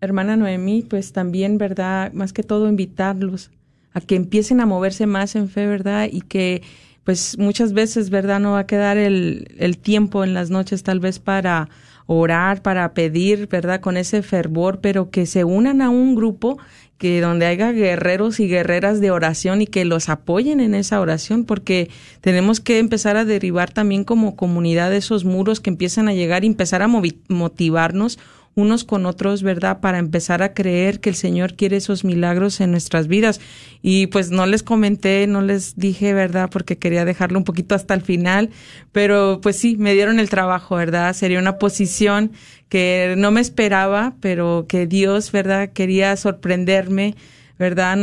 hermana 0.01 0.37
Noemí, 0.37 0.83
pues 0.83 1.13
también, 1.13 1.57
¿verdad? 1.57 2.13
Más 2.13 2.33
que 2.33 2.43
todo 2.43 2.69
invitarlos 2.69 3.51
a 3.93 4.01
que 4.01 4.17
empiecen 4.17 4.61
a 4.61 4.67
moverse 4.67 5.07
más 5.07 5.35
en 5.37 5.49
fe, 5.49 5.67
¿verdad? 5.67 6.09
Y 6.11 6.21
que 6.21 6.63
pues 7.05 7.39
muchas 7.39 7.73
veces, 7.73 8.11
¿verdad? 8.11 8.41
No 8.41 8.53
va 8.53 8.61
a 8.61 8.67
quedar 8.67 8.99
el, 8.99 9.49
el 9.59 9.79
tiempo 9.79 10.23
en 10.23 10.35
las 10.35 10.51
noches 10.51 10.83
tal 10.83 11.01
vez 11.01 11.19
para 11.19 11.69
orar, 12.13 12.61
para 12.61 12.93
pedir, 12.93 13.47
¿verdad? 13.47 13.81
Con 13.81 13.97
ese 13.97 14.23
fervor, 14.23 14.81
pero 14.81 15.11
que 15.11 15.27
se 15.27 15.45
unan 15.45 15.81
a 15.81 15.91
un 15.91 16.17
grupo 16.17 16.59
que 16.99 17.21
donde 17.21 17.47
haya 17.47 17.71
guerreros 17.71 18.41
y 18.41 18.49
guerreras 18.49 19.01
de 19.01 19.13
oración 19.13 19.63
y 19.63 19.69
que 19.69 19.85
los 19.85 20.09
apoyen 20.09 20.59
en 20.59 20.75
esa 20.75 21.01
oración, 21.01 21.45
porque 21.45 21.89
tenemos 22.21 22.59
que 22.59 22.81
empezar 22.81 23.17
a 23.17 23.25
derribar 23.25 23.71
también 23.71 24.03
como 24.03 24.35
comunidad 24.35 24.93
esos 24.93 25.25
muros 25.25 25.61
que 25.61 25.71
empiezan 25.71 26.09
a 26.09 26.13
llegar 26.13 26.43
y 26.43 26.49
empezar 26.49 26.83
a 26.83 26.89
motivarnos 26.89 28.19
unos 28.55 28.85
con 28.85 29.07
otros, 29.07 29.43
¿verdad? 29.43 29.81
Para 29.81 29.99
empezar 29.99 30.43
a 30.43 30.55
creer 30.55 31.01
que 31.01 31.11
el 31.11 31.15
Señor 31.15 31.55
quiere 31.55 31.77
esos 31.77 32.05
milagros 32.05 32.61
en 32.61 32.71
nuestras 32.71 33.07
vidas. 33.07 33.41
Y 33.81 34.09
pues 34.09 34.31
no 34.31 34.47
les 34.47 34.63
comenté, 34.63 35.27
no 35.27 35.41
les 35.41 35.77
dije, 35.77 36.13
¿verdad? 36.13 36.51
Porque 36.51 36.77
quería 36.77 37.05
dejarlo 37.05 37.39
un 37.39 37.45
poquito 37.45 37.75
hasta 37.75 37.95
el 37.95 38.03
final, 38.03 38.51
pero 38.93 39.41
pues 39.43 39.57
sí, 39.57 39.77
me 39.77 39.95
dieron 39.95 40.19
el 40.19 40.29
trabajo, 40.29 40.77
¿verdad? 40.77 41.13
Sería 41.15 41.39
una 41.39 41.59
posición 41.59 42.33
que 42.69 43.15
no 43.17 43.31
me 43.31 43.41
esperaba, 43.41 44.15
pero 44.21 44.67
que 44.69 44.87
Dios, 44.87 45.33
¿verdad? 45.33 45.71
Quería 45.73 46.17
sorprenderme, 46.17 47.15
¿verdad? 47.59 47.99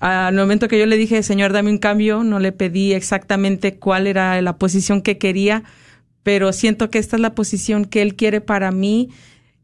Al 0.00 0.34
momento 0.34 0.68
que 0.68 0.78
yo 0.78 0.86
le 0.86 0.96
dije, 0.96 1.22
Señor, 1.22 1.52
dame 1.52 1.70
un 1.70 1.78
cambio, 1.78 2.24
no 2.24 2.40
le 2.40 2.52
pedí 2.52 2.92
exactamente 2.92 3.78
cuál 3.78 4.06
era 4.06 4.40
la 4.42 4.56
posición 4.56 5.00
que 5.00 5.16
quería, 5.18 5.62
pero 6.22 6.52
siento 6.52 6.90
que 6.90 6.98
esta 6.98 7.16
es 7.16 7.22
la 7.22 7.34
posición 7.34 7.84
que 7.84 8.02
Él 8.02 8.16
quiere 8.16 8.40
para 8.40 8.70
mí 8.70 9.10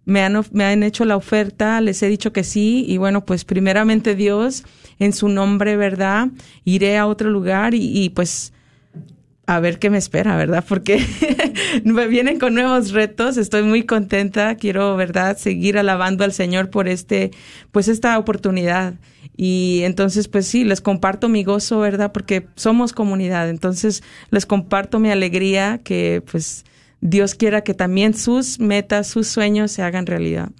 me 0.08 0.22
han, 0.22 0.42
me 0.52 0.64
han 0.64 0.82
hecho 0.82 1.04
la 1.04 1.16
oferta, 1.16 1.82
les 1.82 2.02
he 2.02 2.08
dicho 2.08 2.32
que 2.32 2.42
sí, 2.42 2.86
y 2.88 2.96
bueno, 2.96 3.26
pues 3.26 3.44
primeramente 3.44 4.14
Dios, 4.14 4.64
en 4.98 5.12
su 5.12 5.28
nombre, 5.28 5.76
¿verdad? 5.76 6.28
Iré 6.64 6.96
a 6.96 7.06
otro 7.06 7.28
lugar 7.28 7.74
y, 7.74 8.04
y 8.04 8.08
pues 8.08 8.54
a 9.44 9.60
ver 9.60 9.78
qué 9.78 9.90
me 9.90 9.98
espera, 9.98 10.34
¿verdad? 10.36 10.64
Porque 10.66 11.04
me 11.84 12.06
vienen 12.06 12.38
con 12.38 12.54
nuevos 12.54 12.92
retos, 12.92 13.36
estoy 13.36 13.64
muy 13.64 13.82
contenta, 13.84 14.54
quiero, 14.54 14.96
¿verdad?, 14.96 15.36
seguir 15.36 15.76
alabando 15.76 16.24
al 16.24 16.32
Señor 16.32 16.70
por 16.70 16.88
este, 16.88 17.30
pues 17.70 17.88
esta 17.88 18.18
oportunidad. 18.18 18.94
Y 19.36 19.82
entonces, 19.84 20.26
pues 20.26 20.46
sí, 20.46 20.64
les 20.64 20.80
comparto 20.80 21.28
mi 21.28 21.44
gozo, 21.44 21.80
¿verdad? 21.80 22.12
Porque 22.12 22.46
somos 22.56 22.94
comunidad, 22.94 23.50
entonces 23.50 24.02
les 24.30 24.46
comparto 24.46 25.00
mi 25.00 25.10
alegría 25.10 25.80
que, 25.84 26.22
pues, 26.30 26.64
Dios 27.00 27.34
quiera 27.34 27.62
que 27.62 27.74
también 27.74 28.14
sus 28.14 28.58
metas, 28.58 29.06
sus 29.06 29.28
sueños 29.28 29.70
se 29.70 29.82
hagan 29.82 30.06
realidad. 30.06 30.50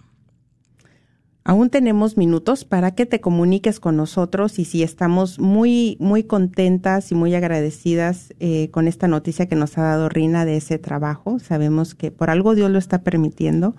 Aún 1.48 1.70
tenemos 1.70 2.18
minutos 2.18 2.66
para 2.66 2.90
que 2.90 3.06
te 3.06 3.22
comuniques 3.22 3.80
con 3.80 3.96
nosotros 3.96 4.58
y 4.58 4.66
si 4.66 4.82
estamos 4.82 5.38
muy, 5.38 5.96
muy 5.98 6.24
contentas 6.24 7.10
y 7.10 7.14
muy 7.14 7.34
agradecidas 7.34 8.34
eh, 8.38 8.68
con 8.70 8.86
esta 8.86 9.08
noticia 9.08 9.46
que 9.46 9.56
nos 9.56 9.78
ha 9.78 9.82
dado 9.82 10.10
Rina 10.10 10.44
de 10.44 10.58
ese 10.58 10.78
trabajo. 10.78 11.38
Sabemos 11.38 11.94
que 11.94 12.10
por 12.10 12.28
algo 12.28 12.54
Dios 12.54 12.70
lo 12.70 12.78
está 12.78 13.02
permitiendo, 13.02 13.76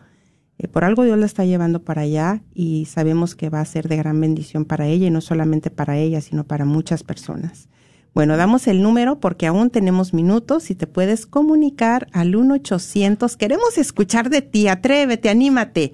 eh, 0.57 0.67
por 0.67 0.83
algo 0.83 1.03
Dios 1.03 1.19
la 1.19 1.27
está 1.27 1.45
llevando 1.45 1.83
para 1.83 2.01
allá 2.01 2.41
y 2.55 2.85
sabemos 2.85 3.35
que 3.35 3.51
va 3.51 3.61
a 3.61 3.65
ser 3.65 3.87
de 3.87 3.97
gran 3.97 4.19
bendición 4.19 4.65
para 4.65 4.87
ella 4.87 5.05
y 5.05 5.11
no 5.11 5.21
solamente 5.21 5.69
para 5.69 5.95
ella, 5.95 6.21
sino 6.21 6.45
para 6.45 6.65
muchas 6.65 7.03
personas. 7.03 7.69
Bueno, 8.13 8.37
damos 8.37 8.67
el 8.67 8.81
número 8.81 9.19
porque 9.19 9.47
aún 9.47 9.69
tenemos 9.69 10.13
minutos 10.13 10.71
y 10.71 10.75
te 10.75 10.87
puedes 10.87 11.25
comunicar 11.25 12.07
al 12.11 12.33
1-800. 12.33 13.35
Queremos 13.37 13.77
escuchar 13.77 14.29
de 14.29 14.41
ti, 14.41 14.67
atrévete, 14.67 15.29
anímate. 15.29 15.93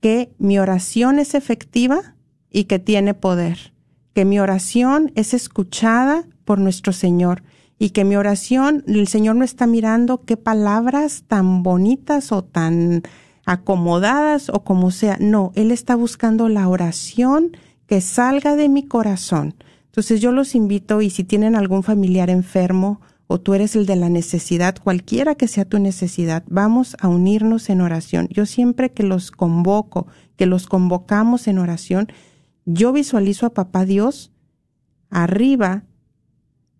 que 0.00 0.32
mi 0.38 0.58
oración 0.58 1.18
es 1.18 1.34
efectiva 1.34 2.14
y 2.50 2.64
que 2.64 2.78
tiene 2.78 3.14
poder, 3.14 3.72
que 4.14 4.24
mi 4.24 4.38
oración 4.38 5.10
es 5.16 5.34
escuchada 5.34 6.24
por 6.44 6.58
nuestro 6.58 6.92
Señor 6.92 7.42
y 7.78 7.90
que 7.90 8.04
mi 8.04 8.16
oración, 8.16 8.84
el 8.86 9.06
Señor 9.06 9.36
no 9.36 9.44
está 9.44 9.66
mirando 9.66 10.22
qué 10.24 10.36
palabras 10.36 11.24
tan 11.28 11.62
bonitas 11.62 12.32
o 12.32 12.42
tan 12.42 13.02
acomodadas 13.46 14.50
o 14.50 14.64
como 14.64 14.90
sea. 14.90 15.16
No, 15.20 15.52
Él 15.54 15.70
está 15.70 15.94
buscando 15.94 16.48
la 16.48 16.68
oración 16.68 17.56
que 17.86 18.00
salga 18.00 18.56
de 18.56 18.68
mi 18.68 18.86
corazón. 18.86 19.54
Entonces 19.86 20.20
yo 20.20 20.32
los 20.32 20.54
invito 20.54 21.00
y 21.00 21.10
si 21.10 21.24
tienen 21.24 21.56
algún 21.56 21.82
familiar 21.82 22.30
enfermo 22.30 23.00
o 23.26 23.40
tú 23.40 23.54
eres 23.54 23.76
el 23.76 23.86
de 23.86 23.96
la 23.96 24.08
necesidad, 24.08 24.76
cualquiera 24.82 25.34
que 25.34 25.48
sea 25.48 25.64
tu 25.64 25.78
necesidad, 25.78 26.42
vamos 26.48 26.96
a 27.00 27.08
unirnos 27.08 27.68
en 27.70 27.80
oración. 27.80 28.26
Yo 28.30 28.46
siempre 28.46 28.90
que 28.90 29.02
los 29.02 29.30
convoco, 29.30 30.06
que 30.36 30.46
los 30.46 30.66
convocamos 30.66 31.46
en 31.46 31.58
oración, 31.58 32.08
yo 32.64 32.92
visualizo 32.92 33.46
a 33.46 33.54
Papá 33.54 33.84
Dios 33.84 34.32
arriba 35.10 35.84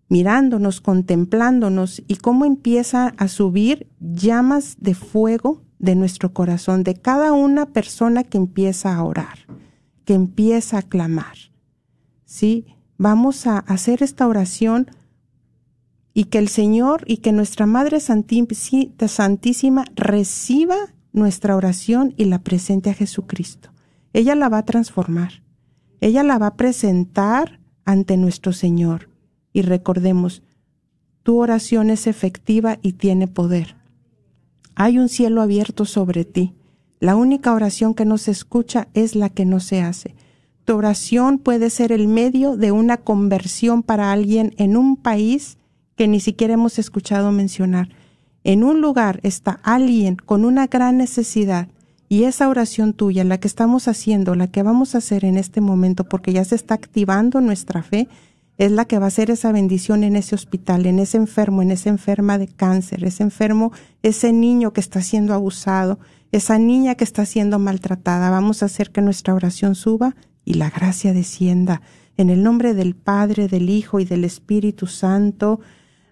mirándonos, 0.09 0.81
contemplándonos 0.81 2.03
y 2.07 2.15
cómo 2.17 2.45
empieza 2.45 3.13
a 3.17 3.27
subir 3.27 3.87
llamas 3.99 4.75
de 4.79 4.95
fuego 4.95 5.61
de 5.77 5.95
nuestro 5.95 6.33
corazón, 6.33 6.83
de 6.83 6.95
cada 6.95 7.31
una 7.31 7.67
persona 7.67 8.23
que 8.23 8.37
empieza 8.37 8.95
a 8.95 9.03
orar, 9.03 9.45
que 10.03 10.15
empieza 10.15 10.79
a 10.79 10.81
clamar. 10.81 11.37
¿Sí? 12.25 12.65
Vamos 12.97 13.47
a 13.47 13.59
hacer 13.59 14.03
esta 14.03 14.27
oración 14.27 14.87
y 16.13 16.25
que 16.25 16.39
el 16.39 16.49
Señor 16.49 17.03
y 17.05 17.17
que 17.17 17.31
nuestra 17.31 17.65
Madre 17.65 17.99
Santísima 18.01 19.85
reciba 19.95 20.75
nuestra 21.13 21.55
oración 21.55 22.13
y 22.17 22.25
la 22.25 22.39
presente 22.39 22.89
a 22.89 22.93
Jesucristo. 22.93 23.69
Ella 24.11 24.35
la 24.35 24.49
va 24.49 24.59
a 24.59 24.65
transformar. 24.65 25.43
Ella 26.01 26.23
la 26.23 26.37
va 26.39 26.47
a 26.47 26.55
presentar 26.55 27.59
ante 27.85 28.17
nuestro 28.17 28.53
Señor 28.53 29.08
y 29.53 29.61
recordemos, 29.61 30.41
tu 31.23 31.37
oración 31.39 31.89
es 31.89 32.07
efectiva 32.07 32.79
y 32.81 32.93
tiene 32.93 33.27
poder. 33.27 33.75
Hay 34.75 34.97
un 34.97 35.09
cielo 35.09 35.41
abierto 35.41 35.85
sobre 35.85 36.25
ti. 36.25 36.53
La 36.99 37.15
única 37.15 37.53
oración 37.53 37.93
que 37.93 38.05
no 38.05 38.17
se 38.17 38.31
escucha 38.31 38.87
es 38.93 39.15
la 39.15 39.29
que 39.29 39.45
no 39.45 39.59
se 39.59 39.81
hace. 39.81 40.15
Tu 40.65 40.75
oración 40.75 41.39
puede 41.39 41.69
ser 41.69 41.91
el 41.91 42.07
medio 42.07 42.55
de 42.55 42.71
una 42.71 42.97
conversión 42.97 43.83
para 43.83 44.11
alguien 44.11 44.53
en 44.57 44.77
un 44.77 44.95
país 44.95 45.57
que 45.95 46.07
ni 46.07 46.19
siquiera 46.19 46.53
hemos 46.53 46.79
escuchado 46.79 47.31
mencionar. 47.31 47.89
En 48.43 48.63
un 48.63 48.79
lugar 48.79 49.19
está 49.23 49.59
alguien 49.63 50.15
con 50.15 50.45
una 50.45 50.67
gran 50.67 50.97
necesidad 50.97 51.67
y 52.07 52.23
esa 52.23 52.49
oración 52.49 52.93
tuya, 52.93 53.23
la 53.23 53.39
que 53.39 53.47
estamos 53.47 53.87
haciendo, 53.87 54.33
la 54.33 54.47
que 54.47 54.63
vamos 54.63 54.95
a 54.95 54.97
hacer 54.97 55.25
en 55.25 55.37
este 55.37 55.61
momento, 55.61 56.05
porque 56.05 56.33
ya 56.33 56.43
se 56.43 56.55
está 56.55 56.73
activando 56.73 57.39
nuestra 57.39 57.83
fe, 57.83 58.07
es 58.59 58.73
la 58.73 58.83
que 58.83 58.99
va 58.99 59.05
a 59.05 59.07
hacer 59.07 59.31
esa 59.31 59.53
bendición 59.53 60.03
en 60.03 60.17
ese 60.17 60.35
hospital, 60.35 60.85
en 60.85 60.99
ese 60.99 61.15
enfermo, 61.15 61.61
en 61.61 61.71
esa 61.71 61.89
enferma 61.89 62.37
de 62.37 62.49
cáncer, 62.49 63.05
ese 63.05 63.23
enfermo, 63.23 63.71
ese 64.03 64.33
niño 64.33 64.73
que 64.73 64.81
está 64.81 65.01
siendo 65.01 65.33
abusado, 65.33 65.97
esa 66.33 66.59
niña 66.59 66.95
que 66.95 67.05
está 67.05 67.25
siendo 67.25 67.57
maltratada. 67.57 68.29
Vamos 68.29 68.61
a 68.61 68.65
hacer 68.65 68.91
que 68.91 69.01
nuestra 69.01 69.33
oración 69.33 69.75
suba 69.75 70.17
y 70.43 70.55
la 70.55 70.69
gracia 70.69 71.13
descienda. 71.13 71.81
En 72.17 72.29
el 72.29 72.43
nombre 72.43 72.73
del 72.73 72.97
Padre, 72.97 73.47
del 73.47 73.69
Hijo 73.69 74.01
y 74.01 74.05
del 74.05 74.25
Espíritu 74.25 74.87
Santo. 74.87 75.61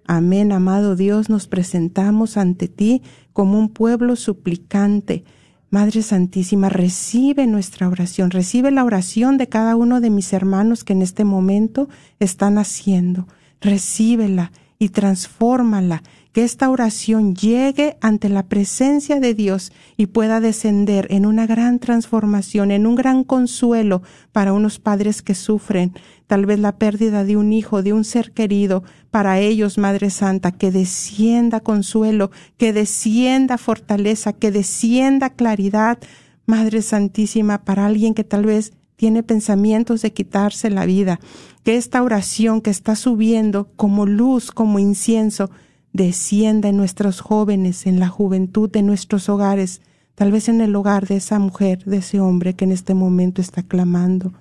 Amén, 0.05 0.53
amado 0.53 0.95
Dios, 0.95 1.29
nos 1.29 1.47
presentamos 1.47 2.37
ante 2.37 2.69
ti 2.69 3.01
como 3.33 3.59
un 3.59 3.67
pueblo 3.67 4.15
suplicante. 4.15 5.25
Madre 5.69 6.01
Santísima, 6.01 6.69
recibe 6.69 7.45
nuestra 7.45 7.89
oración, 7.89 8.31
recibe 8.31 8.71
la 8.71 8.85
oración 8.85 9.37
de 9.37 9.47
cada 9.47 9.75
uno 9.75 9.99
de 9.99 10.09
mis 10.09 10.31
hermanos 10.31 10.85
que 10.85 10.93
en 10.93 11.01
este 11.01 11.25
momento 11.25 11.89
están 12.19 12.57
haciendo. 12.57 13.27
Recíbela 13.59 14.53
y 14.79 14.89
transfórmala 14.89 16.03
que 16.31 16.45
esta 16.45 16.69
oración 16.69 17.35
llegue 17.35 17.97
ante 17.99 18.29
la 18.29 18.43
presencia 18.43 19.19
de 19.19 19.33
Dios 19.33 19.73
y 19.97 20.05
pueda 20.05 20.39
descender 20.39 21.07
en 21.09 21.25
una 21.25 21.47
gran 21.47 21.79
transformación, 21.79 22.71
en 22.71 22.87
un 22.87 22.95
gran 22.95 23.25
consuelo 23.25 24.03
para 24.31 24.53
unos 24.53 24.79
padres 24.79 25.21
que 25.21 25.35
sufren 25.35 25.93
tal 26.27 26.45
vez 26.45 26.59
la 26.59 26.77
pérdida 26.77 27.23
de 27.23 27.37
un 27.37 27.53
hijo, 27.53 27.81
de 27.81 27.93
un 27.93 28.03
ser 28.03 28.31
querido, 28.31 28.83
para 29.11 29.39
ellos, 29.39 29.77
Madre 29.77 30.09
Santa, 30.09 30.51
que 30.51 30.71
descienda 30.71 31.61
consuelo, 31.61 32.31
que 32.57 32.73
descienda 32.73 33.57
fortaleza, 33.57 34.33
que 34.33 34.51
descienda 34.51 35.29
claridad, 35.31 35.97
Madre 36.45 36.81
Santísima, 36.81 37.63
para 37.63 37.85
alguien 37.85 38.13
que 38.13 38.25
tal 38.25 38.45
vez 38.45 38.73
tiene 38.97 39.23
pensamientos 39.23 40.01
de 40.01 40.11
quitarse 40.11 40.69
la 40.69 40.85
vida, 40.85 41.19
que 41.63 41.77
esta 41.77 42.03
oración 42.03 42.61
que 42.61 42.71
está 42.71 42.95
subiendo 42.95 43.69
como 43.75 44.05
luz, 44.05 44.51
como 44.51 44.79
incienso, 44.79 45.49
descienda 45.93 46.69
en 46.69 46.77
nuestros 46.77 47.21
jóvenes, 47.21 47.85
en 47.85 47.99
la 47.99 48.09
juventud 48.09 48.69
de 48.69 48.81
nuestros 48.81 49.29
hogares, 49.29 49.81
tal 50.15 50.31
vez 50.31 50.49
en 50.49 50.61
el 50.61 50.75
hogar 50.75 51.07
de 51.07 51.17
esa 51.17 51.39
mujer, 51.39 51.83
de 51.85 51.97
ese 51.97 52.19
hombre 52.19 52.53
que 52.53 52.65
en 52.65 52.71
este 52.71 52.93
momento 52.93 53.41
está 53.41 53.63
clamando, 53.63 54.33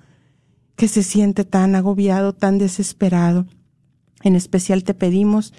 que 0.77 0.87
se 0.87 1.03
siente 1.03 1.43
tan 1.43 1.75
agobiado, 1.75 2.33
tan 2.33 2.59
desesperado. 2.59 3.47
En 4.21 4.35
especial 4.35 4.83
te 4.83 4.93
pedimos 4.93 5.53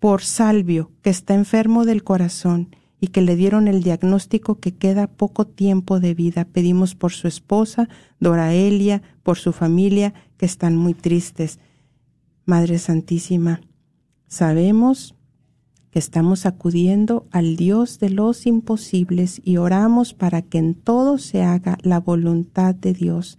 por 0.00 0.22
Salvio, 0.22 0.90
que 1.02 1.10
está 1.10 1.34
enfermo 1.34 1.84
del 1.84 2.02
corazón 2.02 2.74
y 2.98 3.08
que 3.08 3.20
le 3.20 3.36
dieron 3.36 3.68
el 3.68 3.82
diagnóstico 3.82 4.60
que 4.60 4.74
queda 4.74 5.08
poco 5.08 5.46
tiempo 5.46 6.00
de 6.00 6.14
vida. 6.14 6.46
Pedimos 6.46 6.94
por 6.94 7.12
su 7.12 7.28
esposa, 7.28 7.88
Dora 8.18 8.54
Elia, 8.54 9.02
por 9.22 9.38
su 9.38 9.52
familia, 9.52 10.14
que 10.38 10.46
están 10.46 10.76
muy 10.76 10.94
tristes. 10.94 11.58
Madre 12.46 12.78
Santísima, 12.78 13.60
sabemos 14.26 15.14
que 15.90 15.98
estamos 15.98 16.46
acudiendo 16.46 17.26
al 17.30 17.56
Dios 17.56 17.98
de 17.98 18.08
los 18.08 18.46
imposibles 18.46 19.42
y 19.44 19.58
oramos 19.58 20.14
para 20.14 20.40
que 20.40 20.56
en 20.56 20.74
todo 20.74 21.18
se 21.18 21.42
haga 21.42 21.76
la 21.82 22.00
voluntad 22.00 22.74
de 22.74 22.94
Dios. 22.94 23.38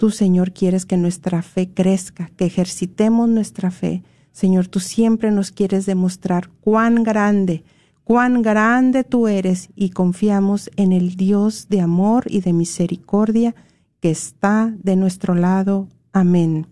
Tú, 0.00 0.10
Señor, 0.10 0.52
quieres 0.54 0.86
que 0.86 0.96
nuestra 0.96 1.42
fe 1.42 1.68
crezca, 1.74 2.30
que 2.38 2.46
ejercitemos 2.46 3.28
nuestra 3.28 3.70
fe. 3.70 4.02
Señor, 4.32 4.66
tú 4.66 4.80
siempre 4.80 5.30
nos 5.30 5.50
quieres 5.50 5.84
demostrar 5.84 6.48
cuán 6.62 7.04
grande, 7.04 7.64
cuán 8.02 8.40
grande 8.40 9.04
tú 9.04 9.28
eres 9.28 9.68
y 9.76 9.90
confiamos 9.90 10.70
en 10.76 10.92
el 10.92 11.16
Dios 11.16 11.68
de 11.68 11.82
amor 11.82 12.24
y 12.30 12.40
de 12.40 12.54
misericordia 12.54 13.54
que 14.00 14.10
está 14.10 14.74
de 14.82 14.96
nuestro 14.96 15.34
lado. 15.34 15.86
Amén. 16.14 16.66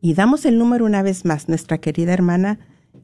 Y 0.00 0.14
damos 0.14 0.44
el 0.44 0.58
número 0.58 0.86
una 0.86 1.02
vez 1.02 1.24
más, 1.24 1.48
nuestra 1.48 1.78
querida 1.78 2.12
hermana 2.12 2.58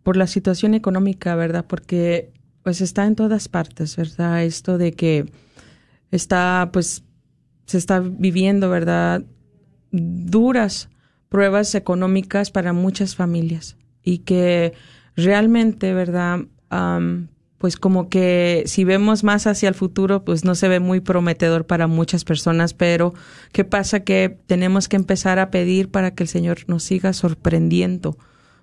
por 0.02 0.16
la 0.16 0.26
situación 0.26 0.72
económica, 0.72 1.34
¿verdad? 1.34 1.66
Porque 1.68 2.32
pues 2.62 2.80
está 2.80 3.06
en 3.06 3.16
todas 3.16 3.48
partes, 3.48 3.96
¿verdad? 3.96 4.44
Esto 4.44 4.78
de 4.78 4.92
que 4.92 5.26
está, 6.10 6.70
pues, 6.72 7.04
se 7.66 7.78
está 7.78 8.00
viviendo, 8.00 8.68
¿verdad? 8.68 9.22
Duras 9.90 10.88
pruebas 11.28 11.74
económicas 11.74 12.50
para 12.50 12.72
muchas 12.72 13.14
familias 13.16 13.76
y 14.02 14.18
que 14.18 14.74
realmente, 15.16 15.94
¿verdad? 15.94 16.40
pues 17.58 17.76
como 17.76 18.08
que 18.08 18.62
si 18.64 18.84
vemos 18.84 19.22
más 19.22 19.46
hacia 19.46 19.68
el 19.68 19.74
futuro, 19.74 20.24
pues 20.24 20.46
no 20.46 20.54
se 20.54 20.66
ve 20.68 20.80
muy 20.80 21.00
prometedor 21.00 21.66
para 21.66 21.88
muchas 21.88 22.24
personas, 22.24 22.72
pero 22.72 23.12
¿qué 23.52 23.64
pasa? 23.64 24.00
Que 24.00 24.38
tenemos 24.46 24.88
que 24.88 24.96
empezar 24.96 25.38
a 25.38 25.50
pedir 25.50 25.90
para 25.90 26.14
que 26.14 26.22
el 26.22 26.28
Señor 26.28 26.60
nos 26.68 26.84
siga 26.84 27.12
sorprendiendo 27.12 28.16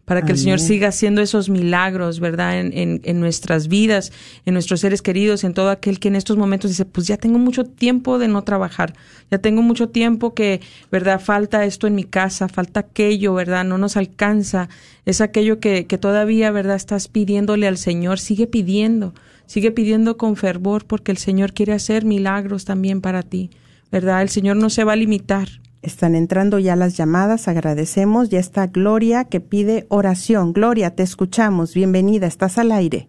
para 0.08 0.22
que 0.22 0.32
el 0.32 0.38
Señor 0.38 0.62
siga 0.62 0.88
haciendo 0.88 1.22
esos 1.22 1.50
milagros, 1.50 2.22
¿verdad? 2.22 2.62
En, 2.62 3.02
en, 3.04 3.20
nuestras 3.20 3.68
vidas, 3.68 4.14
en 4.46 4.54
nuestros 4.54 4.80
seres 4.80 5.02
queridos, 5.02 5.44
en 5.44 5.54
todo 5.54 5.70
aquel 5.70 6.00
que 6.00 6.08
en 6.08 6.16
estos 6.16 6.38
momentos 6.38 6.72
dice, 6.72 6.86
pues 6.86 7.08
ya 7.08 7.18
tengo 7.18 7.40
mucho 7.40 7.66
tiempo 7.66 8.18
de 8.18 8.30
no 8.30 8.42
trabajar, 8.46 8.94
ya 9.30 9.40
tengo 9.40 9.62
mucho 9.62 9.90
tiempo 9.90 10.34
que, 10.34 10.62
¿verdad? 10.94 11.20
Falta 11.20 11.66
esto 11.66 11.88
en 11.88 11.96
mi 11.96 12.06
casa, 12.06 12.48
falta 12.48 12.80
aquello, 12.80 13.34
¿verdad? 13.34 13.66
No 13.66 13.78
nos 13.78 13.98
alcanza, 13.98 14.70
es 15.06 15.20
aquello 15.20 15.60
que, 15.60 15.88
que 15.88 15.98
todavía, 15.98 16.52
¿verdad? 16.52 16.78
Estás 16.78 17.10
pidiéndole 17.10 17.68
al 17.68 17.78
Señor, 17.78 18.18
sigue 18.20 18.48
pidiendo, 18.48 19.14
sigue 19.46 19.72
pidiendo 19.72 20.16
con 20.16 20.38
fervor 20.38 20.86
porque 20.86 21.12
el 21.12 21.18
Señor 21.18 21.52
quiere 21.52 21.74
hacer 21.74 22.06
milagros 22.06 22.64
también 22.64 23.02
para 23.02 23.24
ti, 23.24 23.50
¿verdad? 23.92 24.22
El 24.22 24.30
Señor 24.30 24.56
no 24.56 24.70
se 24.70 24.86
va 24.86 24.94
a 24.94 24.96
limitar, 24.96 25.50
están 25.82 26.16
entrando 26.16 26.60
ya 26.60 26.76
las 26.76 26.98
llamadas, 26.98 27.48
agradecemos. 27.48 28.30
Ya 28.30 28.40
está 28.40 28.68
Gloria 28.68 29.26
que 29.26 29.40
pide 29.40 29.86
oración. 29.90 30.54
Gloria, 30.54 30.96
te 30.96 31.04
escuchamos. 31.04 31.74
Bienvenida, 31.74 32.28
estás 32.28 32.58
al 32.58 32.72
aire. 32.72 33.08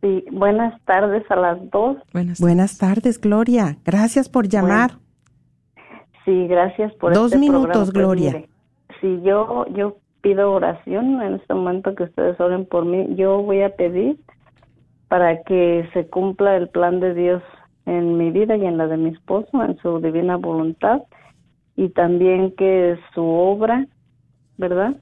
Sí, 0.00 0.24
buenas 0.32 0.80
tardes 0.84 1.22
a 1.30 1.36
las 1.36 1.70
dos. 1.70 1.98
Buenas, 2.12 2.78
tardes, 2.78 3.20
Gloria. 3.20 3.76
Gracias 3.84 4.28
por 4.28 4.48
llamar. 4.48 4.92
sí, 6.24 6.46
gracias 6.46 6.92
por 6.94 7.12
Dos 7.12 7.32
este 7.32 7.38
minutos, 7.38 7.92
Gloria. 7.92 8.44
si 9.00 9.20
yo, 9.22 9.66
yo 9.74 9.96
pido 10.22 10.52
oración 10.52 11.20
en 11.22 11.34
este 11.34 11.54
momento 11.54 11.94
que 11.94 12.04
ustedes 12.04 12.38
oren 12.40 12.66
por 12.66 12.84
mí, 12.84 13.14
yo 13.16 13.42
voy 13.42 13.62
a 13.62 13.74
pedir 13.76 14.18
para 15.08 15.42
que 15.42 15.88
se 15.92 16.06
cumpla 16.06 16.56
el 16.56 16.68
plan 16.68 17.00
de 17.00 17.14
Dios 17.14 17.42
en 17.86 18.16
mi 18.16 18.30
vida 18.30 18.56
y 18.56 18.64
en 18.64 18.78
la 18.78 18.86
de 18.86 18.96
mi 18.96 19.10
esposo, 19.10 19.62
en 19.62 19.76
su 19.78 20.00
divina 20.00 20.36
voluntad 20.36 21.02
y 21.80 21.88
también 21.88 22.54
que 22.56 22.98
su 23.14 23.22
obra, 23.22 23.86
¿verdad? 24.58 24.96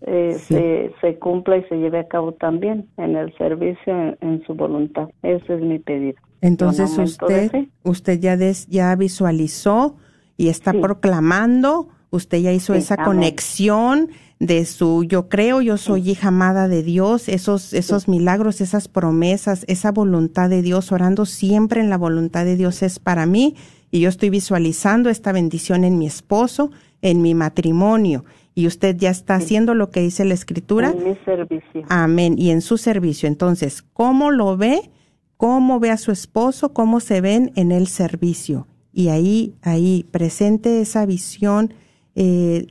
Eh, 0.00 0.34
se, 0.34 0.92
se, 1.00 1.18
cumpla 1.20 1.56
y 1.56 1.62
se 1.68 1.76
lleve 1.76 2.00
a 2.00 2.08
cabo 2.08 2.32
también 2.32 2.88
en 2.96 3.14
el 3.14 3.32
servicio, 3.38 4.16
en, 4.20 4.42
su 4.44 4.54
voluntad. 4.54 5.08
Ese 5.22 5.54
es 5.54 5.60
mi 5.60 5.78
pedido. 5.78 6.18
Entonces 6.40 6.98
usted, 6.98 7.68
usted 7.84 8.18
ya, 8.18 8.36
des, 8.36 8.66
ya 8.66 8.96
visualizó 8.96 9.98
y 10.36 10.48
está 10.48 10.72
proclamando, 10.72 11.90
usted 12.10 12.38
ya 12.38 12.52
hizo 12.52 12.74
esa 12.74 12.96
conexión 12.96 14.08
de 14.40 14.64
su 14.64 15.04
yo 15.04 15.28
creo, 15.28 15.62
yo 15.62 15.76
soy 15.76 16.10
hija 16.10 16.28
amada 16.28 16.66
de 16.66 16.82
Dios, 16.82 17.28
esos, 17.28 17.72
esos 17.72 18.08
milagros, 18.08 18.60
esas 18.60 18.88
promesas, 18.88 19.64
esa 19.68 19.92
voluntad 19.92 20.50
de 20.50 20.62
Dios, 20.62 20.90
orando 20.90 21.24
siempre 21.24 21.80
en 21.80 21.88
la 21.88 21.98
voluntad 21.98 22.44
de 22.44 22.56
Dios 22.56 22.82
es 22.82 22.98
para 22.98 23.26
mí 23.26 23.54
y 23.90 24.00
yo 24.00 24.08
estoy 24.08 24.30
visualizando 24.30 25.10
esta 25.10 25.32
bendición 25.32 25.84
en 25.84 25.98
mi 25.98 26.06
esposo, 26.06 26.70
en 27.02 27.22
mi 27.22 27.34
matrimonio. 27.34 28.24
Y 28.54 28.66
usted 28.66 28.96
ya 28.96 29.10
está 29.10 29.34
haciendo 29.34 29.74
lo 29.74 29.90
que 29.90 30.00
dice 30.00 30.24
la 30.24 30.34
escritura. 30.34 30.90
En 30.90 31.10
mi 31.10 31.16
servicio. 31.24 31.84
Amén. 31.88 32.36
Y 32.38 32.50
en 32.50 32.62
su 32.62 32.78
servicio. 32.78 33.28
Entonces, 33.28 33.82
¿cómo 33.82 34.30
lo 34.30 34.56
ve? 34.56 34.90
¿Cómo 35.36 35.78
ve 35.78 35.90
a 35.90 35.98
su 35.98 36.10
esposo? 36.10 36.72
¿Cómo 36.72 37.00
se 37.00 37.20
ven 37.20 37.52
en 37.54 37.70
el 37.70 37.86
servicio? 37.86 38.66
Y 38.92 39.08
ahí, 39.08 39.54
ahí, 39.60 40.06
presente 40.10 40.80
esa 40.80 41.04
visión 41.04 41.74
eh, 42.14 42.68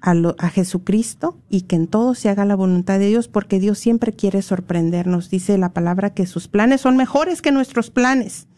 a, 0.00 0.12
a, 0.38 0.48
Jesucristo 0.48 1.36
y 1.50 1.62
que 1.62 1.76
en 1.76 1.88
todo 1.88 2.14
se 2.14 2.30
haga 2.30 2.46
la 2.46 2.56
voluntad 2.56 2.98
de 2.98 3.08
Dios, 3.08 3.28
porque 3.28 3.60
Dios 3.60 3.78
siempre 3.78 4.14
quiere 4.14 4.40
sorprendernos. 4.40 5.28
Dice 5.28 5.58
la 5.58 5.74
palabra 5.74 6.14
que 6.14 6.24
sus 6.24 6.48
planes 6.48 6.80
son 6.80 6.96
mejores 6.96 7.42
que 7.42 7.52
nuestros 7.52 7.90
planes. 7.90 8.48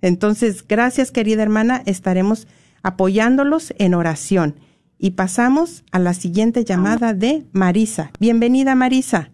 Entonces, 0.00 0.66
gracias 0.66 1.10
querida 1.10 1.42
hermana, 1.42 1.82
estaremos 1.86 2.46
apoyándolos 2.82 3.74
en 3.78 3.94
oración. 3.94 4.60
Y 4.98 5.12
pasamos 5.12 5.84
a 5.92 5.98
la 5.98 6.12
siguiente 6.12 6.64
llamada 6.64 7.14
de 7.14 7.46
Marisa. 7.52 8.10
Bienvenida 8.18 8.74
Marisa. 8.74 9.30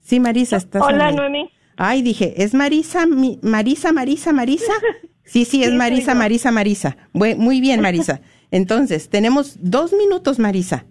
Sí, 0.00 0.20
Marisa, 0.20 0.56
estás. 0.56 0.82
Hola, 0.82 1.12
Noemi. 1.12 1.50
Ay, 1.76 2.02
dije, 2.02 2.42
¿es 2.42 2.52
Marisa, 2.54 3.06
Marisa, 3.42 3.92
Marisa, 3.92 4.32
Marisa? 4.32 4.72
Sí, 5.26 5.46
sí, 5.46 5.64
es 5.64 5.72
Marisa, 5.72 6.14
Marisa, 6.14 6.50
Marisa. 6.50 6.98
Muy 7.14 7.62
bien, 7.62 7.80
Marisa. 7.80 8.20
Entonces, 8.50 9.08
tenemos 9.08 9.56
dos 9.58 9.94
minutos, 9.94 10.38
Marisa. 10.38 10.84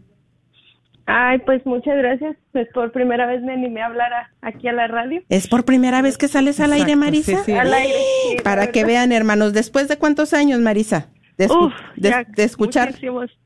Ay, 1.06 1.40
pues 1.40 1.66
muchas 1.66 1.98
gracias. 1.98 2.38
Pues 2.52 2.68
por 2.74 2.92
primera 2.92 3.26
vez 3.26 3.42
me 3.42 3.54
animé 3.54 3.82
a 3.82 3.88
hablar 3.88 4.12
aquí 4.42 4.68
a 4.68 4.74
la 4.74 4.88
radio. 4.88 5.22
¿Es 5.30 5.48
por 5.48 5.66
primera 5.66 6.02
vez 6.02 6.18
que 6.18 6.28
sales 6.28 6.60
al 6.60 6.74
aire, 6.74 6.96
Marisa? 6.96 7.44
Sí, 7.44 7.52
Al 7.54 7.74
aire. 7.74 7.98
Para 8.44 8.68
que 8.68 8.86
vean, 8.86 9.12
hermanos, 9.12 9.54
¿después 9.54 9.88
de 9.88 9.98
cuántos 9.98 10.34
años, 10.34 10.60
Marisa? 10.62 11.10
De, 11.38 11.48
Uf, 11.48 11.74
de, 11.96 12.26
escuchar 12.38 12.94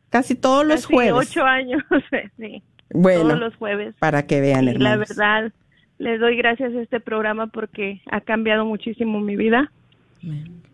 casi 0.10 0.36
todos 0.36 0.66
los 0.66 0.86
jueves. 0.86 1.14
ocho 1.14 1.44
años, 1.44 1.82
sí. 2.38 2.62
Bueno, 2.94 3.22
todos 3.22 3.40
los 3.40 3.56
jueves. 3.56 3.96
Para 4.00 4.28
que 4.28 4.40
vean, 4.42 4.68
hermanos. 4.68 4.84
La 4.84 4.98
verdad, 4.98 5.52
les 5.98 6.20
doy 6.20 6.38
gracias 6.38 6.74
a 6.74 6.82
este 6.82 7.00
programa 7.00 7.48
porque 7.48 8.02
ha 8.12 8.22
cambiado 8.22 8.66
muchísimo 8.66 9.20
mi 9.20 9.36
vida. 9.36 9.72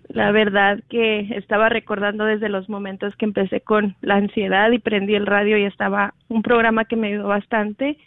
La 0.09 0.31
verdad 0.31 0.79
que 0.89 1.21
estaba 1.35 1.69
recordando 1.69 2.25
desde 2.25 2.49
los 2.49 2.69
momentos 2.69 3.15
que 3.15 3.25
empecé 3.25 3.61
con 3.61 3.95
la 4.01 4.15
ansiedad 4.15 4.71
y 4.71 4.79
prendí 4.79 5.15
el 5.15 5.25
radio 5.25 5.57
y 5.57 5.63
estaba 5.63 6.13
un 6.29 6.41
programa 6.41 6.85
que 6.85 6.95
me 6.95 7.07
ayudó 7.07 7.27
bastante. 7.27 7.97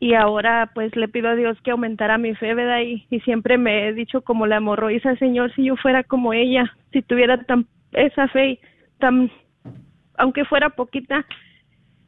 Y 0.00 0.14
ahora 0.14 0.70
pues 0.74 0.94
le 0.94 1.08
pido 1.08 1.28
a 1.28 1.34
Dios 1.34 1.58
que 1.62 1.72
aumentara 1.72 2.18
mi 2.18 2.34
fe, 2.34 2.54
¿verdad? 2.54 2.80
Y, 2.82 3.06
siempre 3.20 3.58
me 3.58 3.88
he 3.88 3.92
dicho 3.92 4.22
como 4.22 4.46
la 4.46 4.58
amorroiza, 4.58 5.16
Señor, 5.16 5.52
si 5.54 5.64
yo 5.64 5.76
fuera 5.76 6.04
como 6.04 6.32
ella, 6.32 6.72
si 6.92 7.02
tuviera 7.02 7.42
tan 7.44 7.66
esa 7.92 8.28
fe, 8.28 8.60
tan, 8.98 9.30
aunque 10.16 10.44
fuera 10.44 10.70
poquita. 10.70 11.26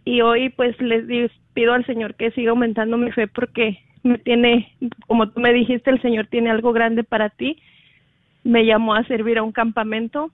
Y 0.04 0.20
hoy 0.20 0.50
pues 0.50 0.80
les 0.80 1.32
pido 1.52 1.72
al 1.72 1.84
Señor 1.84 2.14
que 2.14 2.30
siga 2.30 2.50
aumentando 2.50 2.96
mi 2.96 3.10
fe 3.10 3.26
porque 3.26 3.78
me 4.02 4.18
tiene, 4.18 4.72
como 5.06 5.28
tú 5.30 5.40
me 5.40 5.52
dijiste, 5.52 5.90
el 5.90 6.00
Señor 6.00 6.26
tiene 6.28 6.50
algo 6.50 6.72
grande 6.72 7.02
para 7.02 7.28
ti. 7.30 7.60
Me 8.44 8.64
llamó 8.64 8.94
a 8.94 9.04
servir 9.04 9.38
a 9.38 9.42
un 9.42 9.52
campamento. 9.52 10.30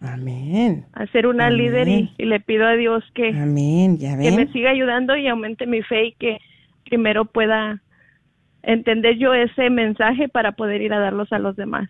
Amén. 0.00 0.84
A 0.92 1.06
ser 1.06 1.26
una 1.26 1.48
líder 1.50 1.88
y, 1.88 2.10
le 2.18 2.40
pido 2.40 2.66
a 2.66 2.72
Dios 2.72 3.02
que, 3.14 3.30
Amén. 3.30 3.98
¿Ya 3.98 4.18
que 4.18 4.30
me 4.32 4.50
siga 4.52 4.70
ayudando 4.70 5.16
y 5.16 5.26
aumente 5.26 5.66
mi 5.66 5.82
fe 5.82 6.06
y 6.06 6.12
que 6.12 6.38
primero 6.84 7.24
pueda 7.24 7.80
entender 8.66 9.16
yo 9.16 9.32
ese 9.32 9.70
mensaje 9.70 10.28
para 10.28 10.52
poder 10.52 10.82
ir 10.82 10.92
a 10.92 10.98
darlos 10.98 11.32
a 11.32 11.38
los 11.38 11.56
demás. 11.56 11.88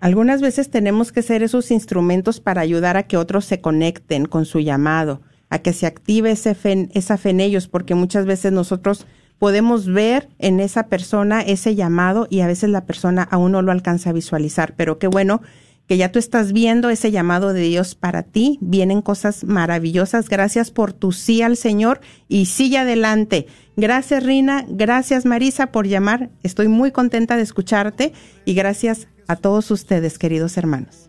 Algunas 0.00 0.42
veces 0.42 0.70
tenemos 0.70 1.12
que 1.12 1.22
ser 1.22 1.42
esos 1.42 1.70
instrumentos 1.70 2.40
para 2.40 2.60
ayudar 2.60 2.96
a 2.96 3.04
que 3.04 3.16
otros 3.16 3.44
se 3.44 3.60
conecten 3.60 4.26
con 4.26 4.44
su 4.44 4.60
llamado, 4.60 5.22
a 5.48 5.60
que 5.60 5.72
se 5.72 5.86
active 5.86 6.32
ese 6.32 6.54
esa 6.92 7.16
fe 7.16 7.30
en 7.30 7.40
ellos, 7.40 7.68
porque 7.68 7.94
muchas 7.94 8.26
veces 8.26 8.52
nosotros 8.52 9.06
podemos 9.38 9.86
ver 9.86 10.28
en 10.38 10.60
esa 10.60 10.88
persona 10.88 11.40
ese 11.42 11.74
llamado 11.74 12.26
y 12.30 12.40
a 12.40 12.46
veces 12.46 12.70
la 12.70 12.84
persona 12.84 13.22
aún 13.22 13.52
no 13.52 13.62
lo 13.62 13.72
alcanza 13.72 14.10
a 14.10 14.14
visualizar, 14.14 14.74
pero 14.76 14.98
qué 14.98 15.06
bueno 15.06 15.42
que 15.86 15.96
ya 15.96 16.10
tú 16.10 16.18
estás 16.18 16.52
viendo 16.52 16.90
ese 16.90 17.12
llamado 17.12 17.52
de 17.52 17.60
Dios 17.60 17.94
para 17.94 18.24
ti, 18.24 18.58
vienen 18.60 19.02
cosas 19.02 19.44
maravillosas. 19.44 20.28
Gracias 20.28 20.70
por 20.70 20.92
tu 20.92 21.12
sí 21.12 21.42
al 21.42 21.56
Señor 21.56 22.00
y 22.28 22.46
sigue 22.46 22.78
adelante. 22.78 23.46
Gracias 23.76 24.24
Rina, 24.24 24.64
gracias 24.68 25.24
Marisa 25.24 25.68
por 25.68 25.86
llamar. 25.86 26.30
Estoy 26.42 26.68
muy 26.68 26.90
contenta 26.90 27.36
de 27.36 27.42
escucharte 27.42 28.12
y 28.44 28.54
gracias 28.54 29.06
a 29.28 29.36
todos 29.36 29.70
ustedes, 29.70 30.18
queridos 30.18 30.56
hermanos. 30.56 31.08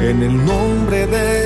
En 0.00 0.22
el 0.22 0.44
nombre 0.44 1.06
de 1.06 1.45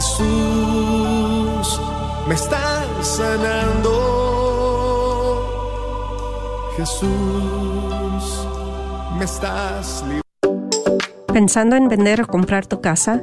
Jesús, 0.00 1.78
me 2.26 2.34
estás 2.34 3.06
sanando. 3.06 3.92
Jesús, 6.74 8.46
me 9.18 9.26
estás 9.26 10.02
¿Pensando 11.30 11.76
en 11.76 11.88
vender 11.88 12.22
o 12.22 12.26
comprar 12.26 12.64
tu 12.64 12.80
casa? 12.80 13.22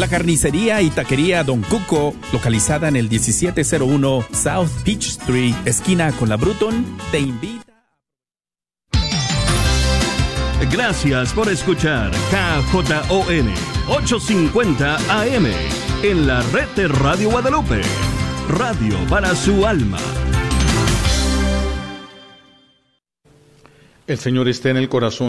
La 0.00 0.08
carnicería 0.08 0.80
y 0.80 0.88
taquería 0.88 1.44
Don 1.44 1.60
Cuco, 1.60 2.14
localizada 2.32 2.88
en 2.88 2.96
el 2.96 3.10
1701 3.10 4.24
South 4.32 4.70
Peach 4.82 5.08
Street, 5.08 5.54
esquina 5.66 6.10
con 6.12 6.30
la 6.30 6.36
Bruton, 6.36 6.96
te 7.10 7.18
invita. 7.18 7.66
Gracias 10.72 11.34
por 11.34 11.50
escuchar 11.50 12.10
KJON 12.30 13.52
850 13.90 14.96
AM 15.20 15.46
en 16.02 16.26
la 16.26 16.40
red 16.44 16.68
de 16.76 16.88
Radio 16.88 17.32
Guadalupe. 17.32 17.82
Radio 18.48 18.96
para 19.10 19.34
su 19.34 19.66
alma. 19.66 19.98
El 24.06 24.18
Señor 24.18 24.48
está 24.48 24.70
en 24.70 24.78
el 24.78 24.88
corazón 24.88 25.28